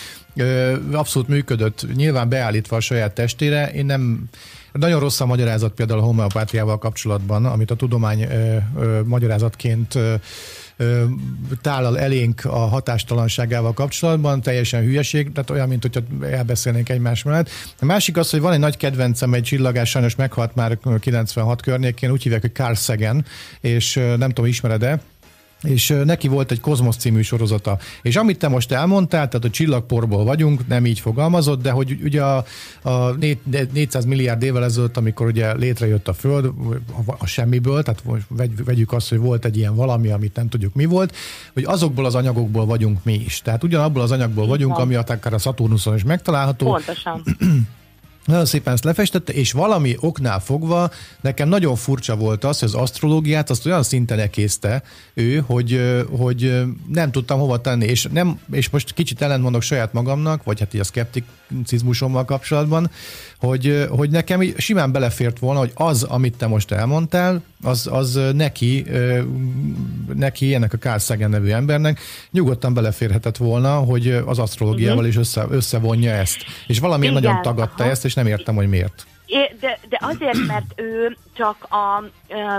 abszolút 0.93 1.29
működött, 1.29 1.87
nyilván 1.95 2.29
beállítva 2.29 2.77
a 2.77 2.81
saját 2.81 3.15
testére. 3.15 3.73
Én 3.73 3.87
nem, 3.87 4.25
nagyon 4.73 5.01
rossz 5.01 5.21
a 5.21 5.27
magyarázat 5.27 5.73
például 5.73 6.01
a 6.01 6.05
homeopátiával 6.05 6.79
kapcsolatban, 6.79 7.47
amit 7.47 7.71
a 7.71 7.75
tudomány 7.75 8.23
ö, 8.23 8.57
ö, 8.79 9.01
magyarázatként 9.05 9.95
ö, 9.95 10.15
tálal 11.61 11.99
elénk 11.99 12.45
a 12.45 12.59
hatástalanságával 12.59 13.73
kapcsolatban, 13.73 14.41
teljesen 14.41 14.83
hülyeség, 14.83 15.33
tehát 15.33 15.51
olyan, 15.51 15.69
mint 15.69 15.83
hogyha 15.83 16.01
elbeszélnénk 16.31 16.89
egymás 16.89 17.23
mellett. 17.23 17.51
A 17.81 17.85
másik 17.85 18.17
az, 18.17 18.31
hogy 18.31 18.41
van 18.41 18.53
egy 18.53 18.59
nagy 18.59 18.77
kedvencem, 18.77 19.35
egy 19.35 19.43
csillagás, 19.43 19.91
sajnos 19.91 20.15
meghalt 20.17 20.55
már 20.55 20.79
96 21.01 21.63
környékén, 21.63 22.11
úgy 22.11 22.23
hívják, 22.23 22.41
hogy 22.41 22.55
Carl 22.55 22.75
Sagan, 22.75 23.25
és 23.61 23.95
nem 23.95 24.29
tudom, 24.29 24.47
ismered-e, 24.47 25.01
és 25.63 25.95
neki 26.05 26.29
volt 26.29 26.51
egy 26.51 26.61
Kozmosz 26.61 26.97
című 26.97 27.23
sorozata. 27.23 27.79
És 28.03 28.17
amit 28.17 28.39
te 28.39 28.49
most 28.49 28.73
elmondtál, 28.73 29.29
tehát 29.29 29.45
a 29.45 29.51
csillagporból 29.51 30.25
vagyunk, 30.25 30.69
nem 30.69 30.87
így 30.87 31.01
fogalmazott, 31.01 31.63
de 31.63 31.71
hogy 31.71 31.99
ugye 32.03 32.23
a, 32.23 32.45
a 32.83 33.11
400 33.73 34.05
milliárd 34.05 34.43
évvel 34.43 34.65
ezelőtt, 34.65 34.97
amikor 34.97 35.27
ugye 35.27 35.55
létrejött 35.55 36.09
a 36.09 36.13
Föld, 36.13 36.51
a 37.19 37.27
semmiből, 37.27 37.83
tehát 37.83 38.03
vegyük 38.65 38.93
azt, 38.93 39.09
hogy 39.09 39.19
volt 39.19 39.45
egy 39.45 39.57
ilyen 39.57 39.75
valami, 39.75 40.11
amit 40.11 40.37
nem 40.37 40.49
tudjuk 40.49 40.75
mi 40.75 40.85
volt, 40.85 41.17
hogy 41.53 41.65
azokból 41.65 42.05
az 42.05 42.15
anyagokból 42.15 42.67
vagyunk 42.67 43.05
mi 43.05 43.15
is. 43.15 43.41
Tehát 43.43 43.65
ugyanabból 43.65 44.03
az 44.03 44.11
anyagból 44.11 44.47
vagyunk, 44.47 44.79
ami 44.79 44.95
akár 44.95 45.33
a 45.33 45.39
Szaturnuszon 45.39 45.95
is 45.95 46.05
megtalálható. 46.05 46.67
Pontosan. 46.67 47.23
Nagyon 48.25 48.47
szépen 48.47 48.73
ezt 48.73 48.85
lefestette, 48.85 49.33
és 49.33 49.53
valami 49.53 49.97
oknál 50.01 50.41
fogva 50.41 50.91
nekem 51.21 51.49
nagyon 51.49 51.77
furcsa 51.77 52.17
volt 52.17 52.45
az, 52.45 52.59
hogy 52.59 52.69
az 52.69 52.75
asztrológiát 52.75 53.51
azt 53.51 53.67
olyan 53.67 53.83
szinten 53.83 54.19
ekészte 54.19 54.83
ő, 55.15 55.39
hogy, 55.47 55.81
hogy 56.19 56.63
nem 56.89 57.11
tudtam 57.11 57.39
hova 57.39 57.61
tenni, 57.61 57.85
és, 57.85 58.09
nem, 58.13 58.41
és 58.53 58.71
most 58.71 58.93
kicsit 58.93 59.23
ellentmondok 59.23 59.63
saját 59.63 59.93
magamnak, 59.93 60.45
vagy 60.45 60.61
hát 60.61 60.75
így 60.75 60.81
a 60.81 60.85
szkepticizmusommal 60.85 62.25
kapcsolatban, 62.25 62.91
hogy, 63.41 63.87
hogy 63.91 64.11
nekem 64.11 64.43
simán 64.57 64.93
belefért 64.93 65.39
volna, 65.39 65.59
hogy 65.59 65.73
az, 65.75 66.03
amit 66.03 66.37
te 66.37 66.47
most 66.47 66.73
elmondtál, 66.73 67.43
az, 67.63 67.89
az 67.93 68.21
neki, 68.35 68.85
neki, 70.15 70.55
ennek 70.55 70.73
a 70.73 70.79
Carl 70.79 70.99
Sagan 70.99 71.31
nevű 71.31 71.51
embernek 71.51 72.01
nyugodtan 72.31 72.75
beleférhetett 72.75 73.37
volna, 73.37 73.75
hogy 73.75 74.09
az 74.27 74.39
asztrológiával 74.39 74.97
uh-huh. 74.97 75.11
is 75.11 75.17
össze, 75.17 75.47
összevonja 75.51 76.13
ezt. 76.13 76.37
És 76.67 76.79
valamiért 76.79 77.17
Igen, 77.17 77.23
nagyon 77.23 77.43
tagadta 77.43 77.83
aha. 77.83 77.91
ezt, 77.93 78.05
és 78.05 78.15
nem 78.15 78.27
értem, 78.27 78.55
hogy 78.55 78.69
miért. 78.69 79.07
De, 79.61 79.79
de 79.89 79.99
azért, 80.01 80.47
mert 80.47 80.73
ő 80.77 81.17
csak 81.37 81.57
a 81.71 82.05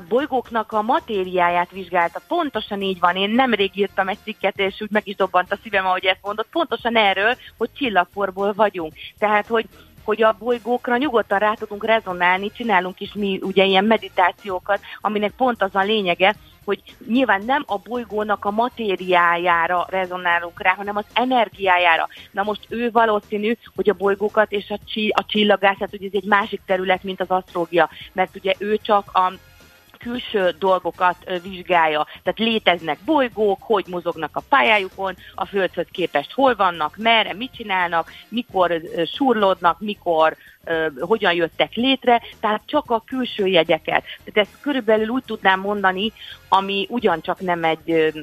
bolygóknak 0.10 0.72
a 0.72 0.82
matériáját 0.82 1.72
vizsgálta. 1.72 2.22
Pontosan 2.28 2.82
így 2.82 3.00
van. 3.00 3.16
Én 3.16 3.30
nemrég 3.30 3.72
írtam 3.74 4.08
egy 4.08 4.18
cikket, 4.24 4.60
és 4.60 4.82
úgy 4.82 4.92
meg 4.92 5.08
is 5.08 5.16
dobbant 5.16 5.52
a 5.52 5.58
szívem, 5.64 5.86
ahogy 5.86 6.06
ezt 6.06 6.20
mondott. 6.22 6.48
Pontosan 6.52 6.98
erről, 6.98 7.38
hogy 7.58 7.70
csillagporból 7.74 8.54
vagyunk. 8.54 8.94
Tehát, 9.18 9.48
hogy 9.48 9.66
hogy 10.04 10.24
a 10.24 10.36
bolygókra 10.40 10.98
nyugodtan 10.98 11.40
rá 11.40 11.54
tudunk 11.54 11.86
rezonálni, 11.86 12.52
csinálunk 12.52 13.00
is 13.00 13.14
mi 13.14 13.40
ugye 13.42 13.64
ilyen 13.64 13.86
meditációkat, 13.86 14.80
aminek 15.02 15.32
pont 15.32 15.62
az 15.64 15.76
a 15.76 15.84
lényege, 15.84 16.36
hogy 16.66 16.82
nyilván 17.08 17.42
nem 17.46 17.64
a 17.68 17.78
bolygónak 17.78 18.46
a 18.46 18.52
matériájára 18.52 19.86
rezonálunk 19.90 20.62
rá, 20.62 20.74
hanem 20.74 20.96
az 20.96 21.06
energiájára. 21.14 22.08
Na 22.32 22.44
most 22.44 22.66
ő 22.70 22.92
valószínű, 22.92 23.54
hogy 23.76 23.90
a 23.90 23.94
bolygókat 23.94 24.52
és 24.52 24.70
a, 24.70 24.80
csi, 24.86 25.14
a 25.16 25.26
csillagászat, 25.26 25.94
ugye 25.94 26.06
ez 26.08 26.14
egy 26.14 26.28
másik 26.28 26.62
terület, 26.66 27.04
mint 27.04 27.22
az 27.22 27.30
asztrógia, 27.30 27.90
mert 28.14 28.36
ugye 28.36 28.54
ő 28.58 28.78
csak 28.78 29.10
a 29.14 29.34
külső 30.02 30.56
dolgokat 30.60 31.16
vizsgálja. 31.44 32.08
Tehát 32.24 32.40
léteznek 32.40 32.98
bolygók, 33.06 33.60
hogy 33.62 33.86
mozognak 33.88 34.30
a 34.34 34.44
pályájukon, 34.50 35.16
a 35.36 35.46
Földhöz 35.46 35.88
képest 35.92 36.32
hol 36.32 36.56
vannak, 36.56 36.96
merre, 36.98 37.34
mit 37.34 37.54
csinálnak, 37.54 38.12
mikor 38.30 38.82
surlódnak, 39.16 39.80
mikor 39.80 40.36
hogyan 41.00 41.34
jöttek 41.34 41.74
létre, 41.74 42.22
tehát 42.40 42.62
csak 42.66 42.92
a 42.92 43.04
külső 43.06 43.46
jegyeket. 43.46 44.04
Tehát 44.24 44.50
ezt 44.50 44.62
körülbelül 44.62 45.08
úgy 45.08 45.24
tudnám 45.24 45.60
mondani, 45.60 46.12
ami 46.50 46.86
ugyancsak 46.90 47.40
nem 47.40 47.64
egy, 47.64 48.14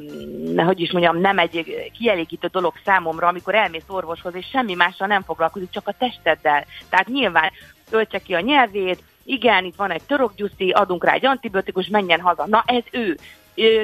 hogy 0.57 0.81
is 0.81 0.93
mondjam, 0.93 1.21
nem 1.21 1.39
egy 1.39 1.91
kielégítő 1.99 2.49
dolog 2.53 2.73
számomra, 2.85 3.27
amikor 3.27 3.55
elmész 3.55 3.89
orvoshoz, 3.89 4.35
és 4.35 4.47
semmi 4.47 4.75
mással 4.75 5.07
nem 5.07 5.23
foglalkozik, 5.23 5.71
csak 5.71 5.89
a 5.89 5.95
testeddel. 5.99 6.65
Tehát 6.89 7.07
nyilván 7.07 7.51
öltse 7.91 8.19
ki 8.19 8.35
a 8.35 8.41
nyelvét, 8.41 9.03
igen, 9.29 9.65
itt 9.65 9.77
van 9.77 9.91
egy 9.91 10.03
törokgyuszi, 10.03 10.71
adunk 10.71 11.05
rá 11.05 11.13
egy 11.13 11.27
antibiotikus, 11.27 11.87
menjen 11.87 12.21
haza. 12.21 12.47
Na 12.47 12.63
ez 12.67 12.83
ő 12.91 13.19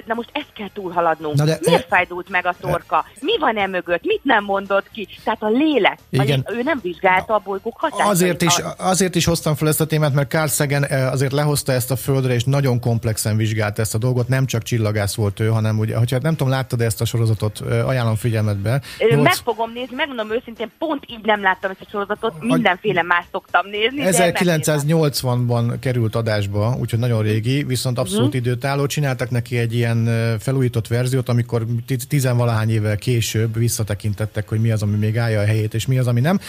na 0.06 0.14
most 0.14 0.28
ezt 0.32 0.52
kell 0.54 0.68
túlhaladnunk. 0.74 1.36
Na 1.36 1.44
de, 1.44 1.58
Miért 1.64 1.82
e... 1.82 1.86
fájdult 1.88 2.28
meg 2.28 2.46
a 2.46 2.54
torka? 2.60 3.04
Mi 3.20 3.38
van 3.38 3.56
e 3.56 3.66
mögött? 3.66 4.04
Mit 4.04 4.20
nem 4.24 4.44
mondott 4.44 4.90
ki? 4.92 5.08
Tehát 5.24 5.42
a 5.42 5.48
lélek, 5.48 5.98
Igen. 6.10 6.46
ő 6.50 6.62
nem 6.62 6.80
vizsgálta 6.82 7.34
a 7.34 7.38
bolygók 7.44 7.76
hatásait. 7.78 8.10
Azért 8.10 8.42
is, 8.42 8.56
azért 8.76 9.14
is 9.14 9.24
hoztam 9.24 9.54
fel 9.54 9.68
ezt 9.68 9.80
a 9.80 9.86
témát, 9.86 10.12
mert 10.14 10.30
Carl 10.30 10.46
Sagan 10.46 10.84
e, 10.84 11.10
azért 11.10 11.32
lehozta 11.32 11.72
ezt 11.72 11.90
a 11.90 11.96
földre, 11.96 12.34
és 12.34 12.44
nagyon 12.44 12.80
komplexen 12.80 13.36
vizsgálta 13.36 13.82
ezt 13.82 13.94
a 13.94 13.98
dolgot. 13.98 14.28
Nem 14.28 14.46
csak 14.46 14.62
csillagász 14.62 15.14
volt 15.14 15.40
ő, 15.40 15.48
hanem 15.48 15.78
ugye, 15.78 15.96
hogyha 15.96 16.18
nem 16.22 16.36
tudom, 16.36 16.52
láttad 16.52 16.80
ezt 16.80 17.00
a 17.00 17.04
sorozatot, 17.04 17.60
e, 17.70 17.86
ajánlom 17.86 18.16
figyelmetbe. 18.16 18.80
8... 18.98 19.22
Meg 19.22 19.32
fogom 19.32 19.72
nézni, 19.72 19.94
megmondom 19.94 20.32
őszintén, 20.32 20.70
pont 20.78 21.04
így 21.06 21.24
nem 21.24 21.42
láttam 21.42 21.70
ezt 21.70 21.80
a 21.80 21.86
sorozatot, 21.90 22.34
mindenféle 22.40 23.02
más 23.02 23.24
szoktam 23.30 23.66
nézni. 23.68 24.02
1980-ban 24.04 25.74
került 25.80 26.14
adásba, 26.14 26.76
úgyhogy 26.80 26.98
nagyon 26.98 27.22
régi, 27.22 27.62
viszont 27.62 27.98
abszolút 27.98 28.26
uh-huh. 28.26 28.40
időtálló. 28.40 28.86
Csináltak 28.86 29.30
neki 29.30 29.58
egy 29.58 29.63
ilyen 29.72 30.08
felújított 30.38 30.86
verziót, 30.86 31.28
amikor 31.28 31.66
tizenvalahány 32.08 32.70
évvel 32.70 32.96
később 32.96 33.58
visszatekintettek, 33.58 34.48
hogy 34.48 34.60
mi 34.60 34.70
az, 34.70 34.82
ami 34.82 34.96
még 34.96 35.18
állja 35.18 35.40
a 35.40 35.44
helyét, 35.44 35.74
és 35.74 35.86
mi 35.86 35.98
az, 35.98 36.06
ami 36.06 36.20
nem. 36.20 36.40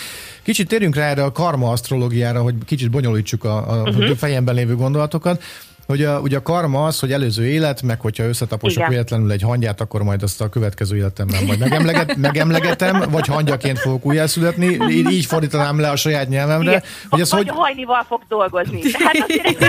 Kicsit 0.42 0.68
térjünk 0.68 0.96
rá 0.96 1.10
erre 1.10 1.24
a 1.24 1.32
karma 1.32 1.72
asztrológiára, 1.72 2.42
hogy 2.42 2.56
kicsit 2.66 2.90
bonyolítsuk 2.90 3.44
a, 3.44 3.72
a 3.72 3.82
uh-huh. 3.82 4.16
fejemben 4.16 4.56
lévő 4.56 4.76
gondolatokat. 4.76 5.44
Hogy 5.86 6.04
a, 6.04 6.20
ugye 6.20 6.38
a 6.38 6.42
karma 6.42 6.86
az, 6.86 7.00
hogy 7.00 7.12
előző 7.12 7.48
élet, 7.48 7.82
meg 7.82 8.00
hogyha 8.00 8.24
összetaposok 8.24 8.88
véletlenül 8.88 9.32
egy 9.32 9.42
hangyát, 9.42 9.82
akkor 9.82 10.04
majd 10.04 10.24
azt 10.24 10.42
a 10.42 10.50
következő 10.50 10.98
életemben 10.98 11.44
majd 11.44 11.60
megemleget, 11.60 12.16
megemlegetem, 12.28 13.04
vagy 13.10 13.28
hangyaként 13.28 13.80
fogok 13.80 14.06
újjászületni. 14.06 14.78
Így, 14.90 15.12
így 15.12 15.26
fordítanám 15.26 15.80
le 15.80 15.90
a 15.90 15.96
saját 15.96 16.30
nyelvemre. 16.30 16.70
Igen. 16.70 16.84
Hogy 17.10 17.20
ez 17.20 17.32
vagy 17.32 17.48
hogy... 17.48 17.58
hajnival 17.58 18.06
fog 18.08 18.22
dolgozni. 18.28 18.80
Tehát 18.80 19.26
azért... 19.28 19.66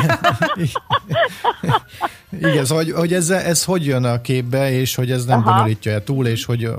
Igen, 2.40 2.64
szóval, 2.64 2.84
hogy, 2.84 2.92
hogy 2.92 3.12
ez, 3.12 3.30
ez 3.30 3.64
hogy 3.64 3.86
jön 3.86 4.04
a 4.04 4.20
képbe, 4.20 4.70
és 4.70 4.94
hogy 4.94 5.10
ez 5.10 5.24
nem 5.24 5.42
bonyolítja 5.42 5.92
el 5.92 6.04
túl, 6.04 6.26
és 6.26 6.44
hogy 6.44 6.70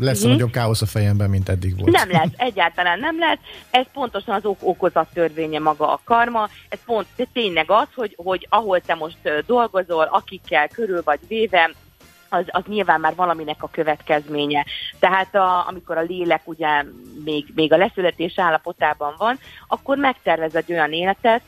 lesz 0.00 0.16
uh-huh. 0.18 0.32
nagyobb 0.32 0.50
káosz 0.50 0.82
a 0.82 0.86
fejemben, 0.86 1.30
mint 1.30 1.48
eddig 1.48 1.78
volt. 1.78 1.92
Nem 1.92 2.10
lesz, 2.10 2.30
egyáltalán 2.36 2.98
nem 2.98 3.18
lesz. 3.18 3.38
Ez 3.70 3.84
pontosan 3.92 4.34
az 4.34 4.44
ok 4.44 4.58
okozat 4.60 5.08
törvénye 5.14 5.58
maga 5.58 5.92
a 5.92 6.00
karma. 6.04 6.48
Ez 6.68 6.78
pont 6.84 7.06
tényleg 7.32 7.70
az, 7.70 7.86
hogy, 7.94 8.14
hogy 8.16 8.46
ahol 8.56 8.80
te 8.80 8.94
most 8.94 9.44
dolgozol, 9.46 10.08
akikkel 10.10 10.68
körül 10.68 11.02
vagy 11.04 11.20
véve, 11.28 11.70
az, 12.28 12.44
az 12.46 12.62
nyilván 12.66 13.00
már 13.00 13.14
valaminek 13.14 13.62
a 13.62 13.68
következménye. 13.72 14.64
Tehát 14.98 15.34
a, 15.34 15.68
amikor 15.68 15.96
a 15.96 16.02
lélek 16.02 16.42
ugye 16.44 16.84
még, 17.24 17.46
még 17.54 17.72
a 17.72 17.76
leszületés 17.76 18.38
állapotában 18.38 19.14
van, 19.18 19.38
akkor 19.68 19.96
megtervez 19.96 20.54
egy 20.54 20.72
olyan 20.72 20.92
életet, 20.92 21.42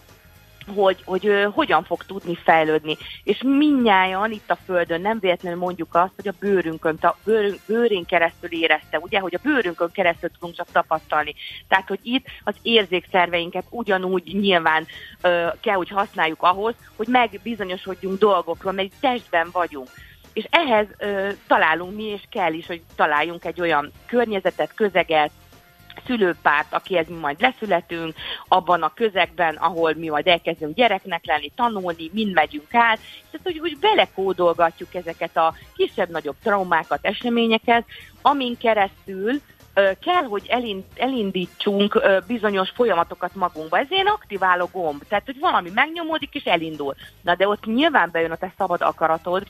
hogy, 0.74 1.02
hogy 1.04 1.46
hogyan 1.52 1.84
fog 1.84 2.02
tudni 2.02 2.38
fejlődni. 2.44 2.96
És 3.24 3.42
minnyáján 3.42 4.30
itt 4.30 4.50
a 4.50 4.58
Földön 4.64 5.00
nem 5.00 5.18
véletlenül 5.18 5.58
mondjuk 5.58 5.94
azt, 5.94 6.12
hogy 6.16 6.28
a 6.28 6.34
bőrünkön, 6.40 6.98
a 7.00 7.16
bőrünk, 7.24 7.60
bőrén 7.66 8.04
keresztül 8.04 8.52
érezte, 8.52 8.98
ugye, 8.98 9.18
hogy 9.18 9.34
a 9.34 9.40
bőrünkön 9.42 9.90
keresztül 9.92 10.30
tudunk 10.30 10.54
csak 10.54 10.66
tapasztalni. 10.72 11.34
Tehát, 11.68 11.88
hogy 11.88 12.00
itt 12.02 12.26
az 12.44 12.54
érzékszerveinket 12.62 13.64
ugyanúgy 13.70 14.22
nyilván 14.40 14.86
ö, 15.22 15.46
kell, 15.60 15.76
hogy 15.76 15.88
használjuk 15.88 16.42
ahhoz, 16.42 16.74
hogy 16.96 17.06
megbizonyosodjunk 17.06 18.18
dolgokról, 18.18 18.72
mert 18.72 18.92
testben 19.00 19.48
vagyunk. 19.52 19.88
És 20.32 20.46
ehhez 20.50 20.86
ö, 20.98 21.28
találunk 21.46 21.94
mi, 21.94 22.04
és 22.04 22.22
kell 22.30 22.52
is, 22.52 22.66
hogy 22.66 22.82
találjunk 22.96 23.44
egy 23.44 23.60
olyan 23.60 23.92
környezetet, 24.06 24.74
közeget, 24.74 25.30
szülőpárt, 26.06 26.72
akihez 26.74 27.08
mi 27.08 27.16
majd 27.16 27.40
leszületünk, 27.40 28.14
abban 28.48 28.82
a 28.82 28.94
közegben, 28.94 29.54
ahol 29.54 29.94
mi 29.94 30.08
majd 30.08 30.26
elkezdünk 30.26 30.74
gyereknek 30.74 31.26
lenni, 31.26 31.50
tanulni, 31.56 32.10
mind 32.12 32.32
megyünk 32.32 32.74
át, 32.74 32.98
tehát 33.30 33.40
hogy, 33.42 33.58
hogy 33.58 33.78
belekódolgatjuk 33.80 34.94
ezeket 34.94 35.36
a 35.36 35.54
kisebb-nagyobb 35.76 36.36
traumákat, 36.42 36.98
eseményeket, 37.02 37.84
amin 38.22 38.56
keresztül 38.56 39.40
kell, 39.74 40.22
hogy 40.28 40.46
elind, 40.48 40.84
elindítsunk 40.96 42.02
bizonyos 42.26 42.70
folyamatokat 42.70 43.34
magunkba. 43.34 43.78
Ez 43.78 43.90
ilyen 43.90 44.06
aktiváló 44.06 44.68
gomb, 44.72 45.02
tehát 45.08 45.24
hogy 45.24 45.38
valami 45.38 45.70
megnyomódik 45.74 46.34
és 46.34 46.44
elindul. 46.44 46.94
Na 47.20 47.34
de 47.34 47.48
ott 47.48 47.64
nyilván 47.64 48.08
bejön 48.12 48.30
a 48.30 48.36
te 48.36 48.52
szabad 48.56 48.82
akaratod, 48.82 49.46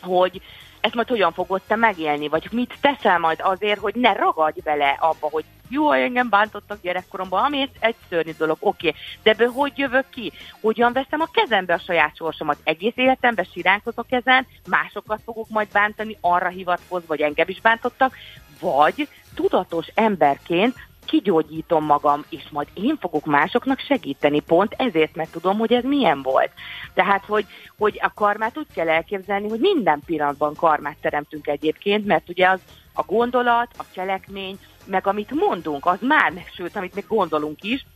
hogy 0.00 0.40
ezt 0.80 0.94
majd 0.94 1.08
hogyan 1.08 1.32
fogod 1.32 1.62
te 1.66 1.76
megélni, 1.76 2.28
vagy 2.28 2.48
mit 2.50 2.74
teszel 2.80 3.18
majd 3.18 3.38
azért, 3.42 3.80
hogy 3.80 3.94
ne 3.94 4.12
ragadj 4.12 4.60
bele 4.60 4.96
abba, 5.00 5.28
hogy 5.30 5.44
jó, 5.68 5.92
engem 5.92 6.28
bántottak 6.28 6.82
gyerekkoromban, 6.82 7.44
ami 7.44 7.68
egy 7.78 7.94
szörnyű 8.08 8.32
dolog, 8.38 8.56
oké, 8.60 8.88
okay. 8.88 9.00
de 9.22 9.30
ebből 9.30 9.48
hogy 9.48 9.72
jövök 9.76 10.08
ki? 10.10 10.32
Hogyan 10.60 10.92
veszem 10.92 11.20
a 11.20 11.30
kezembe 11.32 11.74
a 11.74 11.78
saját 11.78 12.16
sorsomat? 12.16 12.58
Egész 12.64 12.96
életemben 12.96 13.46
siránkozok 13.52 14.06
ezen, 14.08 14.46
másokat 14.68 15.20
fogok 15.24 15.48
majd 15.48 15.68
bántani, 15.72 16.16
arra 16.20 16.48
hivatkozva, 16.48 17.06
vagy 17.06 17.20
engem 17.20 17.48
is 17.48 17.60
bántottak, 17.60 18.16
vagy 18.60 19.08
tudatos 19.34 19.86
emberként 19.94 20.74
kigyógyítom 21.06 21.84
magam, 21.84 22.24
és 22.28 22.42
majd 22.50 22.68
én 22.74 22.96
fogok 23.00 23.24
másoknak 23.24 23.78
segíteni, 23.78 24.40
pont 24.40 24.74
ezért, 24.78 25.14
mert 25.14 25.30
tudom, 25.30 25.58
hogy 25.58 25.72
ez 25.72 25.84
milyen 25.84 26.22
volt. 26.22 26.50
Tehát, 26.94 27.24
hogy, 27.24 27.46
hogy 27.78 27.98
a 28.02 28.12
karmát 28.14 28.58
úgy 28.58 28.66
kell 28.74 28.88
elképzelni, 28.88 29.48
hogy 29.48 29.60
minden 29.60 30.02
pillanatban 30.06 30.54
karmát 30.54 30.96
teremtünk 31.00 31.46
egyébként, 31.46 32.06
mert 32.06 32.28
ugye 32.28 32.48
az 32.48 32.60
a 32.92 33.02
gondolat, 33.02 33.68
a 33.78 33.84
cselekmény, 33.94 34.58
meg 34.86 35.06
amit 35.06 35.30
mondunk, 35.30 35.86
az 35.86 35.98
már, 36.00 36.32
sőt, 36.54 36.76
amit 36.76 36.94
még 36.94 37.04
gondolunk 37.08 37.62
is, 37.62 37.86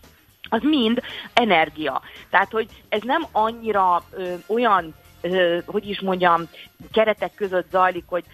az 0.48 0.61
mind 0.62 1.00
energia. 1.33 2.03
Tehát, 2.31 2.50
hogy 2.50 2.68
ez 2.88 3.00
nem 3.03 3.26
annyira 3.33 4.03
ö, 4.11 4.35
olyan, 4.46 4.94
ö, 5.20 5.59
hogy 5.66 5.88
is 5.88 6.00
mondjam, 6.00 6.48
keretek 6.92 7.35
között 7.35 7.70
zajlik, 7.70 8.05
hogy 8.07 8.24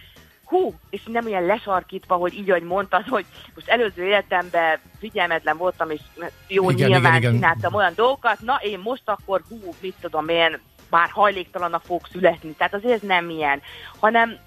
hú, 0.44 0.74
és 0.90 1.00
nem 1.06 1.26
olyan 1.26 1.46
lesarkítva, 1.46 2.14
hogy 2.14 2.34
így, 2.34 2.50
ahogy 2.50 2.62
mondtad, 2.62 3.08
hogy 3.08 3.24
most 3.54 3.68
előző 3.68 4.04
életemben 4.04 4.78
figyelmetlen 4.98 5.56
voltam, 5.56 5.90
és 5.90 6.00
jó, 6.48 6.70
igen, 6.70 6.88
nyilván 6.88 7.16
igen, 7.16 7.20
igen. 7.20 7.32
csináltam 7.32 7.74
olyan 7.74 7.92
dolgokat, 7.96 8.40
na 8.40 8.58
én 8.62 8.78
most 8.78 9.02
akkor, 9.04 9.42
hú, 9.48 9.74
mit 9.80 9.94
tudom 10.00 10.28
én, 10.28 10.60
már 10.90 11.08
hajléktalannak 11.10 11.82
fog 11.84 12.00
születni. 12.10 12.54
Tehát 12.58 12.74
azért 12.74 12.94
ez 12.94 13.08
nem 13.08 13.30
ilyen, 13.30 13.60
hanem 13.98 14.38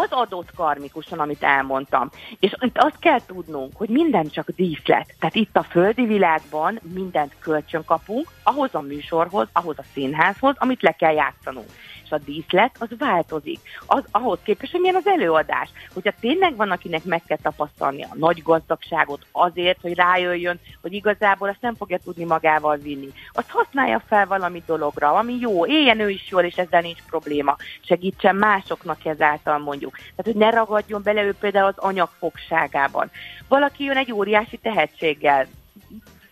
az 0.00 0.08
adott 0.10 0.54
karmikusan, 0.54 1.18
amit 1.18 1.42
elmondtam. 1.42 2.10
És 2.40 2.54
itt 2.60 2.78
azt 2.78 2.98
kell 2.98 3.20
tudnunk, 3.26 3.76
hogy 3.76 3.88
minden 3.88 4.28
csak 4.28 4.50
díszlet. 4.50 5.14
Tehát 5.18 5.34
itt 5.34 5.56
a 5.56 5.62
földi 5.62 6.06
világban 6.06 6.80
mindent 6.94 7.36
kölcsön 7.38 7.84
kapunk, 7.84 8.28
ahhoz 8.42 8.74
a 8.74 8.80
műsorhoz, 8.80 9.48
ahhoz 9.52 9.78
a 9.78 9.84
színházhoz, 9.92 10.54
amit 10.58 10.82
le 10.82 10.92
kell 10.92 11.12
játszanunk 11.12 11.70
és 12.06 12.12
a 12.12 12.18
díszlet 12.18 12.76
az 12.78 12.88
változik. 12.98 13.58
Az, 13.86 14.04
ahhoz 14.10 14.38
képest, 14.42 14.72
hogy 14.72 14.80
milyen 14.80 14.96
az 14.96 15.06
előadás. 15.06 15.70
Hogyha 15.94 16.12
tényleg 16.20 16.56
van, 16.56 16.70
akinek 16.70 17.04
meg 17.04 17.22
kell 17.26 17.38
tapasztalni 17.42 18.02
a 18.02 18.14
nagy 18.14 18.42
gazdagságot 18.42 19.26
azért, 19.32 19.80
hogy 19.80 19.94
rájöjjön, 19.94 20.60
hogy 20.82 20.92
igazából 20.92 21.48
azt 21.48 21.60
nem 21.60 21.74
fogja 21.74 21.98
tudni 21.98 22.24
magával 22.24 22.76
vinni. 22.76 23.08
Azt 23.32 23.50
használja 23.50 24.02
fel 24.06 24.26
valami 24.26 24.62
dologra, 24.66 25.12
ami 25.12 25.36
jó, 25.40 25.66
éljen 25.66 26.00
ő 26.00 26.10
is 26.10 26.28
jól, 26.30 26.42
és 26.42 26.56
ezzel 26.56 26.80
nincs 26.80 27.02
probléma. 27.06 27.56
Segítsen 27.80 28.36
másoknak 28.36 29.04
ezáltal 29.04 29.58
mondjuk. 29.58 29.96
Tehát, 29.96 30.24
hogy 30.24 30.34
ne 30.34 30.50
ragadjon 30.50 31.02
bele 31.02 31.22
ő 31.22 31.34
például 31.34 31.66
az 31.66 31.78
anyagfogságában. 31.78 33.10
Valaki 33.48 33.84
jön 33.84 33.96
egy 33.96 34.12
óriási 34.12 34.56
tehetséggel, 34.56 35.46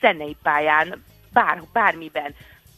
zenei 0.00 0.36
pályán, 0.42 1.02
bár, 1.32 1.62
bármiben 1.72 2.34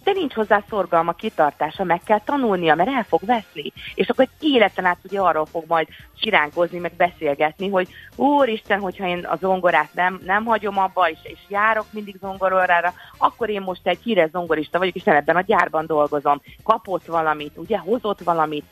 de 0.07 0.13
nincs 0.13 0.35
hozzá 0.35 0.63
szorgalma, 0.69 1.13
kitartása, 1.13 1.85
meg 1.85 2.01
kell 2.05 2.21
tanulnia, 2.25 2.75
mert 2.75 2.89
el 2.89 3.05
fog 3.05 3.21
veszni. 3.25 3.73
És 3.95 4.09
akkor 4.09 4.25
egy 4.25 4.49
életen 4.49 4.85
át 4.85 4.99
ugye 5.05 5.21
arról 5.21 5.47
fog 5.47 5.65
majd 5.67 5.89
siránkozni, 6.15 6.79
meg 6.79 6.93
beszélgetni, 6.97 7.69
hogy 7.69 7.89
úristen, 8.17 8.81
hogyha 8.81 9.07
én 9.07 9.25
a 9.25 9.37
zongorát 9.37 9.95
nem, 9.95 10.21
nem 10.25 10.45
hagyom 10.45 10.79
abba, 10.79 11.11
és, 11.11 11.19
és 11.23 11.39
járok 11.49 11.87
mindig 11.91 12.17
zongorára, 12.21 12.93
akkor 13.19 13.51
én 13.51 13.61
most 13.61 13.87
egy 13.87 14.01
híres 14.03 14.31
zongorista 14.31 14.79
vagyok, 14.79 14.95
és 14.95 15.03
nem 15.03 15.17
ebben 15.17 15.37
a 15.37 15.41
gyárban 15.41 15.87
dolgozom. 15.87 16.41
Kapott 16.63 17.05
valamit, 17.05 17.57
ugye, 17.57 17.79
hozott 17.79 18.21
valamit, 18.21 18.65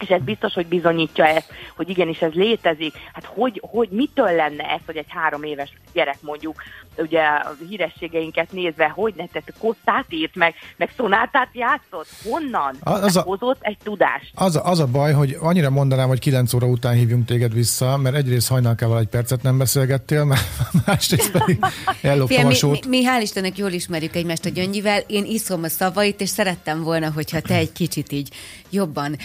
és 0.00 0.08
ez 0.08 0.22
biztos, 0.22 0.54
hogy 0.54 0.66
bizonyítja 0.66 1.26
ezt, 1.26 1.52
hogy 1.76 1.88
igenis 1.88 2.18
ez 2.18 2.32
létezik. 2.32 2.94
Hát 3.12 3.24
hogy, 3.24 3.62
hogy 3.70 3.88
mitől 3.90 4.30
lenne 4.30 4.64
ez, 4.64 4.80
hogy 4.86 4.96
egy 4.96 5.06
három 5.08 5.42
éves 5.42 5.72
gyerek 5.92 6.18
mondjuk, 6.20 6.62
ugye 6.96 7.20
a 7.20 7.54
hírességeinket 7.68 8.52
nézve, 8.52 8.88
hogy 8.88 9.14
ne 9.16 9.26
tett 9.26 9.52
kottát 9.58 10.04
írt, 10.08 10.34
meg, 10.34 10.54
meg 10.76 10.90
szonátát 10.96 11.48
játszott? 11.52 12.08
Honnan? 12.24 12.76
Az 12.80 13.14
hát 13.14 13.16
a, 13.16 13.28
hozott 13.28 13.58
egy 13.60 13.78
tudást. 13.82 14.30
Az, 14.34 14.60
az 14.62 14.78
a 14.78 14.86
baj, 14.86 15.12
hogy 15.12 15.36
annyira 15.40 15.70
mondanám, 15.70 16.08
hogy 16.08 16.18
9 16.18 16.52
óra 16.52 16.66
után 16.66 16.94
hívjunk 16.94 17.26
téged 17.26 17.54
vissza, 17.54 17.96
mert 17.96 18.16
egyrészt 18.16 18.48
hajnalkával 18.48 18.98
egy 18.98 19.06
percet 19.06 19.42
nem 19.42 19.58
beszélgettél, 19.58 20.24
mert 20.30 20.42
másrészt 20.86 21.30
pedig 21.30 21.58
elloptam 22.02 22.46
a 22.46 22.54
sót. 22.54 22.86
Mi, 22.86 22.96
mi, 22.96 23.02
mi 23.02 23.08
hál' 23.08 23.22
Istennek 23.22 23.58
jól 23.58 23.70
ismerjük 23.70 24.16
egymást 24.16 24.44
a 24.44 24.48
Gyöngyivel, 24.48 25.00
én 25.06 25.24
iszom 25.24 25.62
a 25.62 25.68
szavait, 25.68 26.20
és 26.20 26.28
szerettem 26.28 26.82
volna, 26.82 27.10
hogyha 27.10 27.40
te 27.40 27.54
egy 27.54 27.72
kicsit 27.72 28.12
így 28.12 28.28
jobban 28.70 29.16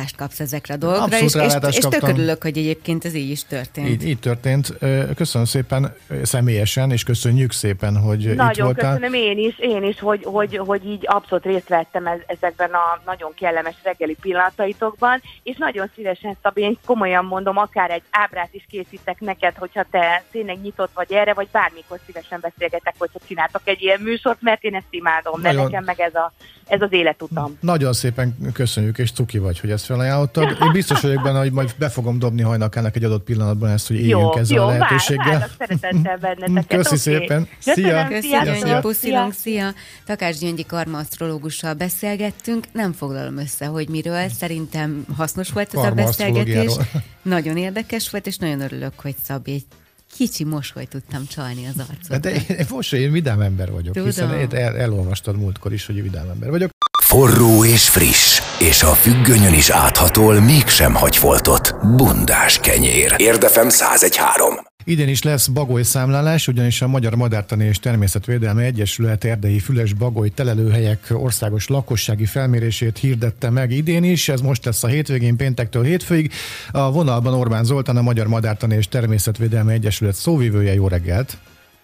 rálátást 0.00 0.16
kapsz 0.16 0.40
ezekre 0.40 0.74
a 0.74 0.76
dolgokra, 0.76 1.04
Abszolút 1.16 1.50
és, 1.50 1.68
és, 1.68 1.76
és 1.76 1.84
tök 1.84 2.08
örülök, 2.08 2.42
hogy 2.42 2.58
egyébként 2.58 3.04
ez 3.04 3.14
így 3.14 3.30
is 3.30 3.44
történt. 3.44 3.88
Így, 3.88 4.08
így 4.08 4.18
történt. 4.18 4.74
Köszönöm 5.14 5.46
szépen 5.46 5.94
személyesen, 6.22 6.90
és 6.90 7.02
köszönjük 7.02 7.52
szépen, 7.52 7.96
hogy 7.96 8.34
nagyon 8.34 8.50
itt 8.50 8.62
voltál. 8.62 8.92
köszönöm 8.92 9.14
én 9.14 9.38
is, 9.38 9.58
én 9.58 9.82
is, 9.82 9.98
hogy, 9.98 10.24
hogy, 10.24 10.56
hogy 10.56 10.86
így 10.86 11.04
abszolút 11.06 11.44
részt 11.44 11.68
vettem 11.68 12.06
ezekben 12.26 12.70
a 12.70 13.00
nagyon 13.06 13.32
kellemes 13.34 13.74
reggeli 13.82 14.16
pillanataitokban, 14.20 15.22
és 15.42 15.56
nagyon 15.56 15.90
szívesen, 15.94 16.36
Szabi, 16.42 16.62
én 16.62 16.78
komolyan 16.86 17.24
mondom, 17.24 17.56
akár 17.56 17.90
egy 17.90 18.02
ábrát 18.10 18.48
is 18.52 18.66
készítek 18.70 19.20
neked, 19.20 19.54
hogyha 19.56 19.84
te 19.90 20.24
tényleg 20.30 20.60
nyitott 20.62 20.90
vagy 20.94 21.12
erre, 21.12 21.34
vagy 21.34 21.48
bármikor 21.52 21.98
szívesen 22.06 22.38
beszélgetek, 22.40 22.94
hogyha 22.98 23.18
csináltak 23.26 23.62
egy 23.64 23.82
ilyen 23.82 24.00
műsort, 24.00 24.42
mert 24.42 24.62
én 24.62 24.74
ezt 24.74 24.86
imádom, 24.90 25.42
de 25.42 25.52
nekem 25.52 25.84
meg 25.84 26.00
ez, 26.00 26.14
a, 26.14 26.32
ez 26.66 26.82
az 26.82 26.92
életutam. 26.92 27.58
Nagyon 27.60 27.92
szépen 27.92 28.36
köszönjük, 28.52 28.98
és 28.98 29.12
cuki 29.12 29.38
vagy, 29.38 29.60
hogy 29.60 29.70
ezt 29.70 29.86
felajánlottad. 29.90 30.56
Én 30.62 30.72
biztos 30.72 31.00
vagyok 31.00 31.22
benne, 31.22 31.38
hogy 31.38 31.52
majd 31.52 31.74
be 31.78 31.88
fogom 31.88 32.18
dobni 32.18 32.42
hajnakának 32.42 32.96
egy 32.96 33.04
adott 33.04 33.24
pillanatban 33.24 33.70
ezt, 33.70 33.86
hogy 33.86 33.96
éljünk 33.96 34.36
ezzel 34.36 34.56
jó, 34.56 34.62
a 34.62 34.66
lehetőséggel. 34.66 35.32
Jó, 35.32 35.38
szeretettel 35.58 36.16
benneteket. 36.16 36.66
Köszi 36.66 36.86
okay. 36.86 36.98
szépen. 36.98 37.48
Szia. 37.58 38.08
Köszönöm, 38.08 38.54
szia. 38.54 38.80
Puszilunk, 38.80 39.32
szia. 39.32 39.72
Takács 40.06 40.38
Gyöngyi 40.38 40.64
karmaasztrológussal 40.64 41.74
beszélgettünk. 41.74 42.64
Nem 42.72 42.92
foglalom 42.92 43.36
össze, 43.36 43.66
hogy 43.66 43.88
miről. 43.88 44.28
Szerintem 44.28 45.04
hasznos 45.16 45.50
volt 45.50 45.74
ez 45.74 45.84
a 45.84 45.90
beszélgetés. 45.90 46.72
Nagyon 47.22 47.56
érdekes 47.56 48.10
volt, 48.10 48.26
és 48.26 48.36
nagyon 48.36 48.60
örülök, 48.60 48.92
hogy 48.96 49.14
Szabi 49.24 49.52
egy 49.52 49.66
kicsi 50.16 50.44
mosoly 50.44 50.84
tudtam 50.84 51.26
csalni 51.26 51.66
az 51.66 51.84
arcodra. 51.88 52.18
De 52.18 52.30
én, 52.30 52.66
mosoly, 52.70 52.98
én 52.98 53.12
vidám 53.12 53.40
ember 53.40 53.70
vagyok, 53.70 53.94
Tudom. 53.94 54.08
hiszen 54.08 54.30
el, 54.50 54.76
elolvastad 54.76 55.36
múltkor 55.36 55.72
is, 55.72 55.86
hogy 55.86 56.02
vidám 56.02 56.28
ember 56.28 56.50
vagyok. 56.50 56.70
Forró 57.10 57.64
és 57.64 57.88
friss, 57.88 58.40
és 58.58 58.82
a 58.82 58.92
függönyön 58.92 59.52
is 59.52 59.70
áthatol, 59.70 60.40
mégsem 60.40 60.94
hagy 60.94 61.16
foltot. 61.16 61.74
Bundás 61.96 62.58
kenyér. 62.58 63.14
Érdefem 63.16 63.66
1013. 63.66 64.54
Idén 64.84 65.08
is 65.08 65.22
lesz 65.22 65.46
bagoly 65.46 65.82
számlálás, 65.82 66.48
ugyanis 66.48 66.82
a 66.82 66.88
Magyar 66.88 67.14
Madártani 67.14 67.64
és 67.64 67.78
Természetvédelmi 67.78 68.64
Egyesület 68.64 69.24
erdei 69.24 69.58
füles 69.58 69.92
bagoly 69.92 70.28
telelőhelyek 70.28 71.06
országos 71.12 71.68
lakossági 71.68 72.26
felmérését 72.26 72.98
hirdette 72.98 73.50
meg 73.50 73.70
idén 73.70 74.04
is. 74.04 74.28
Ez 74.28 74.40
most 74.40 74.64
lesz 74.64 74.82
a 74.82 74.88
hétvégén 74.88 75.36
péntektől 75.36 75.82
hétfőig. 75.82 76.32
A 76.70 76.92
vonalban 76.92 77.34
Orbán 77.34 77.64
Zoltán, 77.64 77.96
a 77.96 78.02
Magyar 78.02 78.26
Madártani 78.26 78.76
és 78.76 78.88
Természetvédelmi 78.88 79.72
Egyesület 79.72 80.14
szóvivője. 80.14 80.74
Jó 80.74 80.88
reggelt! 80.88 81.38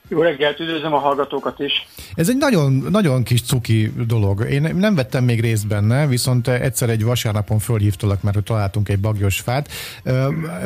Jó 0.08 0.22
reggelt, 0.22 0.60
üdvözlöm 0.60 0.92
a 0.94 0.98
hallgatókat 0.98 1.60
is. 1.60 1.86
Ez 2.14 2.28
egy 2.28 2.36
nagyon, 2.36 2.86
nagyon 2.90 3.22
kis 3.22 3.42
cuki 3.42 3.92
dolog. 4.06 4.46
Én 4.50 4.74
nem 4.74 4.94
vettem 4.94 5.24
még 5.24 5.40
részt 5.40 5.68
benne, 5.68 6.06
viszont 6.06 6.48
egyszer 6.48 6.88
egy 6.90 7.04
vasárnapon 7.04 7.58
fölhívtalak, 7.58 8.22
mert 8.22 8.44
találtunk 8.44 8.88
egy 8.88 8.98
bagyos 8.98 9.40
fát. 9.40 9.68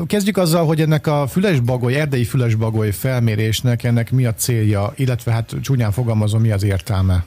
Kezdjük 0.06 0.36
azzal, 0.36 0.66
hogy 0.66 0.80
ennek 0.80 1.06
a 1.06 1.26
fülesbagoly, 1.26 1.94
erdei 1.94 2.24
fülesbagoly 2.24 2.90
felmérésnek 2.90 3.84
ennek 3.84 4.10
mi 4.10 4.26
a 4.26 4.34
célja, 4.34 4.92
illetve 4.96 5.32
hát 5.32 5.54
csúnyán 5.62 5.92
fogalmazom, 5.92 6.40
mi 6.40 6.50
az 6.50 6.62
értelme? 6.62 7.24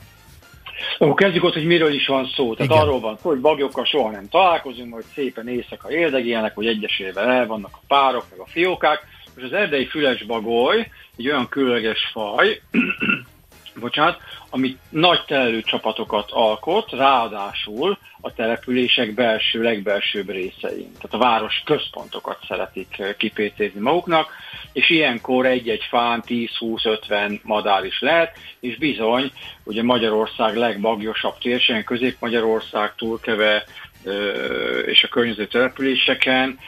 Akkor 0.98 1.14
kezdjük 1.14 1.44
ott, 1.44 1.54
hogy 1.54 1.66
miről 1.66 1.94
is 1.94 2.06
van 2.06 2.26
szó. 2.36 2.54
Tehát 2.54 2.72
Igen. 2.72 2.82
arról 2.82 3.00
van 3.00 3.18
szó, 3.22 3.28
hogy 3.28 3.40
bagyokkal 3.40 3.84
soha 3.84 4.10
nem 4.10 4.28
találkozunk, 4.28 4.94
hogy 4.94 5.04
szépen 5.14 5.48
éjszaka 5.48 5.90
éldegélnek, 5.90 6.54
hogy 6.54 6.66
egyesével 6.66 7.30
el 7.30 7.46
vannak 7.46 7.70
a 7.72 7.82
párok, 7.88 8.24
meg 8.30 8.38
a 8.40 8.46
fiókák. 8.46 8.98
Most 9.34 9.46
az 9.46 9.58
erdei 9.58 9.86
füles 9.86 10.24
bagoly 10.24 10.88
egy 11.16 11.28
olyan 11.28 11.48
különleges 11.48 12.10
faj, 12.12 12.60
bocsánat, 13.80 14.20
ami 14.50 14.76
nagy 14.88 15.24
telelő 15.26 15.62
csapatokat 15.62 16.30
alkot, 16.30 16.90
ráadásul 16.90 17.98
a 18.20 18.32
települések 18.32 19.14
belső, 19.14 19.62
legbelsőbb 19.62 20.30
részein. 20.30 20.92
Tehát 20.92 21.14
a 21.14 21.18
város 21.18 21.62
központokat 21.64 22.38
szeretik 22.48 22.98
eh, 22.98 23.14
kipécézni 23.18 23.80
maguknak, 23.80 24.28
és 24.72 24.90
ilyenkor 24.90 25.46
egy-egy 25.46 25.82
fán 25.88 26.22
10-20-50 26.26 27.42
madár 27.42 27.84
is 27.84 28.00
lehet, 28.00 28.36
és 28.60 28.78
bizony, 28.78 29.32
ugye 29.64 29.82
Magyarország 29.82 30.56
legbagyosabb 30.56 31.38
térségen, 31.38 31.84
Közép-Magyarország, 31.84 32.94
Túlkeve 32.94 33.64
eh, 34.04 34.14
és 34.86 35.04
a 35.04 35.08
környező 35.08 35.46
településeken 35.46 36.58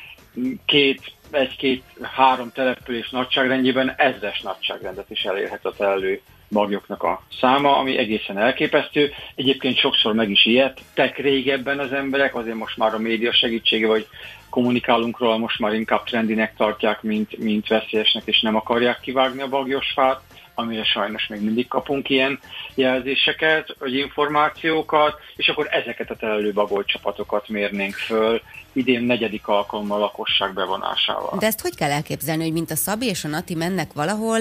két 0.64 1.12
egy-két-három 1.30 2.52
település 2.52 3.10
nagyságrendjében 3.10 3.94
ezres 3.96 4.40
nagyságrendet 4.40 5.10
is 5.10 5.24
elérhet 5.24 5.64
a 5.64 5.74
telelő 5.76 6.20
magjoknak 6.48 7.02
a 7.02 7.22
száma, 7.40 7.76
ami 7.76 7.98
egészen 7.98 8.38
elképesztő. 8.38 9.12
Egyébként 9.34 9.78
sokszor 9.78 10.14
meg 10.14 10.30
is 10.30 10.44
ijedtek 10.44 11.16
régebben 11.16 11.78
az 11.78 11.92
emberek, 11.92 12.34
azért 12.34 12.56
most 12.56 12.76
már 12.76 12.94
a 12.94 12.98
média 12.98 13.32
segítsége, 13.32 13.86
vagy 13.86 14.06
kommunikálunk 14.50 15.18
róla, 15.18 15.36
most 15.36 15.58
már 15.58 15.72
inkább 15.72 16.04
trendinek 16.04 16.56
tartják, 16.56 17.02
mint, 17.02 17.38
mint 17.38 17.68
veszélyesnek, 17.68 18.22
és 18.26 18.40
nem 18.40 18.56
akarják 18.56 19.00
kivágni 19.00 19.42
a 19.42 19.48
bagyos 19.48 19.92
fát, 19.92 20.20
amire 20.58 20.84
sajnos 20.84 21.26
még 21.26 21.40
mindig 21.40 21.68
kapunk 21.68 22.08
ilyen 22.08 22.38
jelzéseket, 22.74 23.76
vagy 23.78 23.94
információkat, 23.94 25.14
és 25.36 25.48
akkor 25.48 25.68
ezeket 25.70 26.10
a 26.10 26.16
telelő 26.16 26.52
csapatokat 26.84 27.48
mérnénk 27.48 27.94
föl, 27.94 28.40
idén 28.72 29.02
negyedik 29.02 29.48
alkalommal 29.48 29.98
lakosság 29.98 30.54
bevonásával. 30.54 31.38
De 31.38 31.46
ezt 31.46 31.60
hogy 31.60 31.76
kell 31.76 31.90
elképzelni, 31.90 32.42
hogy 32.42 32.52
mint 32.52 32.70
a 32.70 32.76
Szabi 32.76 33.06
és 33.06 33.24
a 33.24 33.28
Nati 33.28 33.54
mennek 33.54 33.92
valahol, 33.92 34.38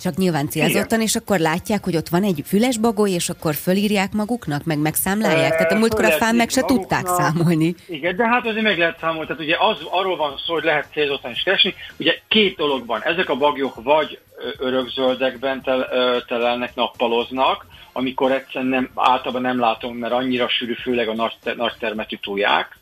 csak 0.00 0.16
nyilván 0.16 0.48
célzottan, 0.48 0.86
Igen. 0.86 1.00
és 1.00 1.16
akkor 1.16 1.38
látják, 1.38 1.84
hogy 1.84 1.96
ott 1.96 2.08
van 2.08 2.22
egy 2.22 2.42
füles 2.46 2.78
bagoly, 2.78 3.10
és 3.10 3.28
akkor 3.28 3.54
fölírják 3.54 4.12
maguknak, 4.12 4.64
meg 4.64 4.78
megszámlálják. 4.78 5.56
Tehát 5.56 5.72
a 5.72 5.78
múltkor 5.78 6.04
a 6.04 6.10
fán 6.10 6.34
meg 6.34 6.48
se 6.48 6.60
maguknak. 6.60 6.88
tudták 6.88 7.06
számolni. 7.06 7.74
Igen, 7.88 8.16
de 8.16 8.26
hát 8.26 8.46
azért 8.46 8.62
meg 8.62 8.78
lehet 8.78 8.98
számolni. 9.00 9.26
Tehát 9.26 9.42
ugye 9.42 9.56
az, 9.58 9.76
arról 9.90 10.16
van 10.16 10.34
szó, 10.46 10.52
hogy 10.52 10.64
lehet 10.64 10.88
célzottan 10.92 11.30
is 11.30 11.42
keresni. 11.42 11.74
Ugye 11.96 12.18
két 12.28 12.56
dologban. 12.56 13.02
Ezek 13.02 13.28
a 13.28 13.36
bagyok 13.36 13.82
vagy 13.82 14.18
örökzöldekben 14.58 15.62
tel, 15.62 15.88
telelnek, 16.26 16.74
nappaloznak, 16.74 17.66
amikor 17.92 18.32
egyszerűen 18.32 18.70
nem, 18.70 18.90
általában 18.94 19.42
nem 19.42 19.60
látom, 19.60 19.96
mert 19.96 20.12
annyira 20.12 20.48
sűrű, 20.48 20.72
főleg 20.72 21.08
a 21.08 21.14
nagy, 21.14 21.34
nagy 21.56 21.74
termetű 21.78 22.16
túlják, 22.16 22.78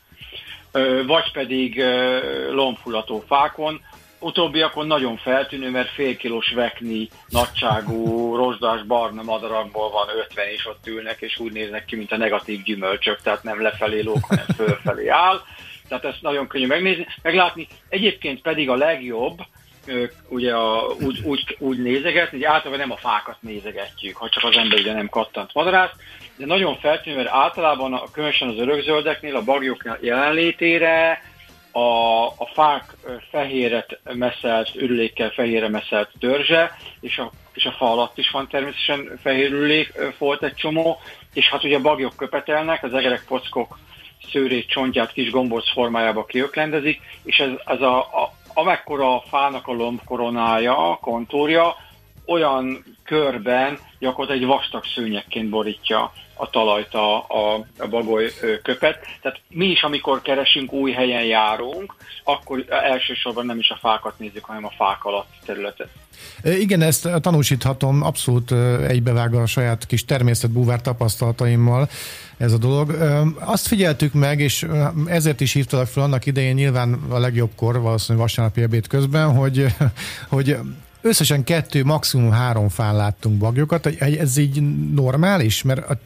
vagy 1.07 1.31
pedig 1.31 1.83
lombhulató 2.51 3.23
fákon, 3.27 3.81
utóbbiakon 4.21 4.87
nagyon 4.87 5.17
feltűnő, 5.17 5.69
mert 5.69 5.89
fél 5.89 6.17
kilós 6.17 6.51
vekni 6.51 7.09
nagyságú 7.29 8.35
rozsdás 8.35 8.83
barna 8.83 9.21
madarakból 9.21 9.89
van 9.89 10.07
50 10.17 10.47
és 10.47 10.65
ott 10.65 10.87
ülnek, 10.87 11.21
és 11.21 11.39
úgy 11.39 11.51
néznek 11.51 11.85
ki, 11.85 11.95
mint 11.95 12.11
a 12.11 12.17
negatív 12.17 12.63
gyümölcsök, 12.63 13.21
tehát 13.21 13.43
nem 13.43 13.61
lefelé 13.61 14.01
lók, 14.01 14.25
hanem 14.27 14.45
fölfelé 14.55 15.07
áll. 15.07 15.41
Tehát 15.87 16.05
ezt 16.05 16.21
nagyon 16.21 16.47
könnyű 16.47 16.67
megnézni, 16.67 17.07
meglátni. 17.21 17.67
Egyébként 17.89 18.41
pedig 18.41 18.69
a 18.69 18.75
legjobb, 18.75 19.39
ugye 20.27 20.53
a, 20.53 20.95
úgy, 20.99 21.21
úgy, 21.23 21.55
úgy 21.59 21.81
nézegetni, 21.81 22.37
hogy 22.37 22.45
általában 22.45 22.79
nem 22.79 22.91
a 22.91 22.97
fákat 22.97 23.37
nézegetjük, 23.39 24.17
ha 24.17 24.29
csak 24.29 24.43
az 24.43 24.57
ember 24.57 24.79
ugye 24.79 24.93
nem 24.93 25.09
kattant 25.09 25.53
madarász, 25.53 25.91
de 26.35 26.45
nagyon 26.45 26.77
feltűnő, 26.77 27.15
mert 27.15 27.29
általában, 27.29 28.01
különösen 28.11 28.47
az 28.47 28.57
örökzöldeknél, 28.57 29.35
a 29.35 29.43
bagyok 29.43 29.97
jelenlétére 30.01 31.21
a, 31.71 32.25
a 32.25 32.49
fák 32.53 32.95
fehéret 33.29 33.99
meszelt, 34.13 34.75
ürülékkel 34.75 35.29
fehérre 35.29 35.69
meszelt 35.69 36.09
törzse, 36.19 36.77
és 36.99 37.17
a, 37.17 37.31
és 37.53 37.65
a 37.65 37.71
fa 37.71 37.91
alatt 37.91 38.17
is 38.17 38.29
van 38.29 38.47
természetesen 38.47 39.19
fehér 39.21 39.51
ürülék, 39.51 39.93
volt 40.17 40.43
egy 40.43 40.53
csomó, 40.53 40.99
és 41.33 41.49
hát 41.49 41.63
ugye 41.63 41.79
bagyok 41.79 42.15
köpetelnek, 42.15 42.83
az 42.83 42.93
egerek, 42.93 43.25
pockok 43.27 43.79
szőrét, 44.31 44.67
csontját 44.67 45.11
kis 45.11 45.31
gombolc 45.31 45.71
formájába 45.71 46.25
kiöklendezik, 46.25 47.01
és 47.23 47.39
ez, 47.39 47.49
ez 47.65 47.81
a, 47.81 47.97
a, 47.97 48.33
amekkora 48.53 49.15
a 49.15 49.23
fának 49.29 49.67
a 49.67 49.73
lombkoronája, 49.73 50.91
a 50.91 50.95
kontúrja, 50.95 51.75
olyan 52.25 52.83
körben 53.03 53.77
gyakorlatilag 53.99 54.41
egy 54.41 54.57
vastag 54.57 54.83
szőnyekként 54.95 55.49
borítja 55.49 56.11
a 56.41 56.49
talajt 56.49 56.93
a, 56.93 57.17
a, 57.17 57.65
bagoly 57.89 58.31
köpet. 58.63 58.97
Tehát 59.21 59.39
mi 59.49 59.65
is, 59.65 59.81
amikor 59.81 60.21
keresünk, 60.21 60.73
új 60.73 60.91
helyen 60.91 61.23
járunk, 61.23 61.95
akkor 62.23 62.65
elsősorban 62.69 63.45
nem 63.45 63.59
is 63.59 63.69
a 63.69 63.77
fákat 63.81 64.19
nézzük, 64.19 64.45
hanem 64.45 64.65
a 64.65 64.73
fák 64.77 65.05
alatt 65.05 65.29
területet. 65.45 65.89
Igen, 66.43 66.81
ezt 66.81 67.09
tanúsíthatom, 67.21 68.03
abszolút 68.03 68.51
egybevág 68.87 69.33
a 69.33 69.45
saját 69.45 69.85
kis 69.85 70.05
természetbúvár 70.05 70.81
tapasztalataimmal 70.81 71.89
ez 72.37 72.53
a 72.53 72.57
dolog. 72.57 72.89
Azt 73.39 73.67
figyeltük 73.67 74.13
meg, 74.13 74.39
és 74.39 74.67
ezért 75.05 75.41
is 75.41 75.53
hívtalak 75.53 75.87
fel 75.87 76.03
annak 76.03 76.25
idején 76.25 76.53
nyilván 76.53 76.93
a 77.09 77.17
legjobb 77.17 77.51
kor, 77.55 77.81
valószínűleg 77.81 78.27
vasárnapi 78.27 78.61
ebéd 78.61 78.87
közben, 78.87 79.35
hogy, 79.35 79.65
hogy 80.29 80.57
összesen 81.01 81.43
kettő, 81.43 81.83
maximum 81.83 82.31
három 82.31 82.69
fán 82.69 82.95
láttunk 82.95 83.37
bagyokat. 83.37 83.85
Ez 83.99 84.37
így 84.37 84.61
normális? 84.93 85.63
Mert 85.63 85.97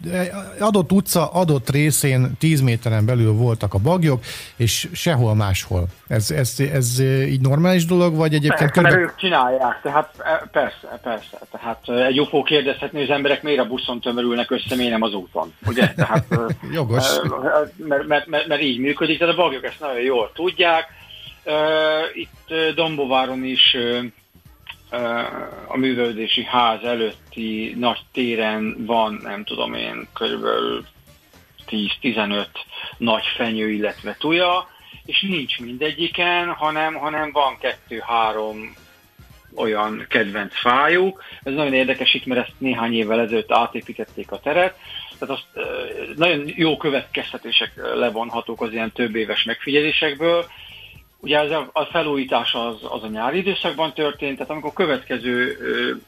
adott 0.60 0.92
utca, 0.92 1.32
adott 1.32 1.70
részén 1.70 2.32
10 2.40 2.62
méteren 2.62 3.06
belül 3.06 3.34
voltak 3.34 3.74
a 3.74 3.78
bagyok, 3.78 4.24
és 4.56 4.88
sehol 4.94 5.36
máshol. 5.36 5.86
Ez, 6.08 6.32
ez, 6.32 6.56
ez 6.74 7.00
így 7.28 7.42
normális 7.42 7.86
dolog, 7.86 8.16
vagy 8.16 8.34
egyébként... 8.34 8.72
Persze, 8.72 8.74
körbe... 8.74 8.90
mert 8.90 9.02
ők 9.02 9.16
csinálják, 9.18 9.80
tehát 9.82 10.10
e, 10.18 10.48
persze, 10.52 11.00
persze. 11.04 11.40
Tehát 11.52 12.08
egy 12.08 12.20
UFO 12.20 12.44
kérdezhetni, 12.44 13.00
hogy 13.00 13.10
az 13.10 13.16
emberek 13.16 13.44
miért 13.44 13.60
a 13.60 13.68
buszon 13.68 14.00
tömörülnek 14.00 14.52
össze, 14.52 14.76
miért 14.76 14.92
nem 14.92 15.02
az 15.02 15.14
úton, 15.14 15.54
ugye? 15.66 15.94
Tehát, 15.94 16.26
Jogos. 16.74 17.06
Mert, 17.78 18.08
mert, 18.08 18.28
mert, 18.28 18.48
mert 18.48 18.62
így 18.62 18.80
működik, 18.80 19.20
tehát 19.20 19.34
a 19.34 19.38
bagyok 19.38 19.64
ezt 19.64 19.80
nagyon 19.80 20.02
jól 20.02 20.32
tudják. 20.34 20.88
Itt 22.14 22.76
Dombováron 22.76 23.44
is 23.44 23.78
a 25.68 25.78
művelődési 25.78 26.44
ház 26.44 26.84
előtti 26.84 27.76
nagy 27.78 28.00
téren 28.12 28.86
van, 28.86 29.20
nem 29.24 29.44
tudom 29.44 29.74
én, 29.74 30.08
körülbelül 30.14 30.86
10-15 31.70 32.46
nagy 32.98 33.24
fenyő, 33.38 33.70
illetve 33.70 34.16
tuja, 34.20 34.68
és 35.06 35.22
nincs 35.22 35.60
mindegyiken, 35.60 36.48
hanem, 36.48 36.94
hanem 36.94 37.32
van 37.32 37.58
kettő-három 37.58 38.76
olyan 39.56 40.06
kedvenc 40.10 40.60
fájuk. 40.60 41.24
Ez 41.44 41.54
nagyon 41.54 41.74
érdekes 41.74 42.14
itt, 42.14 42.26
mert 42.26 42.42
ezt 42.42 42.56
néhány 42.58 42.94
évvel 42.94 43.20
ezelőtt 43.20 43.52
átépítették 43.52 44.32
a 44.32 44.40
teret. 44.40 44.78
Tehát 45.20 45.36
azt, 45.36 45.68
nagyon 46.16 46.52
jó 46.56 46.78
következtetések 46.78 47.72
levonhatók 47.76 48.62
az 48.62 48.72
ilyen 48.72 48.92
több 48.92 49.16
éves 49.16 49.44
megfigyelésekből, 49.44 50.46
Ugye 51.26 51.40
ez 51.40 51.52
a, 51.52 51.70
a 51.74 51.86
felújítás 51.86 52.54
az, 52.54 52.76
az 52.90 53.04
a 53.04 53.08
nyári 53.08 53.38
időszakban 53.38 53.94
történt, 53.94 54.38
tehát 54.38 54.52
amikor 54.52 54.74
következő 54.74 55.58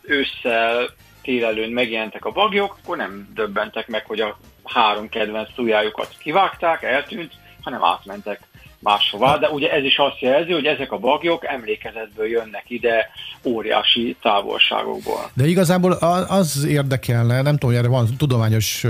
ősszel, 0.01 0.89
télelőn 1.21 1.71
megjelentek 1.71 2.25
a 2.25 2.31
bagyok, 2.31 2.77
akkor 2.83 2.97
nem 2.97 3.29
döbbentek 3.33 3.87
meg, 3.87 4.05
hogy 4.05 4.19
a 4.19 4.37
három 4.63 5.09
kedvenc 5.09 5.53
tujájukat 5.55 6.15
kivágták, 6.19 6.83
eltűnt, 6.83 7.33
hanem 7.61 7.83
átmentek 7.83 8.39
máshová, 8.79 9.37
de 9.37 9.49
ugye 9.49 9.71
ez 9.71 9.83
is 9.83 9.97
azt 9.97 10.19
jelzi, 10.19 10.51
hogy 10.51 10.65
ezek 10.65 10.91
a 10.91 10.97
bagyok 10.97 11.45
emlékezetből 11.45 12.27
jönnek 12.27 12.63
ide 12.67 13.09
óriási 13.43 14.15
távolságokból. 14.21 15.29
De 15.33 15.47
igazából 15.47 15.91
az 16.27 16.65
érdekelne, 16.69 17.41
nem 17.41 17.57
tudom, 17.57 17.69
hogy 17.69 17.79
erre 17.83 17.87
van 17.93 18.07
tudományos 18.17 18.85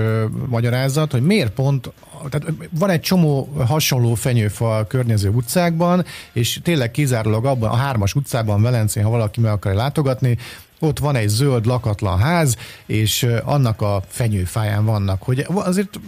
magyarázat, 0.47 1.11
hogy 1.11 1.21
miért 1.21 1.53
pont, 1.53 1.91
tehát 2.29 2.47
van 2.71 2.89
egy 2.89 3.01
csomó 3.01 3.49
hasonló 3.67 4.13
fenyőfa 4.13 4.77
a 4.77 4.87
környező 4.87 5.29
utcákban, 5.29 6.05
és 6.33 6.59
tényleg 6.63 6.91
kizárólag 6.91 7.45
abban 7.45 7.69
a 7.69 7.75
hármas 7.75 8.13
utcában, 8.13 8.61
Velencén, 8.61 9.03
ha 9.03 9.09
valaki 9.09 9.41
meg 9.41 9.51
akar 9.51 9.73
látogatni, 9.73 10.37
ott 10.79 10.99
van 10.99 11.15
egy 11.15 11.27
zöld 11.27 11.65
lakatlan 11.65 12.19
ház, 12.19 12.57
és 12.85 13.27
annak 13.45 13.81
a 13.81 14.01
fenyőfáján 14.07 14.85
vannak. 14.85 15.23
Hogy 15.23 15.45
azért, 15.53 15.99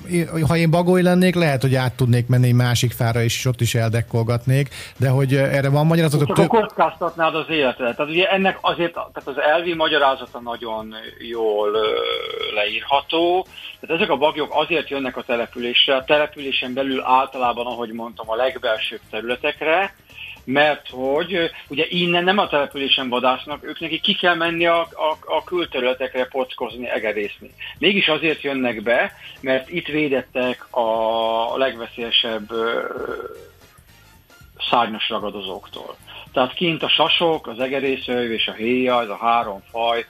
ha 0.47 0.58
én 0.58 0.69
bagoly 0.69 1.01
lennék, 1.01 1.36
lehet, 1.36 1.62
hogy 1.62 1.75
át 1.75 1.93
tudnék 1.93 2.27
menni 2.27 2.47
egy 2.47 2.53
másik 2.53 2.91
fára, 2.91 3.23
és 3.23 3.45
ott 3.45 3.62
is 3.62 3.75
eldekkolgatnék, 3.75 4.69
de 4.97 5.10
hogy 5.10 5.36
erre 5.36 5.69
van 5.69 5.86
magyarázat? 5.86 6.25
Csak 6.25 6.36
több... 6.36 6.47
kockáztatnád 6.47 7.36
az 7.36 7.45
életet. 7.49 7.95
Tehát 7.95 8.12
ugye 8.12 8.27
ennek 8.27 8.58
azért, 8.62 8.93
tehát 8.93 9.23
az 9.25 9.38
elvi 9.38 9.73
magyarázata 9.73 10.39
nagyon 10.39 10.95
jól 11.29 11.69
leírható. 12.55 13.47
Tehát 13.79 13.95
ezek 13.95 14.10
a 14.10 14.17
bagyok 14.17 14.49
azért 14.51 14.89
jönnek 14.89 15.17
a 15.17 15.23
településre, 15.23 15.95
a 15.95 16.03
településen 16.03 16.73
belül 16.73 17.01
általában, 17.01 17.65
ahogy 17.65 17.91
mondtam, 17.91 18.29
a 18.29 18.36
legbelsőbb 18.36 19.01
területekre, 19.10 19.93
mert 20.51 20.89
hogy 20.89 21.51
ugye 21.67 21.85
innen 21.89 22.23
nem 22.23 22.38
a 22.38 22.47
településen 22.47 23.09
vadásznak, 23.09 23.63
ők 23.63 23.79
neki 23.79 23.99
ki 23.99 24.13
kell 24.13 24.35
menni 24.35 24.65
a, 24.65 24.79
a, 24.81 25.17
a 25.25 25.43
külterületekre 25.43 26.25
pockozni, 26.25 26.89
egerészni. 26.89 27.53
Mégis 27.79 28.07
azért 28.07 28.41
jönnek 28.41 28.83
be, 28.83 29.13
mert 29.41 29.69
itt 29.69 29.88
védettek 29.88 30.67
a 30.75 31.57
legveszélyesebb 31.57 32.49
szárnyas 34.69 35.09
ragadozóktól. 35.09 35.95
Tehát 36.33 36.53
kint 36.53 36.83
a 36.83 36.89
sasok, 36.89 37.47
az 37.47 37.59
egerészőjv 37.59 38.31
és 38.31 38.47
a 38.47 38.53
héja, 38.53 39.01
ez 39.01 39.09
a 39.09 39.17
három 39.17 39.63
faj 39.71 40.05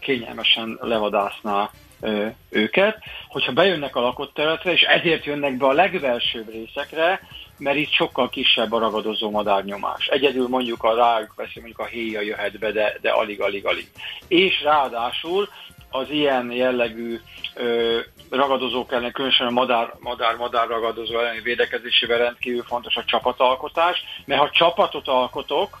kényelmesen 0.00 0.78
levadászná 0.80 1.70
ö, 2.00 2.26
őket. 2.50 2.98
Hogyha 3.28 3.52
bejönnek 3.52 3.96
a 3.96 4.00
lakott 4.00 4.34
területre, 4.34 4.72
és 4.72 4.82
ezért 4.82 5.24
jönnek 5.24 5.56
be 5.56 5.66
a 5.66 5.72
legvelsőbb 5.72 6.50
részekre, 6.52 7.20
mert 7.58 7.76
itt 7.76 7.92
sokkal 7.92 8.28
kisebb 8.28 8.72
a 8.72 8.78
ragadozó 8.78 9.30
madárnyomás. 9.30 10.06
Egyedül 10.06 10.48
mondjuk 10.48 10.82
a 10.82 10.94
rájuk 10.94 11.34
veszi, 11.36 11.60
mondjuk 11.60 11.78
a 11.78 11.84
héja 11.84 12.20
jöhet 12.20 12.58
be, 12.58 12.72
de, 12.72 12.98
de 13.00 13.10
alig-alig-alig. 13.10 13.90
És 14.28 14.62
ráadásul 14.62 15.48
az 15.90 16.10
ilyen 16.10 16.52
jellegű 16.52 17.20
ö, 17.54 17.98
ragadozók 18.30 18.92
ellen, 18.92 19.12
különösen 19.12 19.46
a 19.46 19.50
madár, 19.50 19.94
madár, 19.98 20.36
madár 20.36 20.68
ragadozó 20.68 21.18
elleni 21.18 21.40
védekezésében 21.40 22.18
rendkívül 22.18 22.62
fontos 22.62 22.96
a 22.96 23.04
csapatalkotás, 23.04 24.02
mert 24.24 24.40
ha 24.40 24.50
csapatot 24.50 25.08
alkotok, 25.08 25.78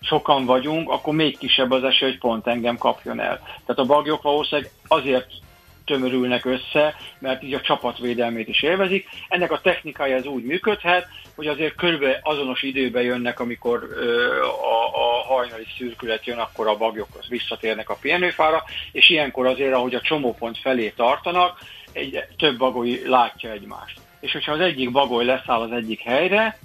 sokan 0.00 0.44
vagyunk, 0.44 0.90
akkor 0.90 1.14
még 1.14 1.38
kisebb 1.38 1.70
az 1.70 1.84
esély, 1.84 2.08
hogy 2.08 2.18
pont 2.18 2.46
engem 2.46 2.76
kapjon 2.76 3.20
el. 3.20 3.38
Tehát 3.38 3.78
a 3.78 3.84
bagyok 3.84 4.22
valószínűleg 4.22 4.70
azért 4.88 5.26
tömörülnek 5.84 6.44
össze, 6.44 6.94
mert 7.18 7.42
így 7.42 7.54
a 7.54 7.60
csapatvédelmét 7.60 8.48
is 8.48 8.62
élvezik. 8.62 9.08
Ennek 9.28 9.52
a 9.52 9.60
technikája 9.60 10.16
ez 10.16 10.26
úgy 10.26 10.44
működhet, 10.44 11.08
hogy 11.34 11.46
azért 11.46 11.74
körülbelül 11.74 12.16
azonos 12.22 12.62
időben 12.62 13.02
jönnek, 13.02 13.40
amikor 13.40 13.88
ö, 13.90 14.42
a, 14.44 14.86
a 14.94 15.22
hajnali 15.26 15.66
szürkület 15.78 16.26
jön, 16.26 16.38
akkor 16.38 16.68
a 16.68 16.76
bagyok 16.76 17.08
visszatérnek 17.28 17.88
a 17.88 17.98
pihenőfára, 18.00 18.62
és 18.92 19.08
ilyenkor 19.08 19.46
azért, 19.46 19.74
ahogy 19.74 19.94
a 19.94 20.00
csomópont 20.00 20.58
felé 20.58 20.92
tartanak, 20.96 21.58
egy, 21.92 22.24
több 22.36 22.58
bagoly 22.58 23.00
látja 23.04 23.50
egymást. 23.50 23.98
És 24.20 24.32
hogyha 24.32 24.52
az 24.52 24.60
egyik 24.60 24.90
bagoly 24.90 25.24
leszáll 25.24 25.60
az 25.60 25.72
egyik 25.72 26.00
helyre, 26.00 26.58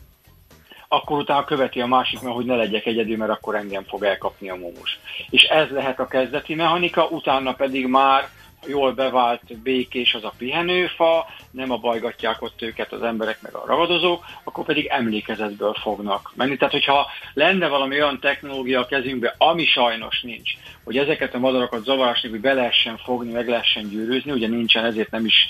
akkor 0.87 1.17
utána 1.17 1.43
követi 1.43 1.81
a 1.81 1.85
másik, 1.85 2.21
mert 2.21 2.35
hogy 2.35 2.45
ne 2.45 2.55
legyek 2.55 2.85
egyedül, 2.85 3.17
mert 3.17 3.31
akkor 3.31 3.55
engem 3.55 3.83
fog 3.83 4.03
elkapni 4.03 4.49
a 4.49 4.55
mumus. 4.55 4.99
És 5.29 5.43
ez 5.43 5.69
lehet 5.69 5.99
a 5.99 6.07
kezdeti 6.07 6.55
mechanika, 6.55 7.07
utána 7.07 7.53
pedig 7.53 7.87
már 7.87 8.29
jól 8.67 8.91
bevált 8.91 9.57
békés 9.57 10.13
az 10.13 10.23
a 10.23 10.33
pihenőfa, 10.37 11.25
nem 11.51 11.71
a 11.71 11.77
bajgatják 11.77 12.41
ott 12.41 12.61
őket 12.61 12.91
az 12.91 13.03
emberek 13.03 13.41
meg 13.41 13.55
a 13.55 13.63
ragadozók, 13.65 14.25
akkor 14.43 14.65
pedig 14.65 14.85
emlékezetből 14.85 15.73
fognak 15.73 16.31
menni. 16.35 16.57
Tehát, 16.57 16.73
hogyha 16.73 17.07
lenne 17.33 17.67
valami 17.67 17.95
olyan 17.95 18.19
technológia 18.19 18.79
a 18.79 18.85
kezünkbe, 18.85 19.35
ami 19.37 19.65
sajnos 19.65 20.21
nincs, 20.21 20.51
hogy 20.83 20.97
ezeket 20.97 21.33
a 21.33 21.39
madarakat 21.39 21.83
zavarásni, 21.83 22.29
hogy 22.29 22.39
be 22.39 22.53
lehessen 22.53 22.97
fogni, 22.97 23.31
meg 23.31 23.47
lehessen 23.47 23.89
gyűrűzni, 23.89 24.31
ugye 24.31 24.47
nincsen, 24.47 24.85
ezért 24.85 25.11
nem 25.11 25.25
is 25.25 25.47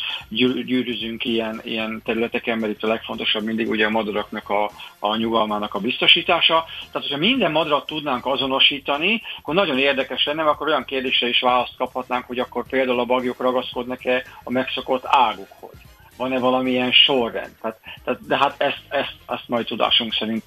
gyűrűzünk 0.66 1.26
ilyen, 1.26 1.62
ilyen 1.64 2.02
területeken, 2.06 2.58
mert 2.58 2.72
itt 2.72 2.84
a 2.84 2.88
legfontosabb 2.88 3.44
mindig 3.44 3.70
ugye 3.70 3.86
a 3.86 3.90
madaraknak 3.90 4.50
a, 4.50 4.70
a 5.00 5.16
nyugalmának 5.16 5.74
a 5.74 5.80
biztosítása. 5.80 6.66
Tehát, 6.92 7.08
hogyha 7.08 7.18
minden 7.18 7.52
madarat 7.52 7.86
tudnánk 7.86 8.26
azonosítani, 8.26 9.22
akkor 9.38 9.54
nagyon 9.54 9.78
érdekes 9.78 10.26
lenne, 10.26 10.44
akkor 10.44 10.68
olyan 10.68 10.86
kérdésre 10.86 11.28
is 11.28 11.40
választ 11.40 11.78
kaphatnánk, 11.78 12.26
hogy 12.26 12.40
akkor 12.40 12.68
például 12.68 13.00
a 13.00 13.05
bagyok 13.06 13.42
ragaszkodnak-e 13.42 14.24
a 14.44 14.52
megszokott 14.52 15.04
águkhoz 15.06 15.86
van-e 16.18 16.40
valamilyen 16.40 16.92
sorrend. 16.92 17.52
Tehát, 17.62 17.78
tehát, 18.04 18.20
de 18.28 18.38
hát 18.38 18.56
ezt, 18.58 18.82
ezt, 18.90 19.16
ezt 19.28 19.44
majd 19.48 19.66
tudásunk 19.66 20.14
szerint 20.14 20.44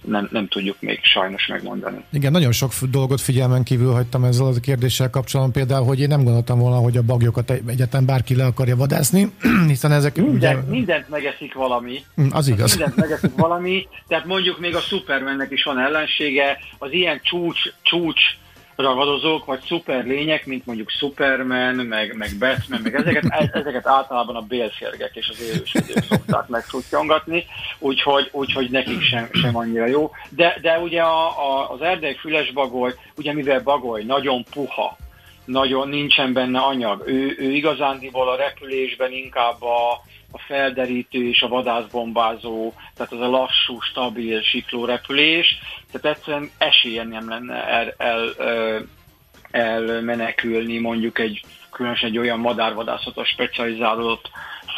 nem, 0.00 0.28
nem 0.32 0.48
tudjuk 0.48 0.76
még 0.80 1.00
sajnos 1.02 1.46
megmondani. 1.46 2.04
Igen, 2.12 2.32
nagyon 2.32 2.52
sok 2.52 2.72
dolgot 2.90 3.20
figyelmen 3.20 3.62
kívül 3.62 3.92
hagytam 3.92 4.24
ezzel 4.24 4.46
a 4.46 4.60
kérdéssel 4.62 5.10
kapcsolatban, 5.10 5.54
például, 5.54 5.86
hogy 5.86 6.00
én 6.00 6.08
nem 6.08 6.24
gondoltam 6.24 6.58
volna, 6.58 6.76
hogy 6.76 6.96
a 6.96 7.02
bagyokat 7.02 7.50
egyetlen 7.50 8.06
bárki 8.06 8.36
le 8.36 8.44
akarja 8.44 8.76
vadászni, 8.76 9.32
hiszen 9.66 9.92
ezek... 9.92 10.16
Minden, 10.16 10.56
ugye... 10.56 10.70
Mindent 10.70 11.08
megeszik 11.08 11.54
valami. 11.54 12.04
Mm, 12.20 12.26
az 12.30 12.48
igaz. 12.48 12.76
Mindent 12.76 12.96
megeszik 12.96 13.34
valami, 13.36 13.86
tehát 14.08 14.24
mondjuk 14.24 14.58
még 14.58 14.74
a 14.74 14.80
Supermannek 14.80 15.50
is 15.50 15.62
van 15.62 15.78
ellensége, 15.78 16.58
az 16.78 16.92
ilyen 16.92 17.20
csúcs, 17.22 17.60
csúcs 17.82 18.22
ragadozók, 18.82 19.44
vagy 19.44 19.60
szuper 19.66 20.04
lények, 20.04 20.46
mint 20.46 20.66
mondjuk 20.66 20.90
Superman, 20.90 21.74
meg, 21.74 22.16
meg 22.16 22.30
Batman, 22.38 22.80
meg 22.82 22.94
ezeket, 22.94 23.24
e, 23.28 23.50
ezeket 23.52 23.86
általában 23.86 24.36
a 24.36 24.40
bélférgek 24.40 25.16
és 25.16 25.28
az 25.28 25.42
élősödők 25.42 26.04
szokták 26.08 26.48
megfutyongatni, 26.48 27.44
úgyhogy, 27.78 28.28
úgyhogy 28.32 28.70
nekik 28.70 29.02
sem, 29.02 29.28
sem 29.32 29.56
annyira 29.56 29.86
jó. 29.86 30.10
De, 30.28 30.58
de 30.62 30.78
ugye 30.78 31.02
a, 31.02 31.26
a, 31.26 31.70
az 31.70 31.80
erdei 31.80 32.14
füles 32.14 32.52
bagoly, 32.52 32.94
ugye 33.16 33.32
mivel 33.32 33.62
bagoly 33.62 34.02
nagyon 34.02 34.44
puha, 34.50 34.96
nagyon 35.44 35.88
nincsen 35.88 36.32
benne 36.32 36.58
anyag, 36.58 37.02
ő, 37.06 37.36
ő 37.38 37.50
igazándiból 37.50 38.28
a 38.28 38.36
repülésben 38.36 39.12
inkább 39.12 39.62
a, 39.62 40.02
a 40.32 40.38
felderítő 40.38 41.28
és 41.28 41.42
a 41.42 41.48
vadászbombázó, 41.48 42.72
tehát 42.96 43.12
az 43.12 43.20
a 43.20 43.28
lassú, 43.28 43.80
stabil 43.80 44.42
siklórepülés, 44.42 45.58
tehát 45.92 46.16
egyszerűen 46.16 46.50
esélye 46.58 47.04
nem 47.04 47.28
lenne 47.28 47.64
el, 47.64 47.94
el, 47.96 48.34
el, 48.38 48.86
elmenekülni 49.50 50.78
mondjuk 50.78 51.18
egy 51.18 51.40
különösen 51.70 52.08
egy 52.08 52.18
olyan 52.18 52.38
madárvadászatos 52.38 53.28
specializálódott 53.28 54.30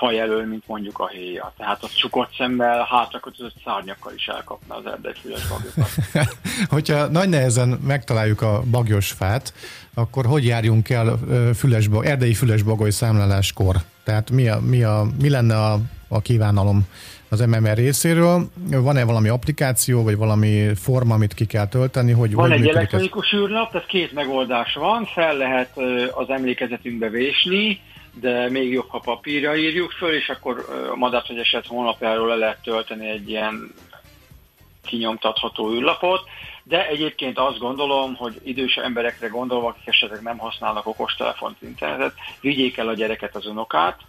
faj 0.05 0.19
elől, 0.19 0.47
mint 0.47 0.63
mondjuk 0.67 0.99
a 0.99 1.09
héja. 1.09 1.53
Tehát 1.57 1.83
az 1.83 1.95
csukott 1.95 2.35
szemmel, 2.37 2.87
hátrakötözött 2.91 3.55
szárnyakkal 3.65 4.13
is 4.17 4.27
elkapna 4.27 4.75
az 4.75 4.87
erdegyfüles 4.87 5.43
bagyokat. 5.49 5.91
Hogyha 6.77 7.07
nagy 7.07 7.29
nehezen 7.29 7.69
megtaláljuk 7.69 8.43
a 8.43 8.63
bagyos 8.71 9.11
fát, 9.11 9.53
akkor 9.95 10.27
hogy 10.27 10.45
járjunk 10.45 10.91
el 10.91 11.19
fülesba, 11.55 12.05
erdei 12.05 12.35
fülesbagoly 12.35 12.91
számláláskor? 12.91 13.77
Tehát 14.05 14.31
mi, 14.31 14.49
a, 14.49 14.61
mi, 14.61 14.83
a, 14.83 15.07
mi 15.21 15.29
lenne 15.29 15.57
a, 15.57 15.79
a 16.09 16.21
kívánalom 16.21 16.83
az 17.29 17.41
MMR 17.41 17.77
részéről? 17.77 18.49
Van-e 18.71 19.05
valami 19.05 19.29
applikáció, 19.29 20.03
vagy 20.03 20.17
valami 20.17 20.75
forma, 20.75 21.15
amit 21.15 21.35
ki 21.35 21.45
kell 21.45 21.69
tölteni? 21.69 22.13
Hogy 22.13 22.35
van 22.35 22.53
egy 22.53 22.69
elektronikus 22.69 23.33
ez? 23.33 23.39
űrlap, 23.39 23.71
tehát 23.71 23.87
két 23.87 24.13
megoldás 24.13 24.75
van, 24.75 25.05
fel 25.05 25.37
lehet 25.37 25.79
az 26.15 26.29
emlékezetünkbe 26.29 27.09
vésni, 27.09 27.81
de 28.21 28.51
még 28.51 28.73
jobb, 28.73 28.89
ha 28.89 28.99
papírra 28.99 29.57
írjuk 29.57 29.91
föl, 29.91 30.15
és 30.15 30.29
akkor 30.29 30.67
a 30.91 30.97
Madár 30.97 31.23
eset 31.37 31.67
honlapjáról 31.67 32.29
le 32.29 32.35
lehet 32.35 32.63
tölteni 32.63 33.09
egy 33.09 33.29
ilyen 33.29 33.75
kinyomtatható 34.85 35.73
űrlapot, 35.73 36.21
de 36.63 36.89
egyébként 36.89 37.39
azt 37.39 37.59
gondolom, 37.59 38.15
hogy 38.15 38.41
idős 38.43 38.75
emberekre 38.75 39.27
gondolva, 39.27 39.69
akik 39.69 39.87
esetleg 39.87 40.23
nem 40.23 40.39
használnak 40.39 40.87
okostelefont, 40.87 41.63
internetet, 41.63 42.15
vigyék 42.41 42.77
el 42.77 42.89
a 42.89 42.95
gyereket, 42.95 43.37
az 43.37 43.47
unokát, 43.47 44.01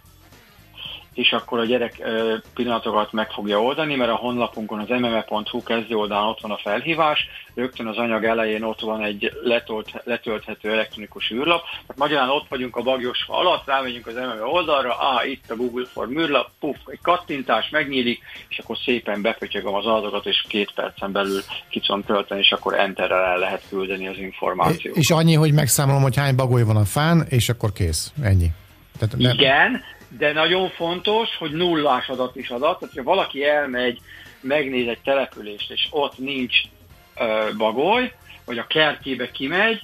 és 1.16 1.32
akkor 1.32 1.58
a 1.58 1.64
gyerek 1.64 2.08
pillanatokat 2.54 3.12
meg 3.12 3.30
fogja 3.30 3.62
oldani, 3.62 3.94
mert 3.94 4.10
a 4.10 4.14
honlapunkon 4.14 4.78
az 4.78 4.88
mme.hu 4.88 5.62
kezdő 5.62 5.94
oldalán 5.94 6.26
ott 6.26 6.40
van 6.40 6.50
a 6.50 6.58
felhívás, 6.62 7.28
rögtön 7.54 7.86
az 7.86 7.96
anyag 7.96 8.24
elején 8.24 8.62
ott 8.62 8.80
van 8.80 9.02
egy 9.02 9.32
letolt, 9.42 10.02
letölthető 10.04 10.72
elektronikus 10.72 11.30
űrlap, 11.30 11.62
tehát 11.62 11.96
magyarán 11.96 12.28
ott 12.28 12.48
vagyunk 12.48 12.76
a 12.76 12.82
bagyos 12.82 13.24
alatt, 13.26 13.66
rámegyünk 13.66 14.06
az 14.06 14.14
MMA 14.14 14.48
oldalra, 14.48 14.90
á, 14.90 15.24
itt 15.24 15.50
a 15.50 15.56
Google 15.56 15.86
for 15.92 16.08
űrlap, 16.08 16.50
puff, 16.60 16.76
egy 16.86 17.00
kattintás 17.02 17.68
megnyílik, 17.70 18.22
és 18.48 18.58
akkor 18.58 18.76
szépen 18.84 19.22
bepötyögöm 19.22 19.74
az 19.74 19.86
adatokat, 19.86 20.26
és 20.26 20.44
két 20.48 20.72
percen 20.74 21.12
belül 21.12 21.40
ki 21.68 21.80
tudom 21.80 22.02
tölteni, 22.04 22.40
és 22.40 22.52
akkor 22.52 22.78
enterrel 22.78 23.24
el 23.24 23.38
lehet 23.38 23.62
küldeni 23.68 24.06
az 24.06 24.18
információt. 24.18 24.96
És 24.96 25.10
annyi, 25.10 25.34
hogy 25.34 25.52
megszámolom, 25.52 26.02
hogy 26.02 26.16
hány 26.16 26.34
bagoly 26.34 26.62
van 26.62 26.76
a 26.76 26.84
fán, 26.84 27.26
és 27.28 27.48
akkor 27.48 27.72
kész. 27.72 28.12
Ennyi. 28.22 28.50
Tehát 28.98 29.16
nem... 29.16 29.32
Igen, 29.32 29.82
de 30.18 30.32
nagyon 30.32 30.68
fontos, 30.68 31.36
hogy 31.36 31.50
nullás 31.50 32.08
adat 32.08 32.36
is 32.36 32.48
adat, 32.48 32.78
tehát 32.78 32.94
ha 32.94 33.02
valaki 33.02 33.44
elmegy, 33.44 34.00
megnéz 34.40 34.88
egy 34.88 35.00
települést, 35.04 35.70
és 35.70 35.86
ott 35.90 36.18
nincs 36.18 36.56
ö, 37.16 37.48
bagoly, 37.56 38.12
vagy 38.44 38.58
a 38.58 38.66
kertjébe 38.66 39.30
kimegy, 39.30 39.82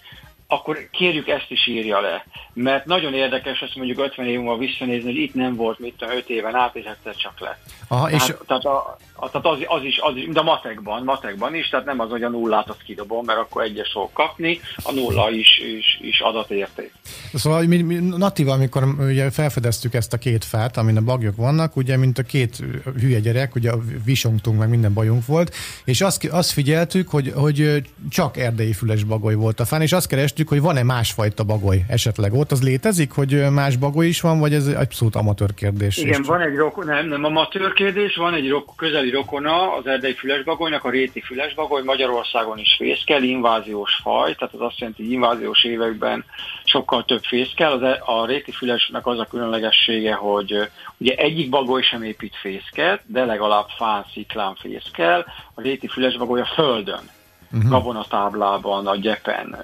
akkor 0.53 0.89
kérjük 0.91 1.29
ezt 1.29 1.51
is 1.51 1.67
írja 1.67 2.01
le. 2.01 2.27
Mert 2.53 2.85
nagyon 2.85 3.15
érdekes 3.15 3.61
ezt 3.61 3.75
mondjuk 3.75 3.99
50 3.99 4.27
év 4.27 4.39
múlva 4.39 4.57
visszanézni, 4.57 5.13
hogy 5.13 5.21
itt 5.21 5.35
nem 5.35 5.57
volt, 5.57 5.79
mit 5.79 5.95
tudom, 5.97 6.17
5 6.17 6.29
éven 6.29 6.55
át, 6.55 6.77
és 6.77 6.85
egyszer 6.85 7.17
csak 7.17 7.41
lett. 7.41 7.61
Aha, 7.89 8.07
tehát, 8.07 8.29
és... 8.29 8.35
tehát, 8.47 8.65
a, 8.65 8.77
a, 9.12 9.12
tehát 9.31 9.47
az, 9.47 9.59
az, 9.67 9.85
is, 9.85 9.99
az 9.99 10.17
is, 10.17 10.29
de 10.29 10.43
matekban, 10.43 11.03
matekban 11.05 11.55
is, 11.55 11.69
tehát 11.69 11.87
nem 11.87 12.01
az, 12.01 12.11
hogy 12.11 12.23
a 12.23 12.29
nullát 12.29 12.69
azt 12.69 12.83
kidobom, 12.83 13.25
mert 13.25 13.39
akkor 13.39 13.63
egyes 13.63 13.91
fog 13.93 14.13
kapni, 14.13 14.61
a 14.83 14.93
nulla 14.93 15.31
is, 15.31 15.59
is, 15.79 15.99
is 16.01 16.21
adatérték. 16.21 16.93
Szóval 17.35 17.63
mi, 17.63 17.83
mi 17.83 17.95
natíva, 17.95 18.53
amikor 18.53 18.85
ugye 18.99 19.31
felfedeztük 19.31 19.95
ezt 19.95 20.13
a 20.13 20.19
két 20.19 20.45
fát, 20.45 20.77
amin 20.77 20.97
a 20.97 21.01
bagyok 21.01 21.37
vannak, 21.37 21.77
ugye, 21.77 21.97
mint 21.97 22.19
a 22.19 22.23
két 22.23 22.63
hülye 23.01 23.21
gyerek, 23.21 23.55
ugye 23.55 23.73
visongtunk, 24.05 24.59
meg 24.59 24.69
minden 24.69 24.93
bajunk 24.93 25.27
volt, 25.27 25.55
és 25.85 26.01
azt, 26.01 26.25
azt 26.25 26.51
figyeltük, 26.51 27.09
hogy, 27.09 27.33
hogy 27.35 27.83
csak 28.11 28.37
erdei 28.37 28.73
füles 28.73 29.05
bagoly 29.05 29.35
volt 29.35 29.61
a 29.61 29.65
fán, 29.65 29.83
és 29.83 29.93
azt 29.93 30.09
kerestük, 30.09 30.49
hogy 30.49 30.61
van-e 30.61 30.83
másfajta 30.83 31.45
bagoly 31.45 31.85
esetleg 31.89 32.35
ott. 32.35 32.53
Az 32.53 32.63
létezik, 32.63 33.11
hogy 33.11 33.51
más 33.51 33.77
bagoly 33.77 34.07
is 34.07 34.21
van, 34.21 34.39
vagy 34.39 34.55
ez 34.55 34.67
abszolút 34.67 35.17
amatőr 35.17 35.55
kérdés? 35.55 35.97
Igen, 35.97 36.23
van 36.23 36.41
egy 36.41 36.57
rokon, 36.57 36.87
nem, 36.87 37.09
nem 37.09 37.25
amatőr 37.25 37.73
kérdés, 37.73 38.17
van 38.17 38.35
egy 38.35 38.49
rok, 38.49 38.73
közeli 38.77 39.11
rokona 39.13 39.73
az 39.73 39.87
erdei 39.87 40.15
fülesbagolynak, 40.15 40.85
a 40.85 40.91
réti 40.91 41.21
fülesbagoly, 41.21 41.83
Magyarországon 41.83 42.59
is 42.59 42.75
fészkel, 42.79 43.23
inváziós 43.23 43.95
faj, 44.03 44.35
tehát 44.35 44.55
az 44.55 44.61
azt 44.61 44.79
jelenti, 44.79 45.03
hogy 45.03 45.13
inváziós 45.13 45.65
években 45.65 46.25
sokkal 46.65 47.05
több 47.05 47.23
fészkel. 47.23 47.73
Az, 47.73 47.83
e- 47.83 48.03
a 48.05 48.27
réti 48.27 48.53
fülesnek 48.53 49.07
az 49.07 49.19
a 49.19 49.25
különlegessége, 49.25 50.15
hogy 50.15 50.69
ugye 50.97 51.15
egyik 51.15 51.49
bagoly 51.49 51.83
sem 51.83 52.03
épít 52.03 52.37
fészket, 52.37 53.03
de 53.07 53.25
legalább 53.25 53.67
fán, 53.77 54.05
sziklán 54.13 54.55
fészkel, 54.55 55.27
a 55.55 55.61
réti 55.61 55.87
fülesbagoly 55.87 56.41
a 56.41 56.51
földön 56.55 57.11
uh-huh. 57.53 57.71
gabonatáblában, 57.71 58.87
a 58.87 58.97
gyepen 58.97 59.57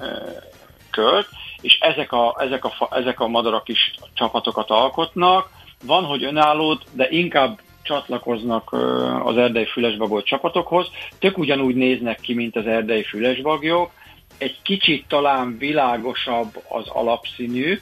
költ, 0.90 1.28
és 1.60 1.78
ezek 1.80 2.12
a, 2.12 2.36
ezek, 2.38 2.64
a, 2.64 2.88
ezek 2.90 3.20
a 3.20 3.28
madarak 3.28 3.68
is 3.68 3.94
csapatokat 4.14 4.70
alkotnak. 4.70 5.48
Van, 5.84 6.04
hogy 6.04 6.24
önállót, 6.24 6.84
de 6.92 7.08
inkább 7.10 7.60
csatlakoznak 7.88 8.72
az 9.24 9.36
erdei 9.36 9.66
fülesbagoly 9.66 10.22
csapatokhoz. 10.22 10.86
Tök 11.18 11.38
ugyanúgy 11.38 11.74
néznek 11.74 12.20
ki, 12.20 12.34
mint 12.34 12.56
az 12.56 12.66
erdei 12.66 13.02
fülesbagyok. 13.02 13.90
Egy 14.38 14.56
kicsit 14.62 15.04
talán 15.08 15.58
világosabb 15.58 16.62
az 16.68 16.88
alapszínük, 16.88 17.80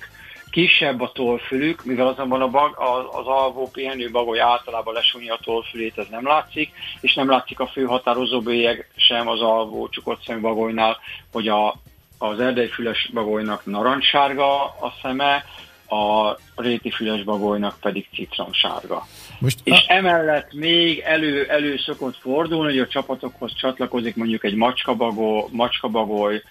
kisebb 0.50 1.00
a 1.00 1.12
tollfülük, 1.12 1.84
mivel 1.84 2.06
azonban 2.06 2.42
a 2.42 2.48
bag, 2.48 2.76
az, 3.12 3.26
alvó 3.26 3.68
pihenő 3.72 4.10
bagoly 4.10 4.40
általában 4.40 4.94
lesúnyi 4.94 5.28
a 5.28 5.38
tollfülét, 5.42 5.98
ez 5.98 6.06
nem 6.10 6.26
látszik, 6.26 6.70
és 7.00 7.14
nem 7.14 7.28
látszik 7.28 7.60
a 7.60 7.66
főhatározó 7.66 8.40
bélyeg 8.40 8.90
sem 8.96 9.28
az 9.28 9.40
alvó 9.40 9.88
csukott 9.88 10.22
szemű 10.24 10.40
bagolynál, 10.40 10.98
hogy 11.32 11.48
a, 11.48 11.74
az 12.18 12.40
erdeifüles 12.40 13.10
bagolynak 13.12 13.64
narancssárga 13.64 14.62
a 14.64 14.92
szeme, 15.02 15.44
a 15.88 16.36
réti 16.56 16.90
füles 16.90 17.22
bagolynak 17.22 17.76
pedig 17.80 18.08
citromsárga. 18.14 19.06
Most 19.38 19.58
és 19.64 19.84
a... 19.88 19.92
emellett 19.92 20.52
még 20.52 20.98
elő, 20.98 21.46
elő 21.48 21.76
szokott 21.76 22.16
fordulni, 22.16 22.72
hogy 22.72 22.80
a 22.80 22.86
csapatokhoz 22.86 23.52
csatlakozik 23.54 24.16
mondjuk 24.16 24.44
egy 24.44 24.54
macskabagó, 24.54 25.48
macskabagoly, 25.52 26.42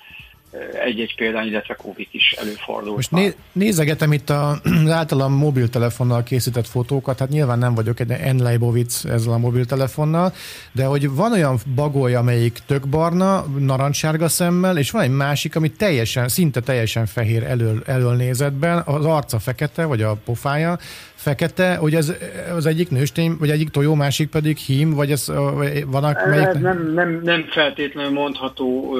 egy-egy 0.85 1.15
példány, 1.15 1.47
illetve 1.47 1.73
Covid 1.73 2.07
is 2.11 2.31
előfordult. 2.31 2.95
Most 2.95 3.11
né- 3.11 3.37
nézegetem 3.51 4.13
itt 4.13 4.29
az 4.29 4.59
általam 4.89 5.33
mobiltelefonnal 5.33 6.23
készített 6.23 6.67
fotókat, 6.67 7.19
hát 7.19 7.29
nyilván 7.29 7.59
nem 7.59 7.75
vagyok 7.75 7.99
egy 7.99 8.11
Enleibovic 8.11 9.05
ezzel 9.05 9.33
a 9.33 9.37
mobiltelefonnal, 9.37 10.33
de 10.71 10.85
hogy 10.85 11.09
van 11.09 11.31
olyan 11.31 11.59
bagoly, 11.75 12.15
amelyik 12.15 12.59
tök 12.65 12.87
barna, 12.87 13.45
narancssárga 13.57 14.27
szemmel, 14.27 14.77
és 14.77 14.91
van 14.91 15.01
egy 15.01 15.09
másik, 15.09 15.55
ami 15.55 15.71
teljesen, 15.71 16.27
szinte 16.27 16.59
teljesen 16.59 17.05
fehér 17.05 17.43
elől, 17.43 17.83
elől 17.85 18.15
nézetben, 18.15 18.81
az 18.85 19.05
arca 19.05 19.39
fekete, 19.39 19.85
vagy 19.85 20.01
a 20.01 20.17
pofája, 20.25 20.77
fekete, 21.15 21.75
hogy 21.75 21.95
ez 21.95 22.13
az 22.55 22.65
egyik 22.65 22.89
nőstény, 22.89 23.35
vagy 23.39 23.49
egyik 23.49 23.69
tojó, 23.69 23.93
másik 23.95 24.29
pedig 24.29 24.57
hím, 24.57 24.93
vagy 24.93 25.11
ez 25.11 25.31
van 25.85 26.17
melyik... 26.27 26.59
Nem, 26.59 26.91
nem, 26.93 27.19
nem 27.23 27.45
feltétlenül 27.49 28.11
mondható 28.11 28.97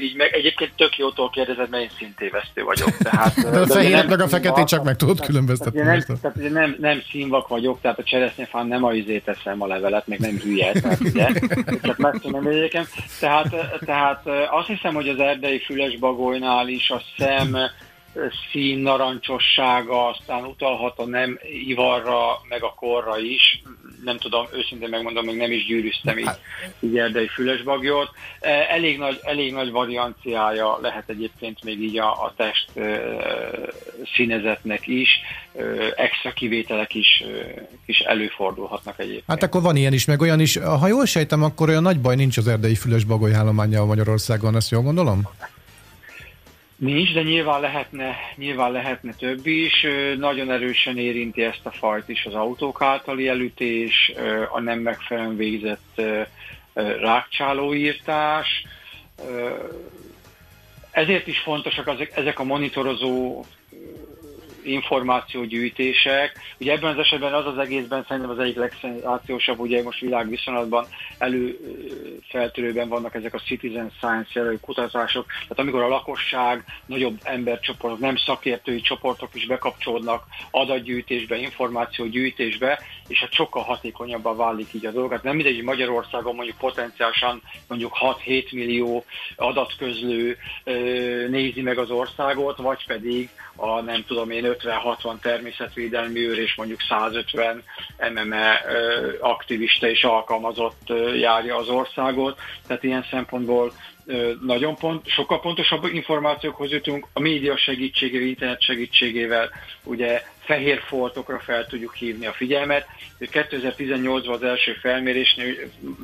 így 0.00 0.16
meg. 0.16 0.32
Egyébként 0.32 0.72
tök 0.76 0.96
jótól 0.96 1.30
kérdezed, 1.30 1.70
mert 1.70 1.82
én 1.82 1.90
szintévesztő 1.98 2.62
vagyok. 2.62 2.96
Tehát, 2.96 3.34
de 3.50 3.58
a 3.58 3.66
fehéret 3.66 4.08
meg 4.08 4.20
a 4.20 4.28
feketét 4.28 4.66
csak 4.66 4.84
meg 4.84 4.96
tudod 4.96 5.20
különböztetni. 5.20 5.80
Tehát, 5.80 6.06
nem, 6.06 6.18
tehát 6.20 6.36
ugye 6.36 6.50
nem, 6.50 6.76
nem 6.80 7.02
színvak 7.10 7.48
vagyok, 7.48 7.80
tehát 7.80 7.98
a 7.98 8.02
cseresznyefán 8.02 8.66
nem 8.66 8.84
a 8.84 8.92
izét 8.92 9.24
teszem 9.24 9.62
a 9.62 9.66
levelet, 9.66 10.06
meg 10.06 10.18
nem 10.18 10.38
hülye, 10.42 10.72
tehát 10.72 11.00
ugye, 11.00 11.26
csak 11.82 11.96
meg 11.96 12.18
tudom 12.22 12.48
Tehát, 13.20 13.54
tehát 13.84 14.22
azt 14.50 14.66
hiszem, 14.66 14.94
hogy 14.94 15.08
az 15.08 15.18
erdei 15.18 15.58
fülesbagolynál 15.58 16.68
is 16.68 16.90
a 16.90 17.02
szem 17.18 17.56
szín 18.52 18.78
narancsossága, 18.78 20.08
aztán 20.08 20.44
utalhat 20.44 20.98
a 20.98 21.06
nem 21.06 21.38
ivarra, 21.66 22.40
meg 22.48 22.62
a 22.62 22.74
korra 22.74 23.18
is. 23.18 23.62
Nem 24.04 24.18
tudom, 24.18 24.46
őszintén 24.52 24.88
megmondom, 24.88 25.24
még 25.24 25.36
nem 25.36 25.52
is 25.52 25.66
gyűrűztem 25.66 26.18
így, 26.18 26.26
hát- 26.26 26.40
így 26.80 26.98
erdei 26.98 27.26
fülesbagyot. 27.26 28.10
E, 28.40 28.66
elég 28.70 28.98
nagy, 28.98 29.18
elég 29.22 29.52
nagy 29.52 29.70
varianciája 29.70 30.78
lehet 30.80 31.08
egyébként 31.08 31.64
még 31.64 31.82
így 31.82 31.98
a, 31.98 32.10
a 32.10 32.32
test 32.36 32.70
színezetnek 34.14 34.86
is. 34.86 35.08
Extra 35.96 36.32
kivételek 36.32 36.94
is, 36.94 37.24
is 37.86 37.98
előfordulhatnak 37.98 38.98
egyébként. 38.98 39.24
Hát 39.26 39.42
akkor 39.42 39.62
van 39.62 39.76
ilyen 39.76 39.92
is, 39.92 40.04
meg 40.04 40.20
olyan 40.20 40.40
is. 40.40 40.56
Ha 40.56 40.86
jól 40.86 41.06
sejtem, 41.06 41.42
akkor 41.42 41.68
olyan 41.68 41.82
nagy 41.82 42.00
baj 42.00 42.16
nincs 42.16 42.36
az 42.36 42.48
erdei 42.48 42.74
fülesbagoly 42.74 43.34
állománya 43.34 43.84
Magyarországon, 43.84 44.56
ezt 44.56 44.70
jól 44.70 44.82
gondolom? 44.82 45.28
Nincs, 46.78 47.12
de 47.12 47.22
nyilván 47.22 47.60
lehetne, 47.60 48.16
nyilván 48.36 48.72
lehetne 48.72 49.14
több 49.14 49.46
is. 49.46 49.86
Nagyon 50.18 50.50
erősen 50.50 50.98
érinti 50.98 51.42
ezt 51.42 51.66
a 51.66 51.70
fajt 51.70 52.08
is 52.08 52.24
az 52.24 52.34
autók 52.34 52.82
általi 52.82 53.28
elütés, 53.28 54.12
a 54.50 54.60
nem 54.60 54.78
megfelelően 54.78 55.36
végzett 55.36 56.02
rákcsálóírtás. 57.00 58.64
Ezért 60.90 61.26
is 61.26 61.38
fontosak 61.38 62.08
ezek 62.14 62.38
a 62.38 62.44
monitorozó 62.44 63.44
információgyűjtések. 64.68 66.38
Ugye 66.60 66.72
ebben 66.72 66.92
az 66.92 66.98
esetben 66.98 67.34
az 67.34 67.46
az 67.46 67.58
egészben 67.58 68.04
szerintem 68.08 68.32
az 68.32 68.38
egyik 68.38 68.56
legszenzációsabb, 68.56 69.58
ugye 69.58 69.82
most 69.82 70.00
világviszonylatban 70.00 70.86
előfeltörőben 71.18 72.88
vannak 72.88 73.14
ezek 73.14 73.34
a 73.34 73.38
citizen 73.38 73.92
science 73.96 74.30
jelölő 74.32 74.58
kutatások, 74.60 75.26
tehát 75.26 75.58
amikor 75.58 75.82
a 75.82 75.88
lakosság, 75.88 76.64
nagyobb 76.86 77.18
embercsoportok, 77.22 77.98
nem 77.98 78.16
szakértői 78.16 78.80
csoportok 78.80 79.34
is 79.34 79.46
bekapcsolódnak 79.46 80.24
adatgyűjtésbe, 80.50 81.36
információgyűjtésbe, 81.36 82.78
és 83.08 83.18
hát 83.18 83.32
sokkal 83.32 83.62
hatékonyabbá 83.62 84.34
válik 84.34 84.72
így 84.72 84.86
a 84.86 84.90
dolog. 84.90 85.10
Hát 85.10 85.22
nem 85.22 85.34
mindegy, 85.34 85.54
hogy 85.54 85.64
Magyarországon 85.64 86.34
mondjuk 86.34 86.56
potenciálisan 86.56 87.42
mondjuk 87.68 87.96
6-7 88.24 88.52
millió 88.52 89.04
adatközlő 89.36 90.36
nézi 91.28 91.62
meg 91.62 91.78
az 91.78 91.90
országot, 91.90 92.56
vagy 92.56 92.86
pedig 92.86 93.28
a 93.56 93.80
nem 93.80 94.04
tudom 94.06 94.30
én 94.30 94.44
50-60 94.46 95.18
természetvédelmi 95.20 96.20
őr 96.20 96.38
és 96.38 96.54
mondjuk 96.54 96.80
150 96.88 97.62
MME 98.14 98.62
aktivista 99.20 99.88
és 99.88 100.04
alkalmazott 100.04 100.92
járja 101.16 101.56
az 101.56 101.68
országot, 101.68 102.38
tehát 102.66 102.82
ilyen 102.82 103.06
szempontból 103.10 103.72
nagyon 104.40 104.74
pont, 104.74 105.08
sokkal 105.08 105.40
pontosabb 105.40 105.84
információkhoz 105.84 106.70
jutunk, 106.70 107.06
a 107.12 107.20
média 107.20 107.56
segítségével, 107.56 108.26
internet 108.26 108.62
segítségével, 108.62 109.50
ugye 109.84 110.22
fehér 110.48 110.80
foltokra 110.86 111.38
fel 111.38 111.66
tudjuk 111.66 111.94
hívni 111.94 112.26
a 112.26 112.32
figyelmet. 112.32 112.86
2018-ban 113.20 114.32
az 114.32 114.42
első 114.42 114.72
felmérésnél 114.72 115.54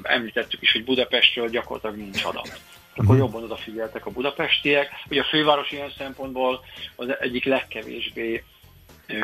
említettük 0.03 0.63
is, 0.63 0.73
hogy 0.73 0.85
Budapestről 0.85 1.49
gyakorlatilag 1.49 1.97
nincs 1.97 2.25
adat 2.25 2.61
akkor 2.97 3.15
uh-huh. 3.15 3.19
jobban 3.19 3.43
odafigyeltek 3.43 4.07
a 4.07 4.11
budapestiek. 4.11 4.89
Ugye 5.11 5.21
a 5.21 5.25
főváros 5.25 5.71
ilyen 5.71 5.93
szempontból 5.99 6.65
az 6.97 7.07
egyik 7.21 7.45
legkevésbé 7.45 8.45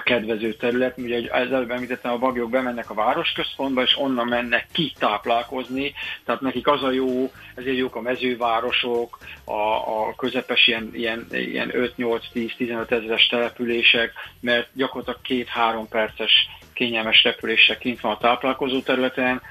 kedvező 0.04 0.54
terület, 0.54 0.98
ugye 0.98 1.28
előbb 1.30 1.70
említettem, 1.70 2.12
a 2.12 2.18
bagyok 2.18 2.50
bemennek 2.50 2.90
a 2.90 2.94
városközpontba, 2.94 3.82
és 3.82 3.98
onnan 3.98 4.26
mennek 4.26 4.66
ki 4.72 4.92
táplálkozni, 4.98 5.92
tehát 6.24 6.40
nekik 6.40 6.66
az 6.66 6.82
a 6.82 6.90
jó, 6.90 7.30
ezért 7.54 7.76
jók 7.76 7.96
a 7.96 8.00
mezővárosok, 8.00 9.18
a, 9.44 9.60
a 10.06 10.14
közepes 10.16 10.66
ilyen, 10.66 10.90
ilyen, 10.92 11.26
ilyen 11.30 11.70
5-8-10-15 11.74 12.90
ezeres 12.90 13.26
települések, 13.26 14.12
mert 14.40 14.68
gyakorlatilag 14.72 15.20
két-három 15.22 15.88
perces 15.88 16.32
kényelmes 16.72 17.22
repüléssel 17.22 17.78
kint 17.78 18.00
van 18.00 18.12
a 18.12 18.18
táplálkozó 18.18 18.80
területen, 18.80 19.42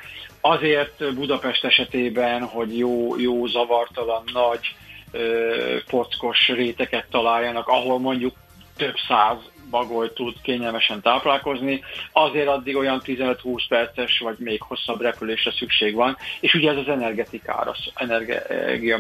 Azért 0.42 1.14
Budapest 1.16 1.64
esetében, 1.64 2.44
hogy 2.44 2.78
jó, 2.78 3.20
jó 3.20 3.46
zavartalan, 3.46 4.24
nagy 4.34 4.76
pockos 5.90 6.48
réteket 6.48 7.06
találjanak, 7.10 7.68
ahol 7.68 8.00
mondjuk 8.00 8.34
több 8.80 8.96
száz 9.08 9.38
bagoly 9.70 10.14
tud 10.14 10.36
kényelmesen 10.42 11.02
táplálkozni, 11.02 11.82
azért 12.12 12.48
addig 12.48 12.76
olyan 12.76 13.02
15-20 13.06 13.64
perces 13.68 14.20
vagy 14.20 14.36
még 14.38 14.62
hosszabb 14.62 15.02
repülésre 15.02 15.52
szükség 15.52 15.96
van, 15.96 16.18
és 16.40 16.54
ugye 16.54 16.72
ez 16.72 16.78
az 16.78 16.88
energetikára, 16.88 17.76
energia 17.96 19.00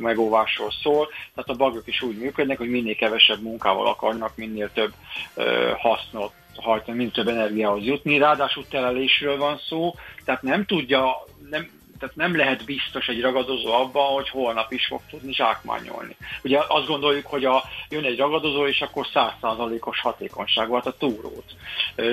megóvásról 0.00 0.70
szól, 0.82 1.08
tehát 1.34 1.50
a 1.50 1.64
bagok 1.64 1.86
is 1.86 2.02
úgy 2.02 2.18
működnek, 2.18 2.58
hogy 2.58 2.70
minél 2.70 2.94
kevesebb 2.94 3.42
munkával 3.42 3.86
akarnak 3.86 4.36
minél 4.36 4.72
több 4.72 4.92
ö, 5.34 5.72
hasznot 5.76 6.32
hajtani, 6.56 6.96
mint 6.96 7.12
több 7.12 7.28
energiához 7.28 7.84
jutni. 7.84 8.18
Ráadásul 8.18 8.64
telelésről 8.68 9.36
van 9.36 9.58
szó, 9.68 9.94
tehát 10.24 10.42
nem 10.42 10.64
tudja, 10.64 11.16
nem, 11.50 11.77
Tehát 11.98 12.16
nem 12.16 12.36
lehet 12.36 12.64
biztos 12.64 13.08
egy 13.08 13.20
ragadozó 13.20 13.72
abban, 13.72 14.12
hogy 14.12 14.28
holnap 14.28 14.72
is 14.72 14.86
fog 14.86 15.00
tudni 15.10 15.32
zsákmányolni. 15.32 16.16
Ugye 16.42 16.58
azt 16.68 16.86
gondoljuk, 16.86 17.26
hogy 17.26 17.44
a, 17.44 17.62
jön 17.88 18.04
egy 18.04 18.18
ragadozó, 18.18 18.66
és 18.66 18.80
akkor 18.80 19.06
százszázalékos 19.12 20.00
hatékonyság 20.00 20.68
volt 20.68 20.86
a 20.86 20.96
túrót. 20.96 21.56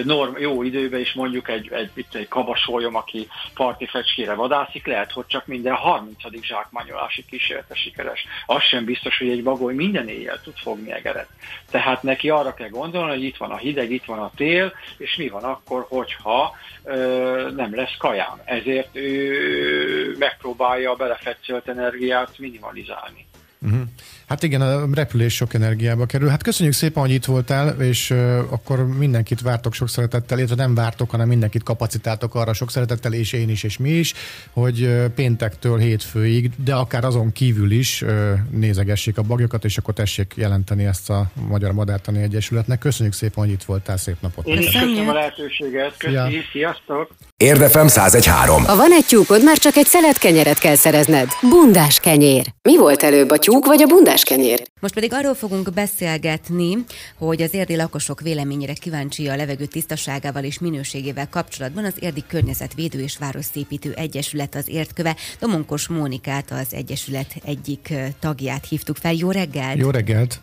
Norm, 0.03 0.37
jó 0.37 0.63
időben 0.63 0.99
is 0.99 1.13
mondjuk 1.13 1.49
egy, 1.49 1.71
egy, 1.71 1.89
egy, 1.95 2.05
egy 2.11 2.27
kabasolyom, 2.27 2.95
aki 2.95 3.27
parti 3.53 3.85
fecskére 3.85 4.33
vadászik, 4.33 4.85
lehet, 4.85 5.11
hogy 5.11 5.25
csak 5.27 5.45
minden 5.45 5.75
30. 5.75 6.15
zsákmányolási 6.41 7.25
kísérlete 7.29 7.75
sikeres. 7.75 8.25
Az 8.45 8.61
sem 8.61 8.85
biztos, 8.85 9.17
hogy 9.17 9.29
egy 9.29 9.43
bagoly 9.43 9.73
minden 9.73 10.07
éjjel 10.07 10.41
tud 10.41 10.57
fogni 10.57 10.91
egeret. 10.91 11.27
Tehát 11.71 12.03
neki 12.03 12.29
arra 12.29 12.53
kell 12.53 12.69
gondolni, 12.69 13.09
hogy 13.09 13.23
itt 13.23 13.37
van 13.37 13.51
a 13.51 13.57
hideg, 13.57 13.91
itt 13.91 14.05
van 14.05 14.19
a 14.19 14.31
tél, 14.35 14.73
és 14.97 15.15
mi 15.15 15.27
van 15.27 15.43
akkor, 15.43 15.85
hogyha 15.89 16.55
ö, 16.83 17.49
nem 17.55 17.75
lesz 17.75 17.97
kajám. 17.97 18.41
Ezért 18.45 18.95
ő 18.95 19.74
megpróbálja 20.17 20.91
a 20.91 20.95
belefetszölt 20.95 21.67
energiát 21.67 22.33
minimalizálni. 22.37 23.25
Uh-huh. 23.61 23.81
Hát 24.27 24.43
igen, 24.43 24.61
a 24.61 24.87
repülés 24.93 25.35
sok 25.35 25.53
energiába 25.53 26.05
kerül. 26.05 26.27
Hát 26.27 26.43
köszönjük 26.43 26.75
szépen, 26.75 27.03
hogy 27.03 27.11
itt 27.11 27.25
voltál, 27.25 27.81
és 27.81 28.09
uh, 28.09 28.37
akkor 28.49 28.87
mindenkit 28.87 29.41
vártok 29.41 29.73
sok 29.73 29.89
szeretettel, 29.89 30.37
illetve 30.37 30.55
nem 30.55 30.75
vártok, 30.75 31.09
hanem 31.09 31.27
mindenkit 31.27 31.63
kapacitáltok 31.63 32.35
arra 32.35 32.53
sok 32.53 32.71
szeretettel, 32.71 33.13
és 33.13 33.33
én 33.33 33.49
is, 33.49 33.63
és 33.63 33.77
mi 33.77 33.89
is, 33.89 34.13
hogy 34.51 34.81
uh, 34.81 35.05
péntektől 35.05 35.77
hétfőig, 35.77 36.51
de 36.63 36.73
akár 36.73 37.05
azon 37.05 37.31
kívül 37.31 37.71
is 37.71 38.01
uh, 38.01 38.31
nézegessék 38.51 39.17
a 39.17 39.21
bagyokat, 39.21 39.65
és 39.65 39.77
akkor 39.77 39.93
tessék 39.93 40.33
jelenteni 40.35 40.85
ezt 40.85 41.09
a 41.09 41.25
Magyar 41.47 41.71
Madártani 41.71 42.21
Egyesületnek. 42.21 42.79
Köszönjük 42.79 43.13
szépen, 43.13 43.43
hogy 43.43 43.53
itt 43.53 43.63
voltál, 43.63 43.97
szép 43.97 44.15
napot! 44.19 44.47
Én 44.47 44.57
is 44.57 44.65
köszönöm 44.65 45.09
a 45.09 45.13
lehetőséget, 45.13 45.97
köszönjük, 45.97 46.43
ja. 46.43 46.49
sziasztok! 46.51 47.09
Érdefem 47.37 47.85
1013. 47.85 48.65
Ha 48.65 48.75
van 48.75 48.91
egy 48.91 49.05
tyúkod, 49.05 49.43
már 49.43 49.57
csak 49.57 49.75
egy 49.75 49.85
szelet 49.85 50.17
kenyeret 50.17 50.57
kell 50.57 50.75
szerezned. 50.75 51.27
Bundás 51.49 51.99
kenyér. 51.99 52.53
Mi 52.61 52.77
volt 52.77 53.03
előbb, 53.03 53.29
a 53.29 53.37
tyúk 53.37 53.65
vagy 53.65 53.81
a 53.81 53.85
bundás 53.85 54.23
kenyér? 54.23 54.61
Most 54.81 54.93
pedig 54.93 55.13
arról 55.13 55.33
fogunk 55.33 55.73
beszélgetni, 55.73 56.77
hogy 57.17 57.41
az 57.41 57.53
érdi 57.53 57.75
lakosok 57.75 58.21
véleményére 58.21 58.73
kíváncsi 58.73 59.27
a 59.27 59.35
levegő 59.35 59.65
tisztaságával 59.65 60.43
és 60.43 60.59
minőségével 60.59 61.29
kapcsolatban 61.29 61.85
az 61.85 61.93
Érdi 61.99 62.23
Környezetvédő 62.27 62.99
és 62.99 63.17
Városszépítő 63.17 63.93
Egyesület 63.95 64.55
az 64.55 64.67
értköve. 64.67 65.15
Domonkos 65.39 65.87
Mónikát, 65.87 66.51
az 66.51 66.67
Egyesület 66.73 67.35
egyik 67.45 67.93
tagját 68.19 68.65
hívtuk 68.69 68.95
fel. 68.95 69.13
Jó 69.13 69.31
reggelt! 69.31 69.77
Jó 69.77 69.89
reggelt! 69.89 70.39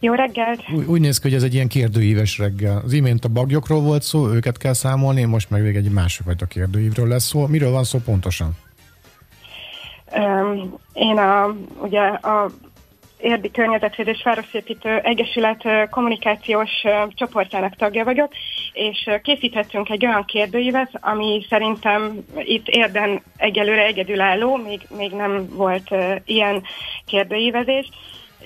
Jó 0.00 0.14
reggelt! 0.14 0.62
Úgy, 0.74 0.84
úgy 0.84 1.00
néz 1.00 1.18
ki, 1.18 1.28
hogy 1.28 1.36
ez 1.36 1.42
egy 1.42 1.54
ilyen 1.54 1.68
kérdőíves 1.68 2.38
reggel. 2.38 2.82
Az 2.84 2.92
imént 2.92 3.24
a 3.24 3.28
bagyokról 3.28 3.80
volt 3.80 4.02
szó, 4.02 4.28
őket 4.28 4.58
kell 4.58 4.72
számolni, 4.72 5.24
most 5.24 5.50
meg 5.50 5.62
még 5.62 5.76
egy 5.76 5.90
másfajta 5.90 6.46
kérdőívről 6.46 7.08
lesz 7.08 7.24
szó. 7.24 7.46
Miről 7.46 7.70
van 7.70 7.84
szó 7.84 7.98
pontosan? 8.04 8.50
Um, 10.16 10.74
én 10.92 11.18
a, 11.18 11.56
ugye 11.82 12.00
a 12.02 12.50
Érdi 13.18 13.50
Környezetvédő 13.50 14.10
és 14.10 14.22
Városépítő 14.22 14.98
Egyesület 14.98 15.62
kommunikációs 15.90 16.70
csoportjának 17.08 17.76
tagja 17.76 18.04
vagyok, 18.04 18.32
és 18.72 19.10
készítettünk 19.22 19.90
egy 19.90 20.06
olyan 20.06 20.24
kérdőívet, 20.24 20.90
ami 21.00 21.46
szerintem 21.48 22.24
itt 22.36 22.68
érden 22.68 23.22
egyelőre 23.36 23.84
egyedülálló, 23.84 24.56
még, 24.56 24.80
még 24.96 25.12
nem 25.12 25.48
volt 25.54 25.88
ilyen 26.24 26.62
kérdőívezés, 27.06 27.88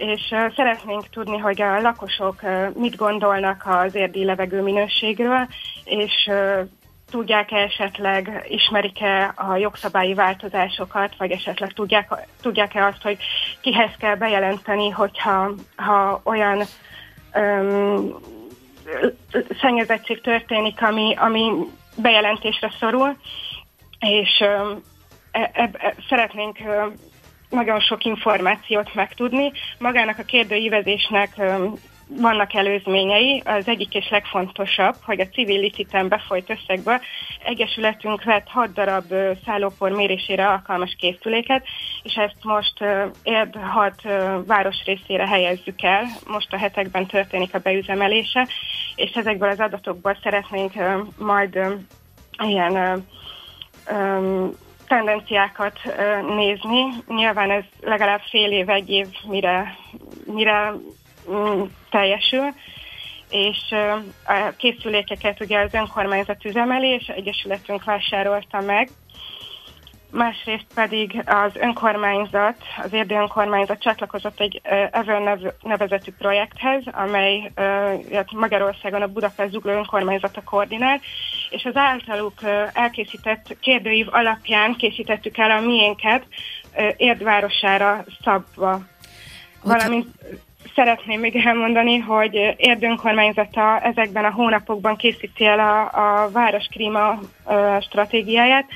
és 0.00 0.34
szeretnénk 0.56 1.08
tudni, 1.08 1.38
hogy 1.38 1.62
a 1.62 1.80
lakosok 1.80 2.40
mit 2.74 2.96
gondolnak 2.96 3.62
az 3.66 3.94
érdi 3.94 4.24
levegő 4.24 4.62
minőségről, 4.62 5.46
és 5.84 6.30
tudják-e 7.10 7.56
esetleg, 7.56 8.46
ismerik-e 8.48 9.32
a 9.36 9.56
jogszabályi 9.56 10.14
változásozokat, 10.14 11.16
vagy 11.16 11.30
esetleg 11.30 11.72
tudják, 11.72 12.28
tudják-e 12.40 12.84
azt, 12.84 13.02
hogy 13.02 13.18
kihez 13.60 13.90
kell 13.98 14.14
bejelenteni, 14.14 14.88
hogyha 14.88 15.50
ha 15.76 16.20
olyan 16.24 16.62
öm, 17.34 18.14
szennyezettség 19.60 20.20
történik, 20.20 20.82
ami, 20.82 21.14
ami 21.16 21.52
bejelentésre 21.96 22.72
szorul, 22.78 23.16
és 23.98 24.40
öm, 24.40 24.82
e, 25.30 25.50
e, 25.52 25.70
e, 25.72 25.94
szeretnénk 26.08 26.58
nagyon 27.50 27.80
sok 27.80 28.04
információt 28.04 28.94
megtudni. 28.94 29.52
Magának 29.78 30.18
a 30.18 30.22
kérdőívezésnek 30.22 31.40
vannak 32.16 32.54
előzményei. 32.54 33.42
Az 33.44 33.68
egyik 33.68 33.94
és 33.94 34.08
legfontosabb, 34.10 34.94
hogy 35.04 35.20
a 35.20 35.28
civil 35.28 35.60
liciten 35.60 36.08
befolyt 36.08 36.50
összegből 36.50 37.00
Egyesületünk 37.44 38.24
vett 38.24 38.48
6 38.48 38.72
darab 38.72 39.14
szállópor 39.44 39.90
mérésére 39.90 40.48
alkalmas 40.48 40.96
készüléket, 40.98 41.66
és 42.02 42.14
ezt 42.14 42.36
most 42.42 42.84
érd 43.22 43.56
6 43.56 43.94
város 44.46 44.84
részére 44.84 45.26
helyezzük 45.26 45.82
el. 45.82 46.04
Most 46.26 46.52
a 46.52 46.56
hetekben 46.56 47.06
történik 47.06 47.54
a 47.54 47.58
beüzemelése, 47.58 48.48
és 48.94 49.10
ezekből 49.10 49.48
az 49.48 49.60
adatokból 49.60 50.18
szeretnénk 50.22 50.72
majd 51.18 51.58
ilyen 52.38 53.04
tendenciákat 54.90 55.78
nézni. 56.26 56.82
Nyilván 57.06 57.50
ez 57.50 57.64
legalább 57.80 58.20
fél 58.20 58.50
év, 58.50 58.68
egy 58.68 58.90
év, 58.90 59.06
mire, 59.26 59.76
mire 60.24 60.72
mm, 61.30 61.62
teljesül, 61.90 62.48
és 63.28 63.58
a 64.26 64.52
készülékeket 64.56 65.40
ugye 65.40 65.58
az 65.58 65.74
önkormányzat 65.74 66.44
üzemeli, 66.44 66.88
és 66.88 67.06
Egyesületünk 67.06 67.84
vásárolta 67.84 68.60
meg, 68.60 68.88
másrészt 70.10 70.66
pedig 70.74 71.22
az 71.26 71.52
önkormányzat, 71.54 72.56
az 72.82 72.92
érdi 72.92 73.14
önkormányzat 73.14 73.82
csatlakozott 73.82 74.40
egy 74.40 74.60
Ever 74.90 75.38
nevezetű 75.62 76.12
projekthez, 76.18 76.82
amely 76.92 77.52
Magyarországon 78.32 79.02
a 79.02 79.06
Budapest 79.06 79.50
Zugló 79.50 79.72
önkormányzata 79.72 80.42
koordinál, 80.44 81.00
és 81.50 81.64
az 81.64 81.76
általuk 81.76 82.40
elkészített 82.72 83.56
kérdőív 83.60 84.06
alapján 84.10 84.74
készítettük 84.74 85.38
el 85.38 85.50
a 85.50 85.60
miénket 85.60 86.24
Érdvárosára 86.96 88.04
szabva. 88.24 88.80
Valamint 89.62 90.06
szeretném 90.74 91.20
még 91.20 91.36
elmondani, 91.36 91.98
hogy 91.98 92.34
Érd 92.56 92.82
önkormányzata 92.82 93.80
ezekben 93.80 94.24
a 94.24 94.30
hónapokban 94.32 94.96
készíti 94.96 95.44
el 95.44 95.58
a, 95.58 95.80
a 96.24 96.30
város 96.30 96.66
klíma 96.70 97.18
stratégiáját, 97.80 98.66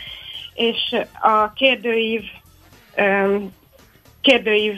és 0.55 0.97
a 1.21 1.53
kérdőív 1.53 2.23
kérdőív 4.21 4.75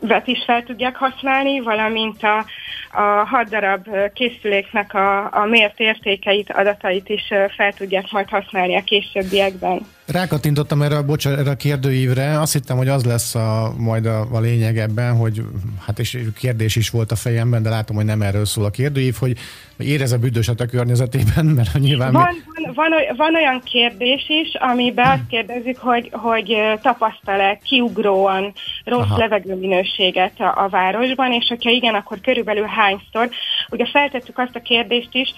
vet 0.00 0.26
is 0.26 0.44
fel 0.44 0.62
tudják 0.62 0.96
használni, 0.96 1.60
valamint 1.60 2.22
a, 2.22 2.44
a 2.92 3.24
hat 3.26 3.48
darab 3.48 3.88
készüléknek 4.14 4.94
a, 4.94 5.34
a 5.34 5.44
mért 5.44 5.80
értékeit, 5.80 6.50
adatait 6.50 7.08
is 7.08 7.32
fel 7.56 7.72
tudják 7.72 8.10
majd 8.10 8.28
használni 8.28 8.76
a 8.76 8.82
későbbiekben. 8.82 9.86
Rákattintottam 10.12 10.82
erre, 10.82 11.02
bocsánat, 11.02 11.38
erre 11.38 11.50
a 11.50 11.56
kérdőívre, 11.56 12.40
azt 12.40 12.52
hittem, 12.52 12.76
hogy 12.76 12.88
az 12.88 13.04
lesz 13.04 13.34
a, 13.34 13.72
majd 13.76 14.06
a, 14.06 14.26
a 14.32 14.40
lényeg 14.40 14.78
ebben, 14.78 15.16
hogy 15.16 15.42
hát 15.86 15.98
és 15.98 16.18
kérdés 16.38 16.76
is 16.76 16.90
volt 16.90 17.12
a 17.12 17.16
fejemben, 17.16 17.62
de 17.62 17.68
látom, 17.68 17.96
hogy 17.96 18.04
nem 18.04 18.22
erről 18.22 18.44
szól 18.44 18.64
a 18.64 18.70
kérdőív, 18.70 19.14
hogy 19.18 19.36
érez 19.78 20.12
a 20.12 20.18
büdöset 20.18 20.60
a 20.60 20.66
környezetében, 20.66 21.44
mert 21.56 21.78
nyilván... 21.78 22.12
Van, 22.12 22.28
mi... 22.32 22.62
van, 22.64 22.74
van, 22.74 23.16
van 23.16 23.34
olyan 23.34 23.62
kérdés 23.64 24.28
is, 24.28 24.54
amiben 24.54 25.04
hmm. 25.04 25.14
azt 25.14 25.28
kérdezik, 25.28 25.78
hogy, 25.78 26.08
hogy 26.12 26.56
tapasztal-e 26.82 27.58
kiugróan 27.64 28.52
rossz 28.84 29.00
Aha. 29.00 29.18
levegőminőséget 29.18 30.40
a, 30.40 30.64
a 30.64 30.68
városban, 30.68 31.32
és 31.32 31.46
hogyha 31.48 31.70
igen, 31.70 31.94
akkor 31.94 32.20
körülbelül 32.20 32.66
hányszor. 32.66 33.28
Ugye 33.70 33.86
feltettük 33.86 34.38
azt 34.38 34.56
a 34.56 34.60
kérdést 34.60 35.14
is, 35.14 35.34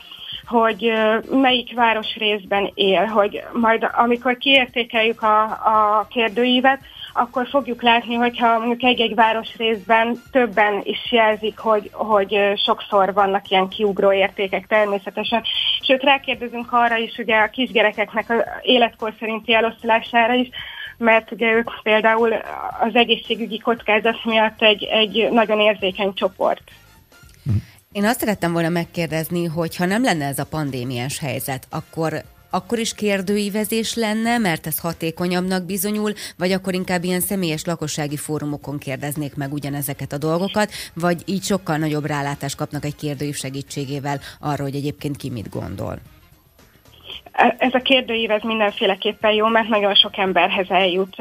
hogy 0.51 0.93
melyik 1.31 1.75
városrészben 1.75 2.71
él, 2.75 3.05
hogy 3.05 3.43
majd 3.53 3.87
amikor 3.93 4.39
kiértékeljük 4.39 5.23
a, 5.23 5.43
a 5.43 6.07
kérdőívet, 6.11 6.81
akkor 7.13 7.47
fogjuk 7.49 7.83
látni, 7.83 8.15
hogyha 8.15 8.59
mondjuk 8.59 8.83
egy-egy 8.83 9.15
városrészben 9.15 10.23
többen 10.31 10.81
is 10.83 11.13
jelzik, 11.13 11.59
hogy, 11.59 11.91
hogy 11.93 12.39
sokszor 12.65 13.13
vannak 13.13 13.49
ilyen 13.49 13.69
kiugró 13.69 14.13
értékek 14.13 14.67
természetesen. 14.67 15.43
Sőt, 15.81 16.03
rákérdezünk 16.03 16.73
arra 16.73 16.97
is, 16.97 17.19
ugye 17.19 17.37
a 17.37 17.51
kisgyerekeknek 17.51 18.31
az 18.31 18.43
életkor 18.63 19.13
szerinti 19.19 19.55
eloszlására 19.55 20.35
is, 20.35 20.49
mert 20.97 21.33
ugye 21.33 21.53
ők 21.53 21.71
például 21.83 22.33
az 22.81 22.95
egészségügyi 22.95 23.59
kockázat 23.59 24.25
miatt 24.25 24.63
egy, 24.63 24.85
egy 24.85 25.29
nagyon 25.31 25.61
érzékeny 25.61 26.15
csoport. 26.15 26.63
Én 27.95 28.05
azt 28.05 28.19
szerettem 28.19 28.53
volna 28.53 28.69
megkérdezni, 28.69 29.45
hogy 29.45 29.77
ha 29.77 29.85
nem 29.85 30.03
lenne 30.03 30.27
ez 30.27 30.39
a 30.39 30.45
pandémiás 30.45 31.19
helyzet, 31.19 31.67
akkor 31.71 32.25
akkor 32.51 32.79
is 32.79 32.95
kérdőívezés 32.95 33.95
lenne, 33.95 34.39
mert 34.39 34.67
ez 34.67 34.79
hatékonyabbnak 34.79 35.65
bizonyul, 35.65 36.13
vagy 36.37 36.53
akkor 36.53 36.75
inkább 36.75 37.05
ilyen 37.05 37.21
személyes 37.21 37.65
lakossági 37.65 38.17
fórumokon 38.17 38.79
kérdeznék 38.79 39.35
meg 39.35 39.53
ugyanezeket 39.53 40.13
a 40.13 40.19
dolgokat, 40.19 40.73
vagy 40.95 41.23
így 41.25 41.43
sokkal 41.43 41.77
nagyobb 41.77 42.05
rálátást 42.05 42.57
kapnak 42.57 42.85
egy 42.85 42.97
kérdőív 42.97 43.37
segítségével 43.37 44.21
arra, 44.41 44.63
hogy 44.63 44.75
egyébként 44.75 45.17
ki 45.17 45.31
mit 45.31 45.49
gondol? 45.49 45.99
Ez 47.59 47.75
a 47.75 47.79
kérdőív 47.79 48.31
ez 48.31 48.43
mindenféleképpen 48.43 49.33
jó, 49.33 49.47
mert 49.47 49.69
nagyon 49.69 49.95
sok 49.95 50.19
emberhez 50.19 50.71
eljut. 50.71 51.17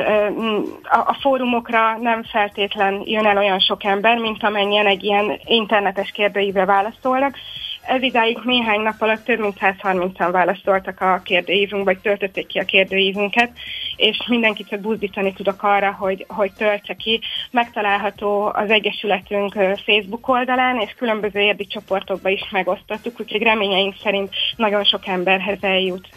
A 0.90 1.18
fórumokra 1.22 1.98
nem 1.98 2.24
feltétlen 2.24 3.02
jön 3.06 3.26
el 3.26 3.38
olyan 3.38 3.60
sok 3.60 3.84
ember, 3.84 4.18
mint 4.18 4.44
amennyien 4.44 4.86
egy 4.86 5.04
ilyen 5.04 5.40
internetes 5.46 6.12
kérdőívre 6.12 6.66
válaszolnak. 6.66 7.38
Ez 7.82 8.02
idáig 8.02 8.38
néhány 8.44 8.82
nap 8.82 9.02
alatt 9.02 9.24
több 9.24 9.40
mint 9.40 9.58
130-an 9.60 10.30
válaszoltak 10.32 11.02
a 11.02 11.22
kérdőívünk, 11.24 11.84
vagy 11.84 12.00
töltötték 12.00 12.48
ki 12.48 12.60
a 12.60 12.66
kérdőívünket, 12.66 13.52
és 13.96 14.18
mindenkit 14.28 14.68
csak 14.68 14.80
buzdítani 14.80 15.34
tudok 15.34 15.64
arra, 15.64 15.92
hogy, 15.92 16.26
hogy 16.28 16.52
töltse 16.54 16.94
ki. 16.94 17.22
Megtalálható 17.52 18.52
az 18.54 18.70
Egyesületünk 18.70 19.54
Facebook 19.86 20.28
oldalán, 20.28 20.80
és 20.80 20.94
különböző 20.98 21.40
érdi 21.40 21.68
csoportokba 21.68 22.30
is 22.30 22.50
megosztottuk, 22.52 23.20
úgyhogy 23.20 23.42
reményeink 23.42 23.96
szerint 24.04 24.30
nagyon 24.56 24.84
sok 24.84 25.08
emberhez 25.08 25.58
eljut. 25.62 26.08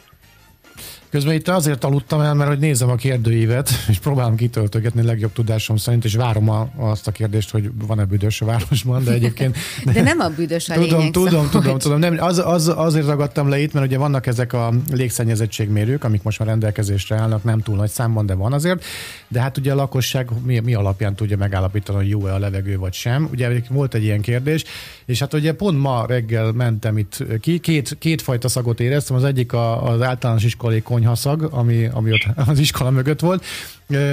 Közben 1.12 1.34
itt 1.34 1.48
azért 1.48 1.84
aludtam 1.84 2.20
el, 2.20 2.34
mert 2.34 2.50
hogy 2.50 2.58
nézem 2.58 2.90
a 2.90 2.94
kérdőívet, 2.94 3.70
és 3.88 3.98
próbálom 3.98 4.36
kitöltögetni 4.36 5.02
legjobb 5.02 5.32
tudásom 5.32 5.76
szerint, 5.76 6.04
és 6.04 6.14
várom 6.14 6.50
a, 6.50 6.68
azt 6.76 7.06
a 7.06 7.10
kérdést, 7.10 7.50
hogy 7.50 7.70
van-e 7.86 8.04
büdös 8.04 8.40
a 8.40 8.44
városban, 8.44 9.04
de 9.04 9.12
egyébként... 9.12 9.56
De, 9.84 9.92
de 10.02 10.02
nem 10.02 10.20
a 10.20 10.28
büdös 10.28 10.68
a 10.68 10.74
Tudom, 10.74 10.98
lényeg, 10.98 11.12
tudom, 11.12 11.30
szóval, 11.30 11.48
tudom, 11.48 11.78
tudom. 11.78 11.98
Nem, 11.98 12.16
az, 12.18 12.38
az, 12.38 12.72
azért 12.76 13.06
ragadtam 13.06 13.48
le 13.48 13.58
itt, 13.58 13.72
mert 13.72 13.86
ugye 13.86 13.98
vannak 13.98 14.26
ezek 14.26 14.52
a 14.52 14.72
légszennyezettségmérők, 14.92 16.04
amik 16.04 16.22
most 16.22 16.38
már 16.38 16.48
rendelkezésre 16.48 17.16
állnak, 17.16 17.44
nem 17.44 17.60
túl 17.60 17.76
nagy 17.76 17.90
számban, 17.90 18.26
de 18.26 18.34
van 18.34 18.52
azért. 18.52 18.84
De 19.28 19.40
hát 19.40 19.58
ugye 19.58 19.72
a 19.72 19.74
lakosság 19.74 20.28
mi, 20.44 20.58
mi 20.58 20.74
alapján 20.74 21.14
tudja 21.14 21.36
megállapítani, 21.36 21.98
hogy 21.98 22.08
jó-e 22.08 22.34
a 22.34 22.38
levegő 22.38 22.78
vagy 22.78 22.92
sem. 22.92 23.28
Ugye 23.32 23.62
volt 23.68 23.94
egy 23.94 24.02
ilyen 24.02 24.20
kérdés, 24.20 24.64
és 25.04 25.18
hát 25.18 25.34
ugye 25.34 25.52
pont 25.52 25.78
ma 25.78 26.04
reggel 26.06 26.52
mentem 26.52 26.98
itt 26.98 27.24
ki, 27.40 27.58
két, 27.58 27.96
két 27.98 28.22
fajta 28.22 28.48
szagot 28.48 28.80
éreztem, 28.80 29.16
az 29.16 29.24
egyik 29.24 29.52
a, 29.52 29.90
az 29.90 30.02
általános 30.02 30.44
iskolai 30.44 30.82
konyhaszag, 31.02 31.48
ami, 31.50 31.86
ami 31.92 32.12
ott 32.12 32.26
az 32.48 32.58
iskola 32.58 32.90
mögött 32.90 33.20
volt, 33.20 33.44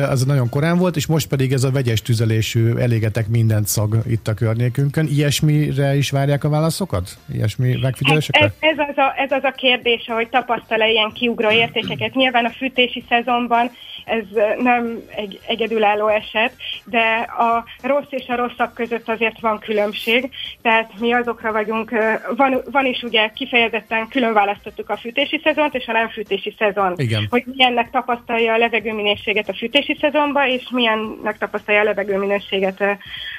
az 0.10 0.26
nagyon 0.26 0.50
korán 0.50 0.78
volt, 0.78 0.96
és 0.96 1.08
most 1.08 1.28
pedig 1.28 1.52
ez 1.52 1.64
a 1.64 1.72
vegyes 1.72 2.02
tüzelésű 2.02 2.76
elégetek 2.76 3.28
mindent 3.28 3.68
szag 3.68 3.98
itt 4.08 4.28
a 4.28 4.34
környékünkön. 4.34 5.08
Ilyesmire 5.08 5.96
is 5.96 6.10
várják 6.10 6.44
a 6.44 6.50
válaszokat? 6.50 7.18
Ilyesmi 7.34 7.78
megfigyelésekre? 7.82 8.46
Ez, 8.46 8.52
ez, 8.60 8.78
az 8.90 8.98
a, 8.98 9.14
ez 9.18 9.32
az 9.32 9.44
a 9.44 9.52
kérdés, 9.52 10.06
hogy 10.08 10.30
tapasztal-e 10.30 10.90
ilyen 10.90 11.12
kiugró 11.12 11.52
értékeket. 11.52 12.14
Nyilván 12.14 12.46
a 12.46 12.50
fűtési 12.50 13.04
szezonban 13.10 13.72
ez 14.10 14.24
nem 14.60 15.00
egy 15.16 15.40
egyedülálló 15.48 16.08
eset, 16.08 16.54
de 16.86 17.28
a 17.38 17.66
rossz 17.82 18.10
és 18.10 18.28
a 18.28 18.36
rosszak 18.36 18.74
között 18.74 19.10
azért 19.10 19.40
van 19.40 19.60
különbség, 19.60 20.30
tehát 20.62 21.00
mi 21.00 21.14
azokra 21.14 21.52
vagyunk, 21.52 21.92
van, 22.36 22.62
van 22.72 22.86
is 22.86 23.02
ugye 23.02 23.28
kifejezetten 23.28 24.08
külön 24.08 24.34
választottuk 24.34 24.90
a 24.90 24.98
fűtési 24.98 25.42
szezont 25.44 25.76
és 25.76 25.88
a 25.88 25.92
nem 25.92 26.10
fűtési 26.10 26.56
szezon. 26.58 26.94
Igen. 26.98 27.28
Hogy 27.30 27.44
milyennek 27.46 27.90
tapasztalja 27.90 28.54
a 28.54 28.58
levegőminőséget 28.58 29.50
a 29.50 29.54
fűtési 29.60 29.98
szezonban, 30.02 30.48
és 30.48 30.70
milyennek 30.72 31.38
tapasztalja 31.38 31.82
a 31.82 31.84
levegőminőséget 31.84 32.82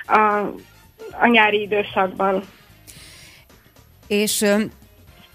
a, 0.07 0.19
a 1.21 1.27
nyári 1.27 1.61
időszakban. 1.61 2.43
És 4.07 4.45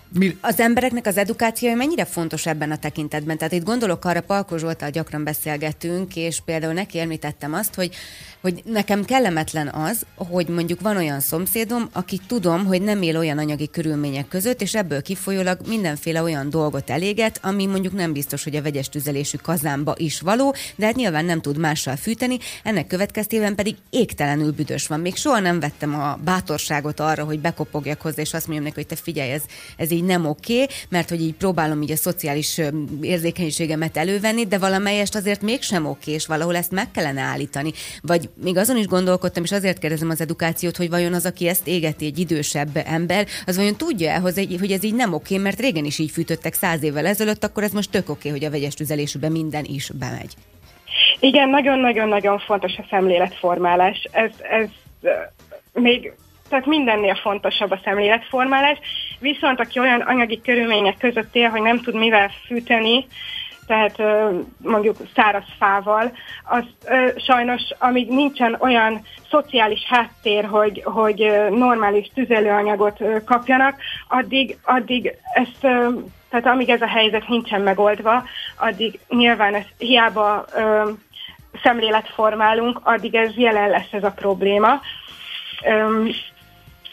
mi? 0.10 0.38
Az 0.42 0.60
embereknek 0.60 1.06
az 1.06 1.18
edukációja 1.18 1.76
mennyire 1.76 2.06
fontos 2.06 2.46
ebben 2.46 2.72
a 2.72 2.78
tekintetben? 2.78 3.38
Tehát 3.38 3.54
itt 3.54 3.64
gondolok 3.64 4.06
arra, 4.06 4.22
Palko 4.22 4.58
Zsoltal 4.58 4.90
gyakran 4.90 5.24
beszélgetünk, 5.24 6.16
és 6.16 6.42
például 6.46 6.74
neki 6.74 7.00
említettem 7.00 7.54
azt, 7.54 7.76
hogy 7.76 7.96
hogy 8.46 8.62
nekem 8.66 9.06
kellemetlen 9.06 9.68
az, 9.68 10.06
hogy 10.16 10.48
mondjuk 10.48 10.82
van 10.82 10.98
olyan 10.98 11.20
szomszédom, 11.20 11.90
aki 11.92 12.20
tudom, 12.28 12.66
hogy 12.66 12.82
nem 12.82 13.02
él 13.02 13.18
olyan 13.18 13.38
anyagi 13.38 13.70
körülmények 13.70 14.28
között, 14.28 14.62
és 14.62 14.76
ebből 14.76 15.02
kifolyólag 15.02 15.60
mindenféle 15.68 16.22
olyan 16.22 16.50
dolgot 16.50 16.90
eléget, 16.90 17.40
ami 17.44 17.66
mondjuk 17.66 17.94
nem 17.94 18.14
biztos, 18.14 18.44
hogy 18.44 18.56
a 18.56 18.62
vegyes 18.62 18.90
tüzelésű 18.90 19.38
kazánba 19.38 19.94
is 19.98 20.20
való, 20.20 20.56
de 20.76 20.86
hát 20.86 20.96
nyilván 20.96 21.26
nem 21.26 21.42
tud 21.42 21.58
mással 21.58 21.96
fűteni, 21.96 22.38
ennek 22.64 22.88
következtében 22.88 23.56
pedig 23.56 23.76
égtelenül 23.90 24.52
büdös 24.52 24.88
van. 24.88 25.00
Még 25.00 25.16
soha 25.16 25.40
nem 25.40 25.60
vettem 25.60 25.96
a 25.96 26.20
bátorságot 26.24 27.00
arra, 27.00 27.24
hogy 27.24 27.40
bekopogjak 27.40 28.02
hozzá, 28.02 28.22
és 28.22 28.34
azt 28.34 28.48
mondjam 28.48 28.68
neki, 28.68 28.76
hogy 28.76 28.98
te 28.98 29.04
figyelj, 29.04 29.32
ez, 29.32 29.44
ez 29.78 29.92
így 29.96 30.04
nem 30.04 30.26
oké, 30.26 30.62
okay, 30.62 30.76
mert 30.90 31.10
hogy 31.10 31.22
így 31.22 31.34
próbálom 31.34 31.82
így 31.82 31.92
a 31.92 31.96
szociális 31.96 32.62
érzékenységemet 33.02 33.98
elővenni, 33.98 34.46
de 34.46 34.58
valamelyest 34.58 35.16
azért 35.16 35.42
mégsem 35.42 35.86
oké, 35.86 35.98
okay, 36.00 36.14
és 36.14 36.26
valahol 36.26 36.56
ezt 36.56 36.72
meg 36.72 36.92
kellene 36.92 37.22
állítani. 37.22 37.72
Vagy 38.02 38.30
még 38.44 38.58
azon 38.58 38.78
is 38.78 38.88
gondolkodtam, 38.88 39.44
és 39.44 39.52
azért 39.52 39.80
kérdezem 39.80 40.10
az 40.10 40.22
edukációt, 40.22 40.78
hogy 40.78 40.90
vajon 40.90 41.14
az, 41.14 41.26
aki 41.26 41.48
ezt 41.48 41.68
égeti, 41.68 42.06
egy 42.06 42.20
idősebb 42.20 42.70
ember, 42.86 43.28
az 43.46 43.56
vajon 43.56 43.76
tudja-e, 43.76 44.20
hogy 44.60 44.72
ez 44.72 44.84
így 44.84 44.96
nem 44.96 45.14
oké, 45.14 45.38
mert 45.38 45.60
régen 45.60 45.86
is 45.86 46.00
így 46.00 46.12
fűtöttek 46.12 46.54
száz 46.54 46.84
évvel 46.84 47.06
ezelőtt, 47.06 47.44
akkor 47.44 47.64
ez 47.64 47.72
most 47.72 47.92
tök 47.92 48.10
oké, 48.10 48.30
hogy 48.30 48.44
a 48.44 48.50
vegyes 48.50 48.74
tüzelésűbe 48.74 49.30
minden 49.30 49.66
is 49.68 49.90
bemegy. 50.00 50.34
Igen, 51.20 51.50
nagyon-nagyon-nagyon 51.50 52.40
fontos 52.40 52.78
a 52.78 52.86
szemléletformálás. 52.90 54.08
Ez, 54.12 54.32
ez 54.50 54.68
még 55.74 56.14
tehát 56.50 56.66
mindennél 56.66 57.16
fontosabb 57.16 57.72
a 57.72 57.80
szemléletformálás, 57.84 58.78
viszont 59.20 59.60
aki 59.60 59.80
olyan 59.80 60.02
anyagi 60.02 60.42
körülmények 60.42 60.98
között 60.98 61.36
él, 61.36 61.50
hogy 61.50 61.62
nem 61.62 61.82
tud 61.82 61.96
mivel 61.96 62.32
fűteni, 62.46 63.06
tehát 63.68 64.02
mondjuk 64.58 64.96
száraz 65.16 65.44
fával, 65.58 66.12
az 66.44 66.64
sajnos, 67.18 67.62
amíg 67.78 68.08
nincsen 68.08 68.58
olyan 68.60 69.02
szociális 69.30 69.84
háttér, 69.88 70.46
hogy, 70.46 70.82
hogy 70.84 71.32
normális 71.50 72.12
tüzelőanyagot 72.14 73.00
kapjanak, 73.26 73.76
addig, 74.08 74.58
addig 74.64 75.14
ezt, 75.34 75.60
tehát 76.30 76.46
amíg 76.46 76.70
ez 76.70 76.82
a 76.82 76.88
helyzet 76.88 77.28
nincsen 77.28 77.62
megoldva, 77.62 78.24
addig 78.58 79.00
nyilván 79.10 79.56
ez 79.56 79.66
hiába 79.78 80.46
szemlélet 81.64 82.10
formálunk, 82.10 82.80
addig 82.84 83.16
ez 83.16 83.36
jelen 83.36 83.70
lesz 83.70 83.92
ez 83.92 84.04
a 84.04 84.12
probléma. 84.12 84.82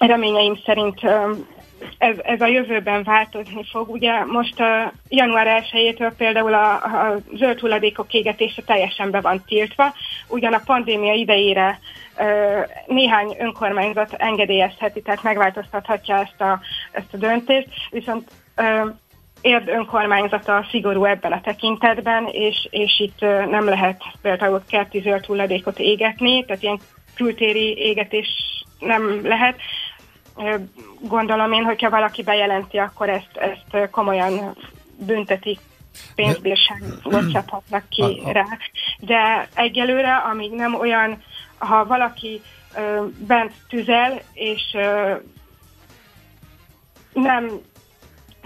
Reményeim 0.07 0.59
szerint 0.65 1.01
ez, 1.99 2.17
ez 2.23 2.41
a 2.41 2.47
jövőben 2.47 3.03
változni 3.03 3.65
fog. 3.71 3.89
Ugye 3.89 4.25
most 4.25 4.61
a 4.61 4.93
január 5.09 5.65
1-től 5.73 6.13
például 6.17 6.55
a, 6.55 6.73
a 6.75 7.17
zöld 7.35 7.61
hulladékok 7.61 8.13
égetése 8.13 8.63
teljesen 8.63 9.11
be 9.11 9.21
van 9.21 9.43
tiltva, 9.47 9.93
ugyan 10.29 10.53
a 10.53 10.63
pandémia 10.65 11.13
idejére 11.13 11.79
néhány 12.87 13.37
önkormányzat 13.39 14.13
engedélyezheti, 14.13 15.03
tehát 15.03 15.23
megváltoztathatja 15.23 16.17
ezt 16.17 16.41
a, 16.41 16.61
ezt 16.93 17.15
a 17.15 17.17
döntést, 17.17 17.69
viszont 17.91 18.31
érd 19.41 19.69
önkormányzata 19.69 20.67
szigorú 20.71 21.05
ebben 21.05 21.33
a 21.33 21.41
tekintetben, 21.41 22.27
és, 22.27 22.69
és 22.71 23.01
itt 23.01 23.21
nem 23.51 23.65
lehet 23.65 24.03
például 24.23 24.63
kerti 24.69 25.01
zöld 25.01 25.25
hulladékot 25.25 25.79
égetni, 25.79 26.45
tehát 26.45 26.63
ilyen 26.63 26.81
kültéri 27.15 27.77
égetés 27.77 28.29
nem 28.79 29.27
lehet 29.27 29.57
gondolom 31.01 31.53
én, 31.53 31.65
hogyha 31.65 31.91
valaki 31.91 32.23
bejelenti, 32.23 32.79
akkor 32.79 33.09
ezt, 33.09 33.31
ezt 33.37 33.91
komolyan 33.91 34.57
büntetik 34.99 35.59
pénzbírságot 36.15 37.33
csaphatnak 37.33 37.89
ki 37.89 38.23
rá. 38.33 38.45
De 38.99 39.49
egyelőre, 39.55 40.15
amíg 40.15 40.53
nem 40.53 40.75
olyan, 40.75 41.23
ha 41.59 41.87
valaki 41.87 42.41
ö, 42.77 43.05
bent 43.27 43.53
tüzel, 43.69 44.23
és 44.33 44.63
ö, 44.75 45.15
nem 47.13 47.51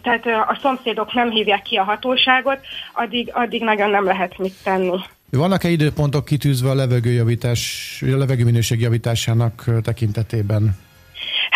tehát 0.03 0.49
a 0.49 0.59
szomszédok 0.62 1.14
nem 1.14 1.30
hívják 1.30 1.62
ki 1.62 1.76
a 1.76 1.82
hatóságot, 1.82 2.59
addig, 2.93 3.30
addig 3.32 3.62
nagyon 3.62 3.91
nem 3.91 4.05
lehet 4.05 4.39
mit 4.39 4.55
tenni. 4.62 5.01
Vannak-e 5.30 5.68
időpontok 5.68 6.24
kitűzve 6.24 6.70
a 6.70 6.74
levegőjavítás, 6.74 8.03
a 8.12 8.16
levegőminőség 8.16 8.80
javításának 8.80 9.64
tekintetében? 9.82 10.76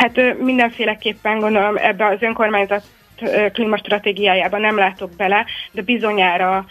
Hát 0.00 0.38
mindenféleképpen 0.38 1.38
gondolom 1.38 1.76
ebbe 1.76 2.06
az 2.06 2.22
önkormányzat 2.22 2.82
klímastratégiájában 3.52 4.60
nem 4.60 4.76
látok 4.76 5.10
bele, 5.16 5.46
de 5.72 5.82
bizonyára 5.82 6.64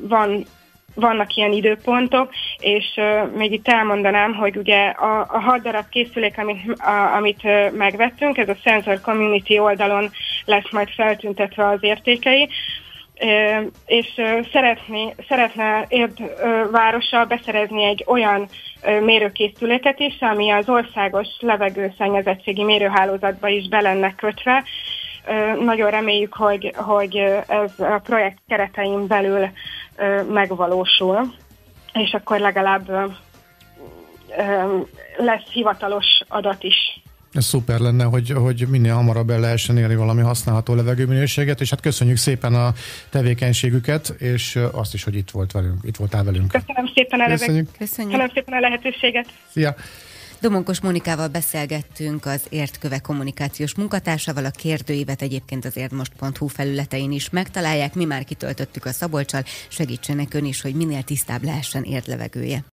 van 0.00 0.44
vannak 0.94 1.34
ilyen 1.34 1.52
időpontok, 1.52 2.32
és 2.58 2.84
uh, 2.96 3.36
még 3.36 3.52
itt 3.52 3.68
elmondanám, 3.68 4.34
hogy 4.34 4.56
ugye 4.56 4.86
a, 4.86 5.18
a 5.20 5.38
hat 5.38 5.62
darab 5.62 5.88
készülék, 5.88 6.38
amit, 6.38 6.80
a, 6.80 7.14
amit 7.16 7.42
megvettünk, 7.72 8.38
ez 8.38 8.48
a 8.48 8.56
Sensor 8.64 9.00
Community 9.00 9.58
oldalon 9.58 10.10
lesz 10.44 10.70
majd 10.70 10.88
feltüntetve 10.88 11.68
az 11.68 11.78
értékei, 11.80 12.48
és 13.86 14.20
szeretné, 14.52 15.14
szeretne 15.28 15.84
Érd 15.88 16.22
városa 16.70 17.24
beszerezni 17.24 17.84
egy 17.84 18.04
olyan 18.06 18.48
mérőkészüléket 19.00 19.98
is, 19.98 20.16
ami 20.20 20.50
az 20.50 20.68
országos 20.68 21.26
levegőszennyezettségi 21.40 22.62
mérőhálózatba 22.64 23.48
is 23.48 23.68
be 23.68 23.80
lenne 23.80 24.14
kötve. 24.14 24.64
Nagyon 25.64 25.90
reméljük, 25.90 26.34
hogy, 26.34 26.72
hogy 26.76 27.16
ez 27.48 27.72
a 27.78 28.00
projekt 28.04 28.38
keretein 28.48 29.06
belül 29.06 29.48
megvalósul, 30.32 31.34
és 31.92 32.12
akkor 32.12 32.38
legalább 32.38 32.90
lesz 35.16 35.52
hivatalos 35.52 36.20
adat 36.28 36.62
is 36.62 37.03
Ez 37.34 37.44
szuper 37.44 37.78
lenne, 37.78 38.04
hogy, 38.04 38.30
hogy 38.30 38.66
minél 38.68 38.94
hamarabb 38.94 39.30
el 39.30 39.40
lehessen 39.40 39.76
érni 39.76 39.96
valami 39.96 40.22
használható 40.22 40.74
levegőminőséget, 40.74 41.60
és 41.60 41.70
hát 41.70 41.80
köszönjük 41.80 42.16
szépen 42.16 42.54
a 42.54 42.72
tevékenységüket, 43.10 44.08
és 44.18 44.58
azt 44.72 44.94
is, 44.94 45.04
hogy 45.04 45.14
itt 45.14 45.30
volt 45.30 45.52
velünk, 45.52 45.78
itt 45.82 45.96
voltál 45.96 46.24
velünk. 46.24 46.50
Köszönöm 46.50 46.90
szépen 46.94 47.20
a, 47.20 47.26
Köszönjük. 47.26 47.68
Köszönjük. 47.78 48.12
Köszönöm 48.12 48.30
szépen 48.34 48.54
a 48.54 48.60
lehetőséget. 48.60 49.26
Szia! 49.52 49.74
Domonkos 50.40 50.80
Monikával 50.80 51.28
beszélgettünk 51.28 52.26
az 52.26 52.46
Értköve 52.48 52.98
kommunikációs 52.98 53.74
munkatársával, 53.74 54.44
a 54.44 54.50
kérdőívet 54.50 55.22
egyébként 55.22 55.64
az 55.64 55.76
érdmost.hu 55.76 56.46
felületein 56.46 57.12
is 57.12 57.30
megtalálják, 57.30 57.94
mi 57.94 58.04
már 58.04 58.24
kitöltöttük 58.24 58.84
a 58.84 58.92
Szabolcsal, 58.92 59.42
segítsenek 59.68 60.34
ön 60.34 60.44
is, 60.44 60.60
hogy 60.60 60.74
minél 60.74 61.02
tisztább 61.02 61.44
lehessen 61.44 61.82
érdlevegője. 61.82 62.62